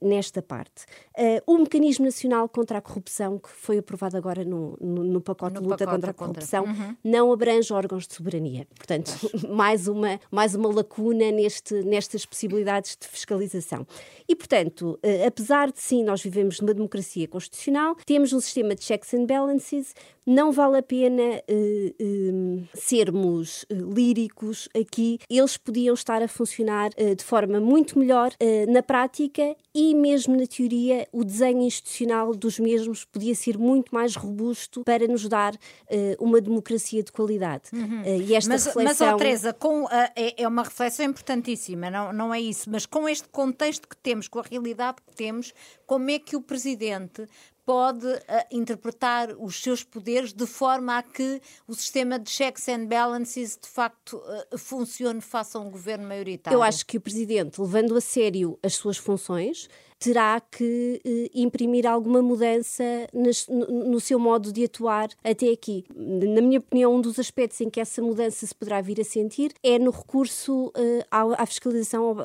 nesta 0.00 0.42
parte. 0.42 0.84
o 1.46 1.58
Mecanismo 1.58 2.04
Nacional 2.04 2.48
contra 2.48 2.78
a 2.78 2.80
Corrupção, 2.80 3.38
que 3.38 3.48
foi 3.48 3.78
aprovado 3.78 4.16
agora 4.16 4.44
no, 4.44 4.76
no, 4.80 5.04
no 5.04 5.20
pacote 5.20 5.54
no 5.54 5.60
de 5.60 5.66
luta 5.66 5.84
pacote 5.84 5.96
contra 5.96 6.10
a 6.10 6.14
corrupção, 6.14 6.47
Constituição 6.48 6.64
uhum. 6.64 6.96
não 7.04 7.32
abrange 7.32 7.72
órgãos 7.72 8.06
de 8.06 8.14
soberania. 8.14 8.66
Portanto, 8.74 9.12
mais 9.48 9.86
uma, 9.86 10.18
mais 10.30 10.54
uma 10.54 10.72
lacuna 10.72 11.30
neste, 11.30 11.74
nestas 11.82 12.24
possibilidades 12.24 12.96
de 12.98 13.06
fiscalização. 13.06 13.86
E, 14.28 14.34
portanto, 14.34 14.98
uh, 15.04 15.26
apesar 15.26 15.70
de 15.70 15.80
sim, 15.80 16.02
nós 16.02 16.22
vivemos 16.22 16.60
numa 16.60 16.74
democracia 16.74 17.28
constitucional, 17.28 17.96
temos 18.06 18.32
um 18.32 18.40
sistema 18.40 18.74
de 18.74 18.84
checks 18.84 19.12
and 19.14 19.26
balances, 19.26 19.94
não 20.28 20.52
vale 20.52 20.76
a 20.76 20.82
pena 20.82 21.22
uh, 21.22 22.04
uh, 22.04 22.68
sermos 22.74 23.62
uh, 23.62 23.94
líricos 23.94 24.68
aqui. 24.78 25.18
Eles 25.30 25.56
podiam 25.56 25.94
estar 25.94 26.22
a 26.22 26.28
funcionar 26.28 26.90
de 26.90 27.24
forma 27.24 27.60
muito 27.60 27.98
melhor 27.98 28.32
na 28.68 28.82
prática 28.82 29.56
e 29.74 29.94
mesmo 29.94 30.36
na 30.36 30.46
teoria 30.46 31.06
o 31.12 31.24
desenho 31.24 31.62
institucional 31.62 32.34
dos 32.34 32.58
mesmos 32.58 33.04
podia 33.04 33.34
ser 33.34 33.56
muito 33.56 33.94
mais 33.94 34.16
robusto 34.16 34.82
para 34.84 35.06
nos 35.06 35.28
dar 35.28 35.54
uma 36.18 36.37
democracia 36.40 37.02
de 37.02 37.12
qualidade. 37.12 37.64
Uhum. 37.72 38.02
e 38.04 38.34
esta 38.34 38.50
mas, 38.50 38.66
reflexão... 38.66 39.06
Mas, 39.08 39.18
Teresa, 39.18 39.52
com, 39.52 39.88
é, 39.90 40.42
é 40.42 40.48
uma 40.48 40.62
reflexão 40.62 41.06
importantíssima, 41.06 41.90
não, 41.90 42.12
não 42.12 42.34
é 42.34 42.40
isso, 42.40 42.70
mas 42.70 42.86
com 42.86 43.08
este 43.08 43.28
contexto 43.28 43.88
que 43.88 43.96
temos, 43.96 44.28
com 44.28 44.38
a 44.38 44.42
realidade 44.42 44.98
que 45.06 45.14
temos, 45.14 45.52
como 45.86 46.10
é 46.10 46.18
que 46.18 46.36
o 46.36 46.42
Presidente 46.42 47.26
pode 47.68 48.06
uh, 48.06 48.22
interpretar 48.50 49.36
os 49.38 49.60
seus 49.60 49.84
poderes 49.84 50.32
de 50.32 50.46
forma 50.46 50.96
a 50.96 51.02
que 51.02 51.38
o 51.66 51.74
sistema 51.74 52.18
de 52.18 52.30
checks 52.30 52.66
and 52.66 52.86
balances 52.86 53.58
de 53.60 53.68
facto 53.68 54.16
uh, 54.16 54.56
funcione 54.56 55.20
faça 55.20 55.58
um 55.58 55.70
governo 55.70 56.08
maioritário? 56.08 56.56
Eu 56.56 56.62
acho 56.62 56.86
que 56.86 56.96
o 56.96 57.00
Presidente, 57.00 57.60
levando 57.60 57.94
a 57.94 58.00
sério 58.00 58.58
as 58.62 58.74
suas 58.74 58.96
funções, 58.96 59.68
terá 59.98 60.40
que 60.40 61.00
eh, 61.04 61.30
imprimir 61.34 61.86
alguma 61.86 62.22
mudança 62.22 62.84
nas, 63.12 63.48
no, 63.48 63.66
no, 63.66 64.00
seu 64.00 64.18
modo 64.18 64.52
de 64.52 64.64
atuar 64.64 65.08
até 65.24 65.50
aqui. 65.50 65.84
Na 65.94 66.40
minha 66.40 66.60
opinião, 66.60 66.94
um 66.94 67.00
dos 67.00 67.18
aspectos 67.18 67.60
em 67.60 67.68
que 67.68 67.80
essa 67.80 68.00
mudança 68.00 68.46
se 68.46 68.54
poderá 68.54 68.80
vir 68.80 69.00
a 69.00 69.04
sentir 69.04 69.52
é 69.62 69.78
no 69.78 69.90
recurso 69.90 70.72
eh, 70.76 71.04
à, 71.10 71.42
à, 71.42 71.46
fiscalização, 71.46 72.16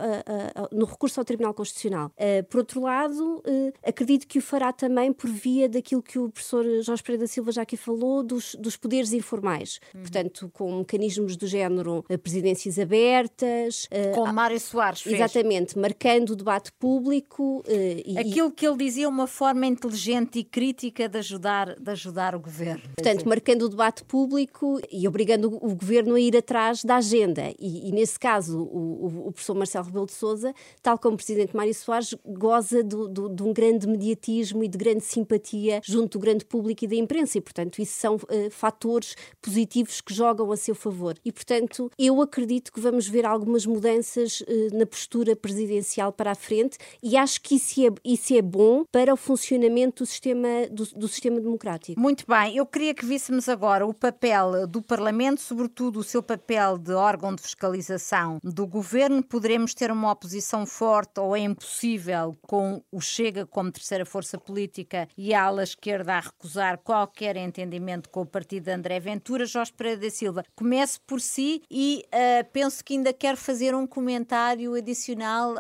no 0.72 0.86
recurso 0.86 1.20
ao 1.20 1.26
Tribunal 1.26 1.54
Constitucional. 1.54 2.12
Eh, 2.16 2.44
por 2.44 2.60
outro 2.60 2.82
lado, 2.82 3.42
eh, 3.46 3.74
acredito 3.84 4.28
que 4.28 4.38
o 4.38 4.42
fará 4.42 4.72
também 4.72 5.12
por 5.12 5.30
via 5.30 5.68
daquilo 5.68 6.04
que 6.04 6.20
o 6.20 6.30
professor 6.30 6.64
Jorge 6.84 7.02
Pereira 7.02 7.24
da 7.24 7.28
Silva 7.28 7.52
já 7.52 7.64
aqui 7.64 7.76
falou, 7.76 8.22
dos, 8.22 8.56
dos 8.56 8.78
poderes 8.78 9.14
informais. 9.14 9.80
Uhum. 9.94 10.02
Portanto, 10.02 10.52
com 10.54 10.78
mecanismos 10.78 11.36
do 11.36 11.48
género 11.48 12.06
presidências 12.22 12.78
abertas. 12.78 13.90
Com 14.14 14.32
Mário 14.32 14.60
Soares 14.60 15.02
fez. 15.02 15.16
Exatamente, 15.16 15.78
marcando 15.78 16.32
o 16.32 16.36
debate 16.36 16.72
público 16.74 17.63
Uh, 17.63 17.63
e, 17.68 18.18
Aquilo 18.18 18.52
que 18.52 18.68
ele 18.68 18.78
dizia, 18.78 19.08
uma 19.08 19.28
forma 19.28 19.66
inteligente 19.66 20.40
e 20.40 20.44
crítica 20.44 21.08
de 21.08 21.18
ajudar, 21.18 21.76
de 21.80 21.92
ajudar 21.92 22.36
o 22.36 22.40
governo. 22.40 22.84
Portanto, 22.96 23.28
marcando 23.28 23.64
o 23.64 23.70
debate 23.70 24.04
público 24.04 24.80
e 24.92 25.08
obrigando 25.08 25.50
o, 25.50 25.72
o 25.72 25.76
governo 25.76 26.16
a 26.16 26.20
ir 26.20 26.36
atrás 26.36 26.84
da 26.84 26.98
agenda. 26.98 27.54
E, 27.60 27.90
e 27.90 27.92
nesse 27.92 28.20
caso, 28.20 28.60
o, 28.60 29.06
o, 29.06 29.28
o, 29.28 29.32
professor 29.32 29.56
Marcelo 29.56 29.86
Rebelo 29.86 30.06
de 30.06 30.14
Souza, 30.14 30.54
tal 30.82 30.98
como 30.98 31.16
o 31.16 31.18
presidente 31.18 31.56
Mário 31.56 31.74
Soares, 31.74 32.16
goza 32.26 32.84
do, 32.84 33.08
do, 33.08 33.30
de 33.30 33.44
um 33.44 33.54
grande 33.54 33.88
mediatismo 33.88 34.64
e 34.64 34.68
de 34.68 34.78
grande 34.78 35.04
simpatia 35.04 35.82
junto 35.84 36.18
do 36.18 36.22
grande 36.22 36.46
público 36.46 36.84
e 36.86 36.88
da 36.88 36.96
imprensa. 36.96 37.38
E, 37.38 37.42
portanto, 37.42 37.80
isso 37.80 38.00
são 38.00 38.16
uh, 38.16 38.52
fatores 38.52 39.16
positivos 39.42 40.02
que 40.02 40.14
jogam 40.14 40.52
a 40.52 40.58
seu 40.58 40.76
favor. 40.76 41.16
E, 41.24 41.32
portanto, 41.32 41.90
eu 41.98 42.22
acredito 42.22 42.72
que 42.72 42.80
vamos 42.80 43.08
ver 43.08 43.26
algumas 43.26 43.66
mudanças 43.66 44.42
uh, 44.42 44.46
na 44.78 44.86
postura 44.86 45.36
presidencial 45.36 46.12
para 46.12 46.32
a 46.32 46.36
frente 46.36 46.78
e 47.02 47.18
acho 47.18 47.42
que 47.42 47.53
isso 47.56 47.82
é, 47.86 47.90
isso 48.04 48.36
é 48.36 48.42
bom 48.42 48.84
para 48.92 49.14
o 49.14 49.18
funcionamento 49.18 50.04
do 50.04 50.08
sistema, 50.08 50.48
do, 50.72 50.86
do 50.86 51.08
sistema 51.08 51.40
democrático. 51.40 52.00
Muito 52.00 52.26
bem, 52.28 52.58
eu 52.58 52.66
queria 52.66 52.94
que 52.94 53.06
víssemos 53.06 53.48
agora 53.48 53.86
o 53.86 53.94
papel 53.94 54.68
do 54.68 54.82
Parlamento, 54.82 55.42
sobretudo 55.42 56.00
o 56.00 56.04
seu 56.04 56.24
papel 56.24 56.78
de 56.78 56.94
órgão 56.94 57.36
de 57.36 57.42
fiscalização 57.42 58.40
do 58.44 58.66
governo. 58.66 59.24
Poderemos 59.24 59.74
ter 59.74 59.92
uma 59.92 60.12
oposição 60.12 60.66
forte 60.66 61.20
ou 61.20 61.36
é 61.36 61.40
impossível 61.40 62.36
com 62.42 62.82
o 62.92 63.00
Chega 63.00 63.46
como 63.46 63.72
terceira 63.72 64.06
força 64.06 64.38
política 64.38 65.08
e 65.18 65.34
a 65.34 65.44
ala 65.44 65.64
esquerda 65.64 66.16
a 66.16 66.20
recusar 66.20 66.80
qualquer 66.80 67.36
entendimento 67.38 68.10
com 68.10 68.22
o 68.22 68.26
partido 68.26 68.66
de 68.66 68.72
André 68.72 69.00
Ventura. 69.00 69.46
Jorge 69.46 69.74
Pereira 69.74 70.02
da 70.02 70.10
Silva, 70.10 70.44
comece 70.56 71.00
por 71.06 71.22
si 71.22 71.62
e 71.70 72.04
uh, 72.08 72.50
penso 72.52 72.84
que 72.84 72.94
ainda 72.94 73.14
quer 73.14 73.36
fazer 73.36 73.76
um 73.76 73.86
comentário 73.86 74.74
adicional 74.74 75.54
uh, 75.54 75.60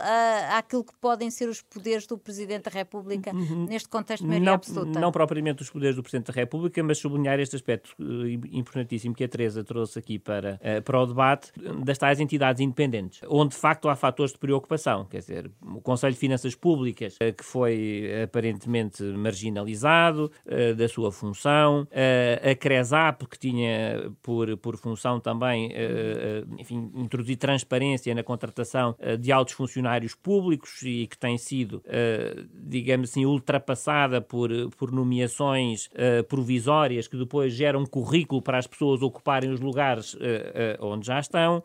àquilo 0.58 0.84
que 0.84 0.96
podem 1.00 1.30
ser 1.30 1.50
os 1.50 1.62
poderes 1.62 1.83
poderes 1.84 2.08
do 2.08 2.18
Presidente 2.18 2.64
da 2.64 2.72
República 2.72 3.36
uhum. 3.36 3.66
neste 3.66 3.90
contexto 3.90 4.24
de 4.24 4.30
maioria 4.30 4.46
não, 4.46 4.54
absoluta? 4.54 5.00
Não 5.00 5.12
propriamente 5.12 5.62
os 5.62 5.70
poderes 5.70 5.98
do 5.98 6.02
Presidente 6.02 6.28
da 6.28 6.34
República, 6.34 6.82
mas 6.82 6.98
sublinhar 6.98 7.40
este 7.40 7.58
aspecto 7.58 7.94
uh, 8.00 8.26
importantíssimo 8.52 9.14
que 9.14 9.24
a 9.24 9.28
Teresa 9.28 9.64
trouxe 9.64 10.00
aqui 10.00 10.18
para, 10.18 10.60
uh, 10.62 10.82
para 10.82 11.02
o 11.02 11.06
debate 11.06 11.52
das 11.84 11.98
tais 11.98 12.22
entidades 12.22 12.62
independentes, 12.62 13.20
onde 13.28 13.54
de 13.54 13.58
facto 13.58 13.90
há 13.90 13.96
fatores 13.96 14.32
de 14.32 14.40
preocupação, 14.40 15.06
quer 15.06 15.20
dizer, 15.20 15.52
o 15.62 15.82
Conselho 15.82 16.14
de 16.14 16.20
Finanças 16.20 16.56
Públicas, 16.56 17.16
uh, 17.18 17.34
que 17.34 17.44
foi 17.44 18.24
aparentemente 18.24 19.04
marginalizado 19.04 20.32
da 20.78 20.88
sua 20.88 21.12
função, 21.12 21.88
a 22.42 22.56
CRESAP, 22.56 23.26
que 23.28 23.38
tinha 23.38 24.12
por, 24.22 24.56
por 24.58 24.78
função 24.78 25.20
também, 25.20 25.72
enfim, 26.58 26.92
introduzir 26.96 27.38
transparência 27.38 28.14
na 28.14 28.24
contratação 28.24 28.96
de 29.20 29.32
altos 29.32 29.54
funcionários 29.54 30.16
públicos 30.16 30.82
e 30.84 31.08
que 31.08 31.18
tem 31.18 31.38
sido 31.38 31.73
sido, 31.74 31.78
uh, 31.78 32.48
digamos 32.54 33.10
assim, 33.10 33.26
ultrapassada 33.26 34.22
por, 34.22 34.50
por 34.78 34.92
nomeações 34.92 35.88
uh, 35.88 36.24
provisórias 36.28 37.08
que 37.08 37.18
depois 37.18 37.54
geram 37.54 37.86
currículo 37.86 38.42
para 38.42 38.58
as 38.58 38.68
pessoas 38.68 39.02
ocuparem 39.02 39.50
os 39.50 39.60
lugares 39.60 40.14
uh, 40.14 40.20
onde 40.82 41.08
já 41.08 41.20
estão. 41.20 41.64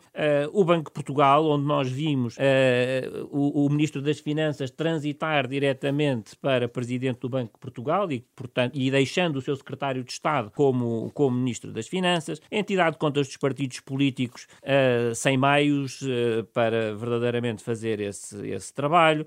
o 0.53 0.63
Banco 0.63 0.89
de 0.89 0.93
Portugal, 0.93 1.45
onde 1.45 1.65
nós 1.65 1.89
vimos 1.89 2.35
o, 3.31 3.65
o, 3.65 3.69
Ministro 3.69 4.01
das 4.01 4.19
Finanças 4.19 4.71
transitar 4.71 5.47
diretamente 5.47 6.35
para 6.37 6.67
Presidente 6.67 7.19
do 7.19 7.29
Banco 7.29 7.53
de 7.53 7.59
Portugal 7.59 8.11
e, 8.11 8.25
portanto, 8.35 8.75
e 8.75 8.89
deixando 8.89 9.37
o 9.37 9.41
seu 9.41 9.55
Secretário 9.55 10.03
de 10.03 10.11
Estado 10.11 10.51
como, 10.55 11.11
como 11.13 11.35
Ministro 11.35 11.71
das 11.71 11.87
Finanças. 11.87 12.41
Entidade 12.51 12.93
de 12.93 12.99
contas 12.99 13.27
dos 13.27 13.37
partidos 13.37 13.79
políticos 13.79 14.47
sem 15.15 15.37
meios 15.37 16.01
para 16.53 16.95
verdadeiramente 16.95 17.63
fazer 17.63 17.99
esse, 17.99 18.47
esse 18.49 18.73
trabalho. 18.73 19.25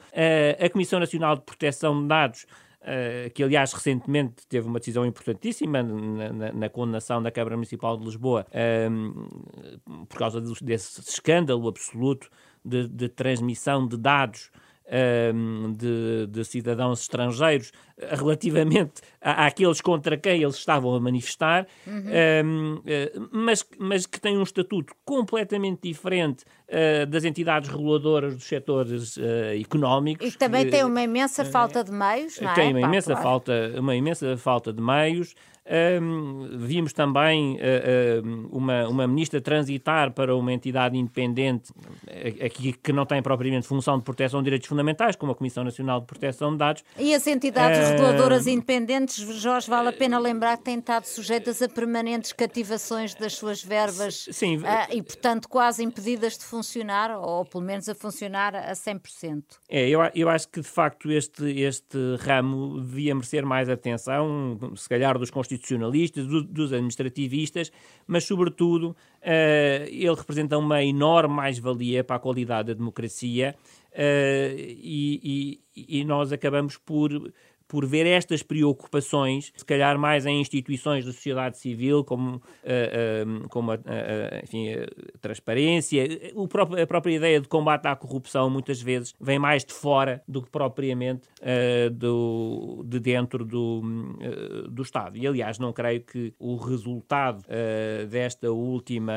A 0.59 0.69
Comissão 0.73 0.99
Nacional 0.99 1.37
de 1.37 1.43
Proteção 1.43 2.03
de 2.03 2.09
Dados 2.09 2.47
uh, 2.83 3.31
que 3.31 3.43
aliás 3.43 3.73
recentemente 3.73 4.47
teve 4.49 4.67
uma 4.67 4.79
decisão 4.79 5.07
importantíssima 5.07 5.83
na, 5.83 6.33
na, 6.33 6.53
na 6.53 6.69
condenação 6.69 7.23
da 7.23 7.31
Câmara 7.31 7.57
Municipal 7.57 7.97
de 7.97 8.05
Lisboa 8.05 8.47
uh, 8.49 10.07
por 10.07 10.19
causa 10.19 10.41
desse 10.61 11.01
escândalo 11.01 11.69
absoluto 11.69 12.29
de, 12.65 12.89
de 12.89 13.09
transmissão 13.09 13.87
de 13.87 13.97
dados 13.97 14.51
de, 15.77 16.27
de, 16.27 16.45
cidadãos 16.45 17.01
estrangeiros 17.01 17.73
relativamente 17.97 19.01
à, 19.21 19.47
àqueles 19.47 19.81
contra 19.81 20.19
quem 20.19 20.43
eles 20.43 20.57
estavam 20.57 20.95
a 20.95 21.01
manifestar, 21.01 21.67
uhum. 21.87 22.77
uh, 22.77 23.29
mas, 23.31 23.67
mas 23.79 24.05
que 24.05 24.21
têm 24.21 24.37
um 24.37 24.43
estatuto 24.43 24.93
completamente 25.05 25.89
diferente 25.89 26.45
uh, 26.73 27.07
das 27.07 27.25
entidades 27.25 27.69
reguladoras 27.69 28.35
dos 28.35 28.45
setores 28.45 29.17
uh, 29.17 29.23
económicos. 29.61 30.35
E 30.35 30.37
também 30.37 30.69
tem 30.69 30.85
uma 30.85 31.03
imensa 31.03 31.45
falta 31.45 31.85
de 31.85 31.93
meios, 31.93 32.41
não 32.41 32.51
é? 32.51 32.55
Tem 32.55 32.71
uma 32.71 32.81
imensa, 32.81 33.17
falta, 33.17 33.53
uma 33.79 33.95
imensa 33.95 34.37
falta 34.37 34.73
de 34.73 34.81
meios. 34.81 35.35
Um, 35.65 36.59
vimos 36.59 36.93
também 36.93 37.57
uh, 37.57 38.49
uma, 38.51 38.89
uma 38.89 39.07
ministra 39.07 39.41
transitar 39.41 40.11
para 40.11 40.35
uma 40.35 40.53
entidade 40.53 40.99
independente, 40.99 41.73
aqui 42.45 42.73
que 42.73 42.93
não 42.93 43.07
tem 43.07 43.23
propriamente 43.23 43.69
função 43.69 43.97
de 43.97 44.03
proteção 44.03 44.41
de 44.41 44.47
direitos 44.47 44.69
fundamentais, 44.69 45.15
como 45.15 45.31
a 45.31 45.35
Comissão 45.37 45.63
Nacional 45.63 46.01
de 46.01 46.07
Proteção 46.07 46.51
de 46.51 46.59
Dados. 46.59 46.85
E 46.99 47.15
as 47.15 47.25
entidades 47.29 47.79
uh, 47.79 47.93
reguladoras 47.93 48.49
independentes, 48.49 49.15
Jorge, 49.41 49.71
vale 49.71 49.91
a 49.91 49.93
pena 49.93 50.19
lembrar 50.19 50.57
que 50.57 50.65
têm 50.65 50.81
estado 50.81 51.05
sujeitas 51.05 51.63
a 51.63 51.69
permanentes 51.69 52.33
cativações 52.33 53.15
das 53.15 53.35
suas 53.35 53.63
verbas 53.63 54.27
sim, 54.33 54.57
uh, 54.57 54.63
e, 54.91 55.01
portanto, 55.01 55.49
quase 55.49 55.85
impedidas 55.85 56.37
de 56.37 56.45
funcionar, 56.45 56.62
ou 57.21 57.45
pelo 57.45 57.65
menos 57.65 57.89
a 57.89 57.95
funcionar 57.95 58.55
a 58.55 58.73
100%. 58.73 59.43
É, 59.69 59.89
eu, 59.89 60.01
eu 60.15 60.29
acho 60.29 60.49
que 60.49 60.61
de 60.61 60.69
facto 60.69 61.11
este, 61.11 61.45
este 61.61 61.99
ramo 62.21 62.81
devia 62.81 63.15
merecer 63.15 63.45
mais 63.45 63.69
atenção, 63.69 64.59
se 64.77 64.89
calhar 64.89 65.19
dos 65.19 65.31
constitucionalistas, 65.31 66.27
do, 66.27 66.43
dos 66.43 66.73
administrativistas, 66.73 67.73
mas, 68.07 68.25
sobretudo, 68.25 68.91
uh, 68.91 69.85
ele 69.89 70.15
representa 70.15 70.59
uma 70.59 70.83
enorme 70.83 71.35
mais-valia 71.35 72.05
para 72.05 72.17
a 72.17 72.19
qualidade 72.19 72.69
da 72.69 72.75
democracia 72.75 73.55
uh, 73.93 74.57
e, 74.59 75.61
e, 75.77 76.01
e 76.01 76.05
nós 76.05 76.33
acabamos 76.33 76.77
por 76.77 77.33
por 77.73 77.87
ver 77.87 78.07
estas 78.07 78.43
preocupações, 78.43 79.51
se 79.57 79.65
calhar 79.65 79.99
mais 79.99 80.27
em 80.27 80.43
instituições 80.43 81.07
da 81.07 81.11
sociedade 81.11 81.57
civil, 81.57 82.05
como, 82.05 82.37
uh, 82.37 82.37
uh, 82.37 83.49
como 83.49 83.71
a, 83.71 83.77
uh, 83.77 83.79
enfim, 84.45 84.75
a 84.75 85.19
transparência, 85.23 86.05
o 86.35 86.47
próprio, 86.47 86.83
a 86.83 86.87
própria 86.87 87.15
ideia 87.15 87.41
de 87.41 87.49
combate 87.49 87.87
à 87.87 87.97
corrupção 87.97 88.51
muitas 88.51 88.83
vezes 88.83 89.15
vem 89.19 89.39
mais 89.39 89.65
de 89.65 89.73
fora 89.73 90.23
do 90.29 90.43
que 90.43 90.51
propriamente 90.51 91.27
do, 91.93 92.85
de 92.87 93.01
dentro 93.01 93.43
do, 93.43 93.81
do 94.71 94.83
Estado. 94.83 95.17
E 95.17 95.27
aliás, 95.27 95.59
não 95.59 95.73
creio 95.73 96.03
que 96.03 96.35
o 96.39 96.57
resultado 96.57 97.43
desta 98.11 98.51
última 98.51 99.15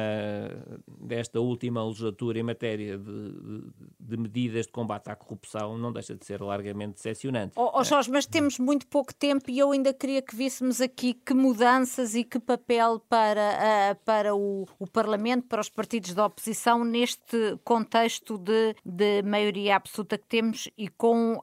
desta 1.01 1.39
última 1.39 1.85
legislatura 1.85 2.39
em 2.39 2.43
matéria 2.43 2.97
de, 2.97 3.63
de, 3.99 4.17
medidas 4.17 4.65
de 4.65 4.71
combate 4.71 5.09
à 5.09 5.15
corrupção 5.15 5.77
não 5.77 5.91
deixa 5.91 6.15
de 6.15 6.25
ser 6.25 6.41
largamente 6.41 6.93
decepcionante. 6.93 7.53
Oh, 7.55 7.71
oh 7.73 7.83
Jorge, 7.83 8.09
mas 8.09 8.25
temos 8.25 8.44
temos 8.45 8.59
muito 8.59 8.85
pouco 8.87 9.11
tempo 9.11 9.49
e 9.49 9.57
eu 9.57 9.71
ainda 9.71 9.91
queria 9.91 10.21
que 10.21 10.35
víssemos 10.35 10.79
aqui 10.79 11.15
que 11.15 11.33
mudanças 11.33 12.13
e 12.13 12.23
que 12.23 12.39
papel 12.39 12.99
para, 13.09 13.97
para 14.05 14.35
o, 14.35 14.67
o 14.77 14.85
Parlamento, 14.85 15.47
para 15.47 15.59
os 15.59 15.67
partidos 15.67 16.13
da 16.13 16.27
oposição, 16.27 16.83
neste 16.83 17.57
contexto 17.63 18.37
de, 18.37 18.75
de 18.85 19.23
maioria 19.23 19.77
absoluta 19.77 20.15
que 20.15 20.27
temos 20.27 20.69
e 20.77 20.87
com, 20.87 21.41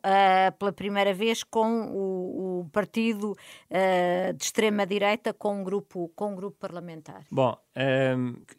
pela 0.59 0.72
primeira 0.72 1.12
vez, 1.12 1.42
com 1.42 1.88
o, 1.90 2.61
o 2.61 2.70
partido 2.70 3.36
de 4.36 4.44
extrema-direita 4.44 5.34
com 5.34 5.61
um 5.61 5.64
grupo, 5.64 6.09
com 6.14 6.32
um 6.32 6.36
grupo 6.36 6.57
parlamentar. 6.61 7.24
Bom, 7.32 7.57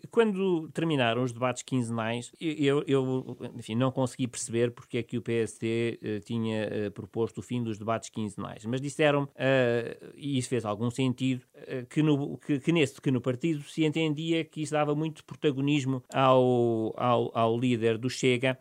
quando 0.09 0.69
terminaram 0.69 1.23
os 1.23 1.31
debates 1.31 1.61
quinzenais, 1.61 2.31
eu, 2.39 2.83
eu 2.87 3.37
enfim, 3.55 3.75
não 3.75 3.91
consegui 3.91 4.27
perceber 4.27 4.71
porque 4.71 4.97
é 4.97 5.03
que 5.03 5.17
o 5.17 5.21
PSD 5.21 5.99
uh, 6.01 6.19
tinha 6.21 6.67
uh, 6.87 6.91
proposto 6.91 7.37
o 7.37 7.41
fim 7.41 7.61
dos 7.61 7.77
debates 7.77 8.09
quinzenais, 8.09 8.65
mas 8.65 8.81
disseram, 8.81 9.23
uh, 9.23 10.13
e 10.15 10.37
isso 10.37 10.49
fez 10.49 10.65
algum 10.65 10.89
sentido, 10.89 11.43
que, 11.89 12.01
no, 12.01 12.37
que, 12.37 12.59
que, 12.59 12.71
nesse, 12.71 12.99
que 12.99 13.11
no 13.11 13.21
partido 13.21 13.63
se 13.63 13.85
entendia 13.85 14.43
que 14.43 14.61
isso 14.61 14.73
dava 14.73 14.93
muito 14.95 15.23
protagonismo 15.23 16.03
ao, 16.13 16.93
ao, 16.97 17.31
ao 17.37 17.59
líder 17.59 17.97
do 17.97 18.09
Chega. 18.09 18.57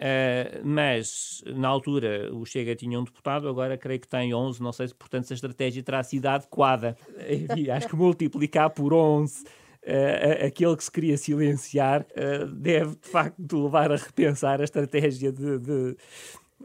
Uh, 0.00 0.64
mas 0.64 1.44
na 1.46 1.68
altura 1.68 2.30
o 2.32 2.46
Chega 2.46 2.74
tinha 2.74 2.98
um 2.98 3.04
deputado, 3.04 3.46
agora 3.46 3.76
creio 3.76 4.00
que 4.00 4.08
tem 4.08 4.32
11, 4.32 4.62
não 4.62 4.72
sei 4.72 4.88
se 4.88 4.94
portanto 4.94 5.24
se 5.24 5.34
a 5.34 5.36
estratégia 5.36 5.82
terá 5.82 6.02
sido 6.02 6.24
adequada. 6.26 6.96
Enfim, 7.28 7.68
acho 7.68 7.86
que 7.86 7.94
multiplicar 7.94 8.70
por 8.70 8.94
11 8.94 9.44
uh, 9.84 10.46
aquele 10.46 10.76
que 10.76 10.84
se 10.84 10.90
queria 10.90 11.16
silenciar 11.16 12.02
uh, 12.02 12.46
deve 12.46 12.96
de 12.96 13.08
facto 13.08 13.64
levar 13.64 13.92
a 13.92 13.96
repensar 13.96 14.60
a 14.60 14.64
estratégia 14.64 15.32
de, 15.32 15.58
de 15.58 15.96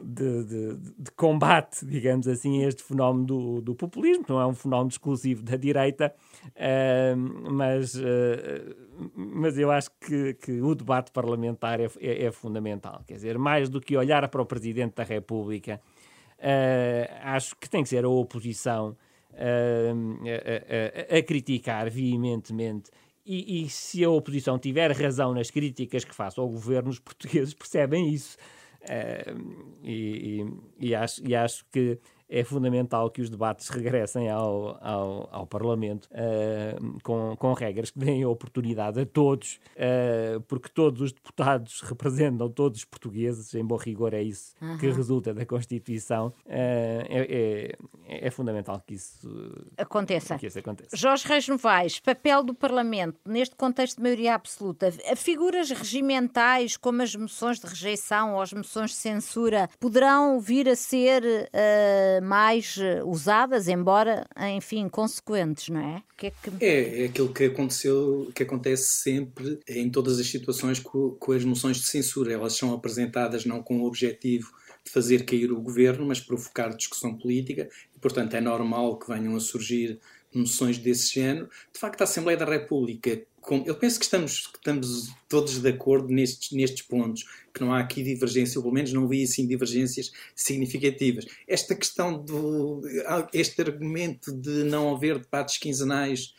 de, 0.04 0.44
de, 0.44 0.76
de, 0.98 1.12
combate, 1.12 1.86
digamos 1.86 2.28
assim, 2.28 2.64
a 2.64 2.68
este 2.68 2.84
fenómeno 2.84 3.26
do, 3.26 3.62
do, 3.62 3.76
populismo, 3.76 4.26
não 4.28 4.42
é 4.42 4.46
um 4.46 4.54
fenómeno 4.54 4.90
exclusivo 4.90 5.42
da 5.42 5.56
direita, 5.56 6.14
uh, 6.48 7.52
mas, 7.52 7.96
uh, 7.96 8.76
mas 9.16 9.58
eu 9.58 9.72
acho 9.72 9.90
que, 10.02 10.34
que 10.34 10.62
o 10.62 10.76
debate 10.76 11.12
parlamentar 11.12 11.80
é, 11.80 11.88
é, 12.00 12.26
é, 12.26 12.32
fundamental. 12.32 13.04
Quer 13.08 13.14
dizer, 13.14 13.38
mais 13.38 13.70
do 13.70 13.80
que 13.80 13.96
olhar 13.96 14.28
para 14.28 14.42
o 14.42 14.46
Presidente 14.46 14.96
da 14.96 15.04
República, 15.04 15.80
uh, 16.40 17.14
acho 17.24 17.56
que 17.56 17.70
tem 17.70 17.82
que 17.82 17.90
ser 17.90 18.04
a 18.04 18.10
oposição 18.10 18.98
a, 19.38 21.14
a, 21.14 21.18
a 21.18 21.24
criticar 21.24 21.90
veementemente 21.90 22.90
e, 23.26 23.64
e, 23.64 23.70
se 23.70 24.04
a 24.04 24.10
oposição 24.10 24.60
tiver 24.60 24.92
razão 24.92 25.34
nas 25.34 25.50
críticas 25.50 26.04
que 26.04 26.14
faz 26.14 26.38
ao 26.38 26.48
governo, 26.48 26.90
os 26.90 27.00
portugueses 27.00 27.54
percebem 27.54 28.14
isso. 28.14 28.38
Uh, 28.84 29.76
e, 29.84 30.44
e, 30.80 30.90
e, 30.90 30.96
acho, 30.96 31.28
e 31.28 31.36
acho 31.36 31.66
que 31.72 32.00
é 32.30 32.44
fundamental 32.44 33.10
que 33.10 33.22
os 33.22 33.30
debates 33.30 33.70
regressem 33.70 34.30
ao, 34.30 34.78
ao, 34.82 35.30
ao 35.32 35.48
Parlamento 35.48 36.10
uh, 36.12 37.00
com, 37.04 37.36
com 37.38 37.54
regras 37.54 37.92
que 37.92 38.00
deem 38.00 38.24
a 38.24 38.30
oportunidade 38.30 39.00
a 39.00 39.06
todos, 39.06 39.60
uh, 39.76 40.42
porque 40.42 40.70
todos 40.70 41.02
os 41.02 41.12
deputados 41.12 41.82
representam 41.86 42.50
todos 42.50 42.80
os 42.80 42.86
portugueses, 42.86 43.54
em 43.54 43.64
bom 43.64 43.76
rigor 43.76 44.14
é 44.14 44.22
isso 44.22 44.56
uhum. 44.62 44.78
que 44.78 44.90
resulta 44.90 45.34
da 45.34 45.46
Constituição. 45.46 46.28
Uh, 46.46 47.06
é, 47.08 47.76
é, 48.08 48.28
é, 48.28 48.32
fundamental 48.32 48.82
que 48.86 48.96
isso 48.96 49.54
aconteça. 49.78 50.38
Que 50.38 50.48
isso 50.48 50.60
aconteça. 50.60 50.96
Jorge 50.96 51.28
Reis 51.28 51.48
Novaes, 51.48 52.00
papel 52.00 52.44
do 52.44 52.54
Parlamento 52.54 53.20
neste 53.26 53.56
contexto 53.56 53.98
de 53.98 54.04
maioria 54.04 54.36
absoluta. 54.36 54.92
Figuras 55.16 55.70
regimentais 55.70 56.78
como 56.78 57.02
as 57.02 57.16
moções 57.16 57.60
de 57.60 57.68
rejeição 57.68 58.36
ou 58.36 58.42
as 58.42 58.52
moções 58.52 58.92
de 58.92 58.98
censura 58.98 59.70
poderão 59.80 60.40
vir 60.40 60.68
a 60.70 60.76
ser 60.76 61.24
mais 62.22 62.78
eh, 62.80 63.04
usadas, 63.04 63.68
embora, 63.68 64.26
enfim, 64.56 64.88
consequentes, 64.90 65.70
não 65.70 65.80
é? 65.80 66.04
Que 66.18 66.28
é, 66.28 66.32
que... 66.32 66.66
é, 66.66 67.04
é 67.04 67.06
aquilo 67.06 67.34
que 67.34 67.46
aconteceu, 67.46 68.32
que 68.34 68.44
acontece 68.44 69.02
sempre 69.02 69.60
em 69.68 69.90
todas 69.90 70.20
as 70.20 70.28
situações 70.28 70.80
com, 70.80 71.12
com 71.12 71.32
as 71.32 71.44
moções 71.44 71.78
de 71.78 71.88
censura. 71.88 72.34
Elas 72.34 72.54
são 72.54 72.74
apresentadas 72.74 73.46
não 73.46 73.62
com 73.62 73.82
o 73.82 73.86
objetivo 73.86 74.52
de 74.84 74.92
fazer 74.92 75.26
cair 75.26 75.52
o 75.52 75.62
governo, 75.62 76.06
mas 76.06 76.20
provocar 76.20 76.70
discussão 76.70 77.18
política. 77.18 77.68
E, 77.96 78.00
portanto, 78.00 78.36
é 78.36 78.42
normal 78.42 78.98
que 79.00 79.08
venham 79.08 79.36
a 79.36 79.40
surgir 79.40 80.00
moções 80.36 80.78
desse 80.78 81.14
género. 81.14 81.50
De 81.74 81.80
facto, 81.80 82.02
a 82.02 82.04
Assembleia 82.04 82.38
da 82.38 82.46
República 82.46 83.22
eu 83.66 83.76
penso 83.76 84.00
que 84.00 84.06
estamos, 84.06 84.48
que 84.48 84.58
estamos 84.58 85.10
todos 85.30 85.60
de 85.60 85.70
acordo 85.70 86.12
nestes, 86.12 86.52
nestes 86.52 86.82
pontos, 86.82 87.26
que 87.54 87.62
não 87.62 87.74
há 87.74 87.80
aqui 87.80 88.02
divergência, 88.02 88.58
ou 88.58 88.64
pelo 88.64 88.74
menos 88.74 88.92
não 88.92 89.08
vi 89.08 89.24
assim 89.24 89.46
divergências 89.46 90.12
significativas. 90.36 91.26
Esta 91.48 91.76
questão 91.76 92.18
do. 92.24 92.82
este 93.34 93.62
argumento 93.62 94.32
de 94.32 94.64
não 94.64 94.96
haver 94.96 95.20
debates 95.20 95.58
quinzenais 95.58 96.34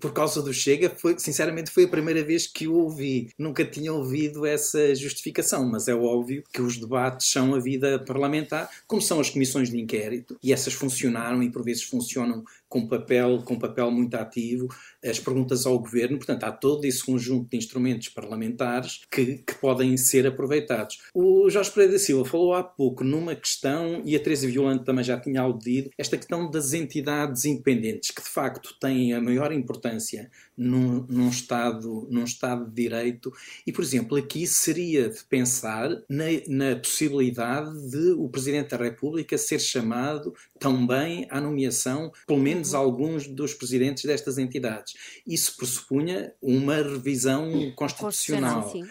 por 0.00 0.12
causa 0.12 0.42
do 0.42 0.52
Chega, 0.52 0.90
foi, 0.90 1.18
sinceramente 1.18 1.70
foi 1.70 1.84
a 1.84 1.88
primeira 1.88 2.22
vez 2.22 2.46
que 2.46 2.68
o 2.68 2.74
ouvi. 2.74 3.30
Nunca 3.38 3.64
tinha 3.64 3.92
ouvido 3.92 4.44
essa 4.44 4.94
justificação, 4.94 5.66
mas 5.66 5.88
é 5.88 5.94
óbvio 5.94 6.44
que 6.52 6.60
os 6.60 6.76
debates 6.76 7.30
são 7.30 7.54
a 7.54 7.58
vida 7.58 7.98
parlamentar, 7.98 8.68
como 8.86 9.00
são 9.00 9.18
as 9.18 9.30
comissões 9.30 9.70
de 9.70 9.80
inquérito, 9.80 10.38
e 10.42 10.52
essas 10.52 10.74
funcionaram 10.74 11.42
e 11.42 11.50
por 11.50 11.64
vezes 11.64 11.84
funcionam 11.84 12.44
com 12.68 12.86
papel, 12.86 13.42
com 13.44 13.58
papel 13.58 13.90
muito 13.90 14.14
ativo, 14.14 14.68
as 15.04 15.18
perguntas 15.18 15.66
ao 15.66 15.78
governo. 15.78 16.18
Portanto, 16.18 16.44
há 16.44 16.52
todo 16.52 16.84
esse 16.84 17.04
conjunto 17.04 17.50
de 17.50 17.56
instrumentos 17.56 18.08
parlamentares 18.08 19.00
que, 19.10 19.38
que 19.38 19.54
podem 19.54 19.96
ser 19.96 20.26
aproveitados. 20.26 20.98
O 21.14 21.48
Jorge 21.48 21.70
Pereira 21.70 21.94
da 21.94 21.98
Silva 21.98 22.28
falou 22.28 22.54
há 22.54 22.62
pouco 22.62 23.04
numa 23.04 23.34
questão, 23.34 24.02
e 24.04 24.14
a 24.14 24.20
Teresa 24.20 24.46
Violante 24.46 24.84
também 24.84 25.04
já 25.04 25.18
tinha 25.18 25.40
aludido, 25.40 25.90
esta 25.96 26.16
questão 26.16 26.50
das 26.50 26.72
entidades 26.72 27.44
independentes, 27.44 28.10
que 28.10 28.22
de 28.22 28.28
facto 28.28 28.74
têm 28.80 29.14
a 29.14 29.20
maior 29.20 29.52
importância 29.52 30.30
num, 30.56 31.06
num, 31.08 31.28
Estado, 31.28 32.08
num 32.10 32.24
Estado 32.24 32.66
de 32.66 32.74
Direito. 32.74 33.32
E, 33.66 33.72
por 33.72 33.82
exemplo, 33.82 34.18
aqui 34.18 34.46
seria 34.46 35.08
de 35.08 35.24
pensar 35.24 35.88
na, 36.08 36.24
na 36.48 36.76
possibilidade 36.76 37.90
de 37.90 38.10
o 38.12 38.28
Presidente 38.28 38.70
da 38.70 38.76
República 38.76 39.38
ser 39.38 39.60
chamado 39.60 40.34
também 40.58 41.26
à 41.30 41.40
nomeação, 41.40 42.10
pelo 42.26 42.40
menos 42.40 42.57
uhum. 42.72 42.80
alguns 42.80 43.26
dos 43.26 43.54
presidentes 43.54 44.04
destas 44.04 44.38
entidades. 44.38 44.94
Isso 45.26 45.56
pressupunha 45.56 46.32
uma 46.40 46.76
revisão 46.76 47.72
constitucional. 47.74 48.68
Uh, 48.68 48.84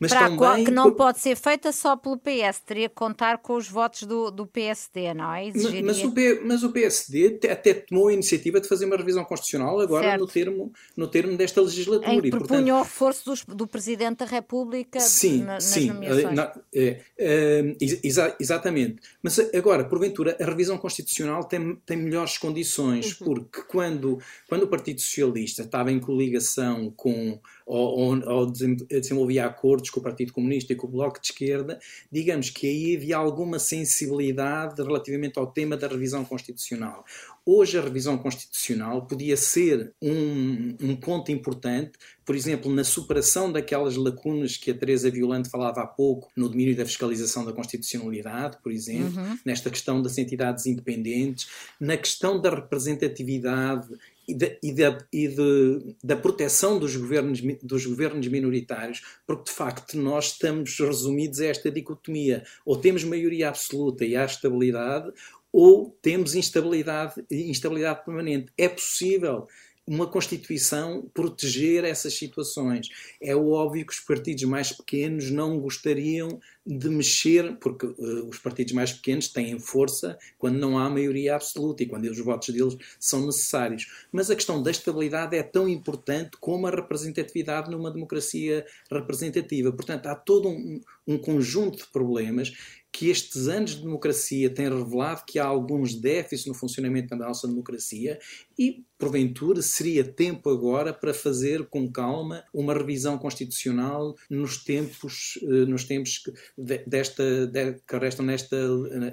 mas 0.00 0.12
Para 0.12 0.28
também... 0.28 0.64
que 0.64 0.70
não 0.70 0.92
pode 0.92 1.20
ser 1.20 1.36
feita 1.36 1.72
só 1.72 1.96
pelo 1.96 2.18
PS, 2.18 2.60
teria 2.64 2.88
que 2.88 2.94
contar 2.94 3.38
com 3.38 3.54
os 3.54 3.68
votos 3.68 4.04
do, 4.04 4.30
do 4.30 4.46
PSD, 4.46 5.14
não 5.14 5.32
é? 5.32 5.48
Exigiria... 5.48 5.82
Mas, 5.82 5.98
mas, 5.98 6.06
o 6.06 6.12
P, 6.12 6.40
mas 6.44 6.62
o 6.62 6.72
PSD 6.72 7.40
até 7.50 7.74
tomou 7.74 8.08
a 8.08 8.12
iniciativa 8.12 8.60
de 8.60 8.68
fazer 8.68 8.84
uma 8.84 8.96
revisão 8.96 9.24
constitucional 9.24 9.80
agora 9.80 10.16
no 10.16 10.26
termo, 10.26 10.72
no 10.96 11.06
termo 11.06 11.36
desta 11.36 11.60
legislatura. 11.60 12.12
Em 12.12 12.20
que 12.20 12.30
propunha 12.30 12.48
portanto... 12.48 12.80
o 12.80 12.82
reforço 12.82 13.24
dos, 13.24 13.44
do 13.44 13.66
Presidente 13.66 14.18
da 14.18 14.26
República 14.26 15.00
sim, 15.00 15.38
na, 15.38 15.54
nas 15.54 15.64
sim, 15.64 15.88
nomeações. 15.88 16.34
Na, 16.34 16.52
é, 16.74 17.00
é, 17.18 17.76
exa, 17.80 18.36
exatamente. 18.40 18.96
Mas 19.22 19.38
agora, 19.54 19.84
porventura, 19.84 20.36
a 20.40 20.44
revisão 20.44 20.78
constitucional 20.78 21.44
tem, 21.44 21.76
tem 21.86 21.96
melhores 21.96 22.38
condições, 22.38 22.83
uhum. 22.88 23.00
porque 23.24 23.62
quando, 23.62 24.18
quando 24.48 24.64
o 24.64 24.68
Partido 24.68 25.00
Socialista 25.00 25.62
estava 25.62 25.90
em 25.92 26.00
coligação 26.00 26.92
com 26.96 27.40
ou, 27.66 27.98
ou, 27.98 28.28
ou 28.28 28.46
desenvolvia 28.50 29.46
acordos 29.46 29.90
com 29.90 30.00
o 30.00 30.02
Partido 30.02 30.32
Comunista 30.32 30.72
e 30.72 30.76
com 30.76 30.86
o 30.86 30.90
Bloco 30.90 31.20
de 31.20 31.28
Esquerda, 31.28 31.78
digamos 32.10 32.50
que 32.50 32.66
aí 32.66 32.96
havia 32.96 33.16
alguma 33.16 33.58
sensibilidade 33.58 34.82
relativamente 34.82 35.38
ao 35.38 35.46
tema 35.46 35.76
da 35.76 35.88
revisão 35.88 36.24
constitucional. 36.24 37.04
Hoje 37.46 37.78
a 37.78 37.82
revisão 37.82 38.16
constitucional 38.16 39.06
podia 39.06 39.36
ser 39.36 39.92
um, 40.00 40.74
um 40.80 40.96
ponto 40.96 41.30
importante, 41.30 41.92
por 42.24 42.34
exemplo, 42.34 42.72
na 42.72 42.82
superação 42.82 43.52
daquelas 43.52 43.96
lacunas 43.96 44.56
que 44.56 44.70
a 44.70 44.74
Teresa 44.74 45.10
Violante 45.10 45.50
falava 45.50 45.82
há 45.82 45.86
pouco, 45.86 46.30
no 46.34 46.48
domínio 46.48 46.74
da 46.74 46.86
fiscalização 46.86 47.44
da 47.44 47.52
constitucionalidade, 47.52 48.56
por 48.62 48.72
exemplo, 48.72 49.20
uhum. 49.20 49.38
nesta 49.44 49.68
questão 49.68 50.00
das 50.00 50.16
entidades 50.16 50.64
independentes, 50.64 51.46
na 51.78 51.98
questão 51.98 52.40
da 52.40 52.48
representatividade 52.48 53.88
e, 54.26 54.34
de, 54.34 54.58
e, 54.62 54.72
de, 54.72 54.98
e 55.12 55.28
de, 55.28 55.96
da 56.02 56.16
proteção 56.16 56.78
dos 56.78 56.96
governos, 56.96 57.40
dos 57.62 57.86
governos 57.86 58.26
minoritários, 58.28 59.02
porque 59.26 59.44
de 59.44 59.52
facto 59.52 59.96
nós 59.96 60.32
estamos 60.32 60.78
resumidos 60.78 61.40
a 61.40 61.46
esta 61.46 61.70
dicotomia. 61.70 62.44
Ou 62.64 62.76
temos 62.76 63.04
maioria 63.04 63.48
absoluta 63.48 64.04
e 64.04 64.16
há 64.16 64.24
estabilidade, 64.24 65.12
ou 65.52 65.96
temos 66.02 66.34
instabilidade, 66.34 67.24
instabilidade 67.30 68.04
permanente. 68.04 68.52
É 68.58 68.68
possível 68.68 69.46
uma 69.86 70.06
Constituição 70.06 71.08
proteger 71.12 71.84
essas 71.84 72.14
situações. 72.14 72.88
É 73.20 73.36
óbvio 73.36 73.86
que 73.86 73.92
os 73.92 74.00
partidos 74.00 74.44
mais 74.44 74.72
pequenos 74.72 75.30
não 75.30 75.60
gostariam 75.60 76.40
de 76.66 76.88
mexer, 76.88 77.56
porque 77.58 77.86
uh, 77.86 78.28
os 78.28 78.38
partidos 78.38 78.72
mais 78.72 78.92
pequenos 78.92 79.28
têm 79.28 79.58
força 79.58 80.18
quando 80.38 80.58
não 80.58 80.78
há 80.78 80.88
maioria 80.88 81.36
absoluta 81.36 81.82
e 81.82 81.86
quando 81.86 82.04
os 82.04 82.18
votos 82.18 82.54
deles 82.54 82.76
são 82.98 83.26
necessários. 83.26 83.86
Mas 84.10 84.30
a 84.30 84.34
questão 84.34 84.62
da 84.62 84.70
estabilidade 84.70 85.36
é 85.36 85.42
tão 85.42 85.68
importante 85.68 86.36
como 86.40 86.66
a 86.66 86.70
representatividade 86.70 87.70
numa 87.70 87.90
democracia 87.90 88.64
representativa. 88.90 89.72
Portanto, 89.72 90.06
há 90.06 90.14
todo 90.14 90.48
um, 90.48 90.80
um 91.06 91.18
conjunto 91.18 91.78
de 91.78 91.86
problemas 91.88 92.52
que 92.94 93.10
estes 93.10 93.48
anos 93.48 93.72
de 93.72 93.82
democracia 93.82 94.48
têm 94.48 94.68
revelado 94.68 95.24
que 95.26 95.40
há 95.40 95.44
alguns 95.44 95.96
déficits 95.96 96.46
no 96.46 96.54
funcionamento 96.54 97.08
da 97.08 97.26
nossa 97.26 97.48
democracia 97.48 98.20
e, 98.56 98.84
porventura, 98.96 99.60
seria 99.62 100.04
tempo 100.04 100.48
agora 100.48 100.94
para 100.94 101.12
fazer 101.12 101.66
com 101.66 101.90
calma 101.90 102.44
uma 102.54 102.72
revisão 102.72 103.18
constitucional 103.18 104.14
nos 104.30 104.62
tempos, 104.62 105.40
eh, 105.42 105.66
nos 105.66 105.82
tempos 105.82 106.22
desta, 106.56 107.46
de, 107.46 107.74
que 107.86 107.96
restam 107.96 108.24
nesta, 108.24 108.56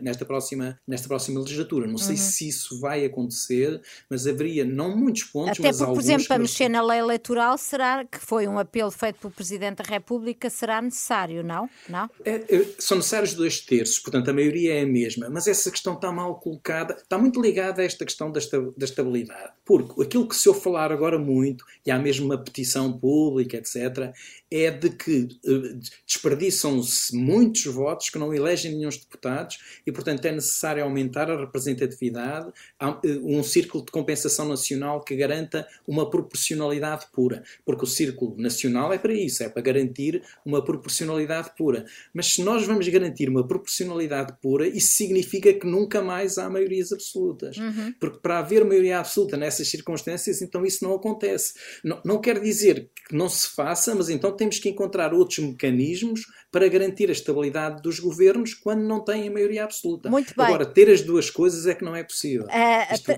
nesta, 0.01 0.25
próxima, 0.25 0.79
nesta 0.87 1.07
próxima 1.07 1.39
legislatura. 1.39 1.87
Não 1.87 1.97
sei 1.97 2.15
uhum. 2.15 2.21
se 2.21 2.47
isso 2.47 2.79
vai 2.79 3.05
acontecer, 3.05 3.81
mas 4.09 4.27
haveria 4.27 4.63
não 4.63 4.95
muitos 4.95 5.23
pontos, 5.23 5.59
Até 5.59 5.63
mas 5.63 5.77
porque, 5.77 5.89
alguns... 5.89 6.03
por 6.03 6.05
exemplo, 6.05 6.27
para 6.27 6.39
mexer 6.39 6.69
na 6.69 6.81
lei 6.83 6.99
eleitoral, 6.99 7.57
será 7.57 8.05
que 8.05 8.19
foi 8.19 8.47
um 8.47 8.59
apelo 8.59 8.91
feito 8.91 9.19
pelo 9.19 9.33
Presidente 9.33 9.83
da 9.83 9.83
República, 9.83 10.49
será 10.49 10.81
necessário, 10.81 11.43
não? 11.43 11.69
não? 11.89 12.09
É, 12.23 12.35
é, 12.35 12.65
são 12.77 12.97
necessários 12.97 13.33
dois 13.33 13.59
terços, 13.61 13.99
portanto 13.99 14.29
a 14.29 14.33
maioria 14.33 14.75
é 14.75 14.81
a 14.81 14.87
mesma, 14.87 15.29
mas 15.29 15.47
essa 15.47 15.71
questão 15.71 15.93
está 15.93 16.11
mal 16.11 16.39
colocada, 16.39 16.93
está 16.93 17.17
muito 17.17 17.41
ligada 17.41 17.81
a 17.81 17.85
esta 17.85 18.05
questão 18.05 18.31
da, 18.31 18.39
da 18.77 18.85
estabilidade. 18.85 19.51
Porque 19.65 20.01
aquilo 20.01 20.27
que 20.27 20.35
se 20.35 20.47
eu 20.47 20.53
falar 20.53 20.91
agora 20.91 21.17
muito, 21.17 21.65
e 21.85 21.91
há 21.91 21.97
mesmo 21.97 22.25
uma 22.25 22.37
petição 22.37 22.97
pública, 22.97 23.57
etc., 23.57 24.13
é 24.49 24.69
de 24.69 24.89
que 24.89 25.29
uh, 25.45 25.79
desperdiçam-se 26.05 27.15
muitos 27.31 27.65
votos 27.65 28.09
que 28.09 28.19
não 28.19 28.33
elegem 28.33 28.75
nenhum 28.75 28.91
deputados 28.97 29.59
e, 29.85 29.91
portanto, 29.91 30.25
é 30.25 30.31
necessário 30.31 30.83
aumentar 30.83 31.29
a 31.29 31.37
representatividade, 31.37 32.51
eh, 32.79 33.19
um 33.23 33.43
círculo 33.43 33.85
de 33.85 33.91
compensação 33.91 34.47
nacional 34.47 35.01
que 35.01 35.15
garanta 35.15 35.67
uma 35.87 36.09
proporcionalidade 36.09 37.05
pura. 37.11 37.43
Porque 37.65 37.83
o 37.83 37.87
círculo 37.87 38.35
nacional 38.37 38.91
é 38.93 38.97
para 38.97 39.13
isso, 39.13 39.43
é 39.43 39.49
para 39.49 39.61
garantir 39.61 40.21
uma 40.45 40.63
proporcionalidade 40.63 41.51
pura. 41.57 41.85
Mas 42.13 42.33
se 42.33 42.41
nós 42.41 42.65
vamos 42.65 42.87
garantir 42.87 43.29
uma 43.29 43.47
proporcionalidade 43.47 44.33
pura, 44.41 44.67
isso 44.67 44.93
significa 44.95 45.53
que 45.53 45.65
nunca 45.65 46.01
mais 46.01 46.37
há 46.37 46.49
maiorias 46.49 46.91
absolutas. 46.91 47.57
Uhum. 47.57 47.93
Porque 47.99 48.19
para 48.19 48.39
haver 48.39 48.65
maioria 48.65 48.99
absoluta 48.99 49.37
nessas 49.37 49.67
circunstâncias, 49.69 50.41
então 50.41 50.65
isso 50.65 50.83
não 50.83 50.93
acontece. 50.93 51.53
Não, 51.83 52.01
não 52.03 52.21
quer 52.21 52.39
dizer 52.39 52.89
que 53.07 53.15
não 53.15 53.29
se 53.29 53.47
faça, 53.47 53.93
mas 53.95 54.09
então 54.09 54.35
temos 54.35 54.59
que 54.59 54.69
encontrar 54.69 55.13
outros 55.13 55.39
mecanismos 55.39 56.25
para 56.51 56.67
garantir 56.67 57.09
a 57.09 57.11
estabilidade 57.21 57.81
dos 57.81 57.99
governos 57.99 58.53
quando 58.53 58.81
não 58.81 58.99
têm 58.99 59.27
a 59.27 59.31
maioria 59.31 59.63
absoluta. 59.63 60.09
Muito 60.09 60.33
bem. 60.35 60.45
Agora, 60.45 60.65
ter 60.65 60.89
as 60.89 61.01
duas 61.01 61.29
coisas 61.29 61.65
é 61.67 61.73
que 61.73 61.83
não 61.83 61.95
é 61.95 62.03
possível. 62.03 62.45
Uh, 62.47 62.93
Isto... 62.93 63.11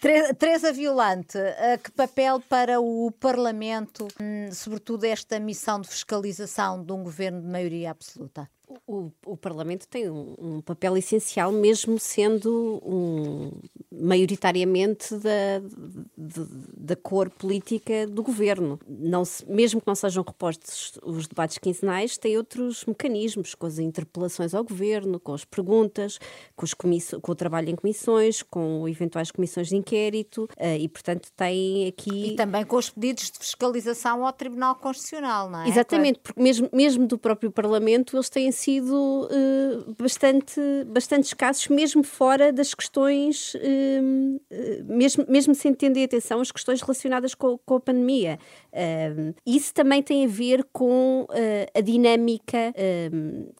Teresa 0.38 0.72
Violante, 0.72 1.38
uh, 1.38 1.82
que 1.82 1.90
papel 1.92 2.40
para 2.40 2.80
o 2.80 3.10
Parlamento, 3.12 4.06
hum, 4.20 4.48
sobretudo 4.52 5.04
esta 5.04 5.38
missão 5.38 5.80
de 5.80 5.88
fiscalização 5.88 6.82
de 6.84 6.92
um 6.92 7.02
governo 7.02 7.40
de 7.40 7.48
maioria 7.48 7.90
absoluta? 7.90 8.48
O, 8.86 9.10
o, 9.24 9.36
Parlamento 9.36 9.86
tem 9.88 10.10
um, 10.10 10.34
um, 10.38 10.60
papel 10.60 10.96
essencial, 10.96 11.50
mesmo 11.50 11.98
sendo 11.98 12.82
um, 12.84 13.50
maioritariamente 13.90 15.14
da, 15.16 15.60
de, 16.16 16.46
da 16.76 16.96
cor 16.96 17.30
política 17.30 18.06
do 18.06 18.22
governo. 18.22 18.78
Não 18.86 19.24
se, 19.24 19.48
mesmo 19.50 19.80
que 19.80 19.86
não 19.86 19.94
sejam 19.94 20.22
repostos 20.22 20.98
os 21.02 21.26
debates 21.26 21.56
quinzenais, 21.56 22.18
tem 22.18 22.36
outros 22.36 22.84
mecanismos, 22.84 23.54
com 23.54 23.66
as 23.66 23.78
interpelações 23.78 24.52
ao 24.52 24.62
governo, 24.62 25.18
com 25.18 25.32
as 25.32 25.44
perguntas, 25.44 26.18
com, 26.54 26.64
os 26.64 26.74
com 26.74 27.32
o 27.32 27.34
trabalho 27.34 27.70
em 27.70 27.76
comissões, 27.76 28.42
com 28.42 28.86
eventuais 28.86 29.30
comissões 29.30 29.68
de 29.68 29.76
inquérito 29.76 30.44
uh, 30.58 30.76
e, 30.78 30.88
portanto, 30.88 31.30
tem 31.34 31.86
aqui. 31.86 32.32
E 32.32 32.36
também 32.36 32.64
com 32.66 32.76
os 32.76 32.90
pedidos 32.90 33.30
de 33.30 33.38
fiscalização 33.38 34.26
ao 34.26 34.32
Tribunal 34.32 34.74
Constitucional, 34.74 35.50
não 35.50 35.62
é? 35.62 35.68
Exatamente, 35.68 36.18
porque 36.18 36.40
mesmo, 36.40 36.68
mesmo 36.72 37.06
do 37.06 37.16
próprio 37.16 37.50
Parlamento 37.50 38.16
eles 38.16 38.28
têm 38.28 38.52
sido 38.58 39.28
uh, 39.30 39.94
bastante, 39.98 40.60
bastante 40.86 41.24
escassos, 41.24 41.68
mesmo 41.68 42.02
fora 42.02 42.52
das 42.52 42.74
questões, 42.74 43.54
uh, 43.54 44.40
mesmo, 44.84 45.24
mesmo 45.28 45.54
sem 45.54 45.72
tender 45.72 46.04
atenção 46.04 46.40
as 46.40 46.50
questões 46.50 46.80
relacionadas 46.80 47.34
com, 47.34 47.58
com 47.58 47.74
a 47.76 47.80
pandemia. 47.80 48.38
Uh, 48.72 49.34
isso 49.46 49.72
também 49.72 50.02
tem 50.02 50.24
a 50.24 50.28
ver 50.28 50.64
com 50.72 51.26
a 51.74 51.80
dinâmica 51.80 52.72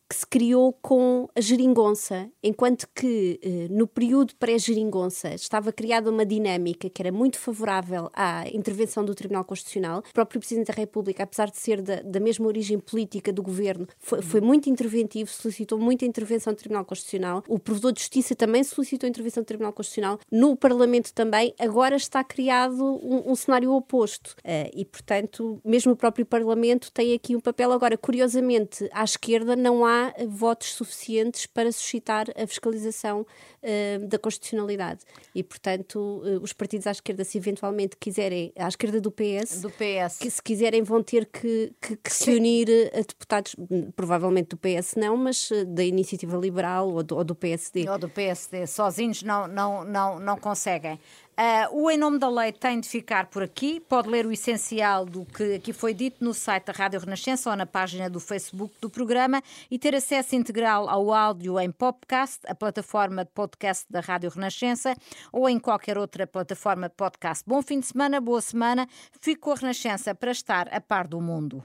que 0.09 0.17
se 0.17 0.27
criou 0.27 0.73
com 0.73 1.29
a 1.35 1.41
geringonça, 1.41 2.29
enquanto 2.43 2.87
que 2.95 3.41
no 3.71 3.87
período 3.87 4.35
pré-geringonça 4.37 5.35
estava 5.35 5.73
criada 5.73 6.11
uma 6.11 6.25
dinâmica 6.25 6.89
que 6.91 7.03
era 7.03 7.13
muito 7.13 7.39
favorável 7.39 8.11
à 8.13 8.45
intervenção 8.53 9.05
do 9.05 9.15
Tribunal 9.15 9.45
Constitucional. 9.45 10.03
O 10.11 10.13
próprio 10.13 10.41
Presidente 10.41 10.69
da 10.69 10.75
República, 10.75 11.23
apesar 11.23 11.51
de 11.51 11.59
ser 11.59 11.81
da, 11.83 12.01
da 12.03 12.21
mesma 12.21 12.47
origem 12.47 12.79
política 12.79 13.33
do 13.33 13.43
governo, 13.43 13.87
foi, 13.99 14.23
foi 14.23 14.41
muito 14.41 14.69
interventivo 14.69 14.88
interventivo, 14.89 15.31
solicitou 15.31 15.79
muita 15.79 16.05
intervenção 16.05 16.53
do 16.53 16.57
Tribunal 16.57 16.85
Constitucional. 16.85 17.45
O 17.47 17.59
Provedor 17.59 17.93
de 17.93 18.01
Justiça 18.01 18.35
também 18.35 18.65
solicitou 18.65 19.09
intervenção 19.09 19.43
do 19.43 19.47
Tribunal 19.47 19.73
Constitucional. 19.73 20.19
No 20.31 20.57
Parlamento 20.57 21.13
também. 21.13 21.55
Agora 21.59 21.97
está 21.97 22.25
criado 22.25 22.83
um, 22.83 23.31
um 23.31 23.37
cenário 23.37 23.73
oposto. 23.73 24.35
Uh, 24.39 24.71
e, 24.75 24.85
portanto, 24.85 25.61
mesmo 25.65 25.93
o 25.93 25.97
próprio 25.97 26.25
Parlamento 26.25 26.91
tem 26.93 27.15
aqui 27.15 27.37
um 27.37 27.41
papel. 27.41 27.73
Agora, 27.73 27.97
curiosamente, 27.97 28.89
à 28.93 29.05
esquerda 29.05 29.55
não 29.55 29.85
há 29.85 30.13
votos 30.27 30.73
suficientes 30.73 31.47
para 31.47 31.71
suscitar 31.71 32.27
a 32.37 32.47
fiscalização 32.47 33.21
uh, 33.23 34.07
da 34.07 34.19
constitucionalidade. 34.19 35.01
E, 35.35 35.43
portanto, 35.43 36.23
uh, 36.25 36.43
os 36.43 36.53
partidos 36.53 36.87
à 36.87 36.93
esquerda, 36.93 37.25
se 37.25 37.39
eventualmente 37.39 37.97
quiserem, 37.97 38.53
à 38.57 38.69
esquerda 38.69 39.01
do 39.01 39.11
PS, 39.11 39.61
do 39.61 39.71
PS. 39.71 40.19
que 40.19 40.31
se 40.31 40.43
quiserem 40.43 40.83
vão 40.83 41.03
ter 41.03 41.27
que, 41.27 41.73
que, 41.81 41.97
que 41.97 42.13
se 42.13 42.31
unir 42.31 42.69
a 42.95 42.99
deputados, 42.99 43.55
provavelmente 43.95 44.49
do 44.49 44.57
PS 44.57 44.78
não, 44.97 45.17
mas 45.17 45.51
uh, 45.51 45.65
da 45.65 45.85
Iniciativa 45.85 46.37
Liberal 46.37 46.89
ou 46.89 47.03
do, 47.03 47.17
ou 47.17 47.25
do 47.25 47.35
PSD. 47.35 47.89
Ou 47.89 47.99
do 47.99 48.09
PSD, 48.09 48.67
sozinhos 48.67 49.23
não, 49.23 49.47
não, 49.47 49.85
não, 49.85 50.19
não 50.19 50.37
conseguem. 50.37 50.99
Uh, 51.39 51.85
o 51.85 51.89
Em 51.89 51.97
Nome 51.97 52.19
da 52.19 52.29
Lei 52.29 52.51
tem 52.51 52.81
de 52.81 52.89
ficar 52.89 53.27
por 53.27 53.45
aqui. 53.45 53.79
Pode 53.79 54.09
ler 54.09 54.27
o 54.27 54.33
essencial 54.33 55.05
do 55.07 55.25
que 55.25 55.55
aqui 55.55 55.73
foi 55.73 55.95
dito 55.95 56.25
no 56.25 56.35
site 56.35 56.65
da 56.65 56.73
Rádio 56.73 56.99
Renascença 56.99 57.49
ou 57.49 57.55
na 57.55 57.65
página 57.65 58.11
do 58.11 58.19
Facebook 58.19 58.75
do 58.81 58.91
programa 58.91 59.41
e 59.71 59.79
ter 59.79 59.95
acesso 59.95 60.35
integral 60.35 60.89
ao 60.89 61.13
áudio 61.13 61.61
em 61.61 61.71
podcast, 61.71 62.41
a 62.45 62.57
plataforma 62.57 63.25
de 63.25 63.31
podcast 63.31 63.87
da 63.89 64.01
Rádio 64.01 64.31
Renascença 64.31 64.97
ou 65.33 65.49
em 65.49 65.61
qualquer 65.61 65.97
outra 65.97 66.27
plataforma 66.27 66.89
de 66.89 66.97
podcast. 66.97 67.45
Bom 67.47 67.63
fim 67.63 67.79
de 67.79 67.87
semana, 67.87 68.21
boa 68.21 68.41
semana. 68.41 68.89
Fico 69.21 69.43
com 69.43 69.53
a 69.53 69.55
Renascença 69.55 70.17
para 70.17 70.33
estar 70.33 70.69
a 70.73 70.81
par 70.81 71.07
do 71.07 71.21
mundo. 71.21 71.63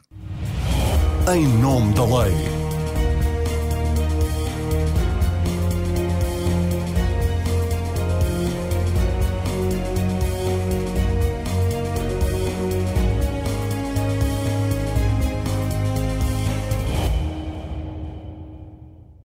Em 1.34 1.47
Nome 1.47 1.95
da 1.95 2.03
Lei. 2.03 2.82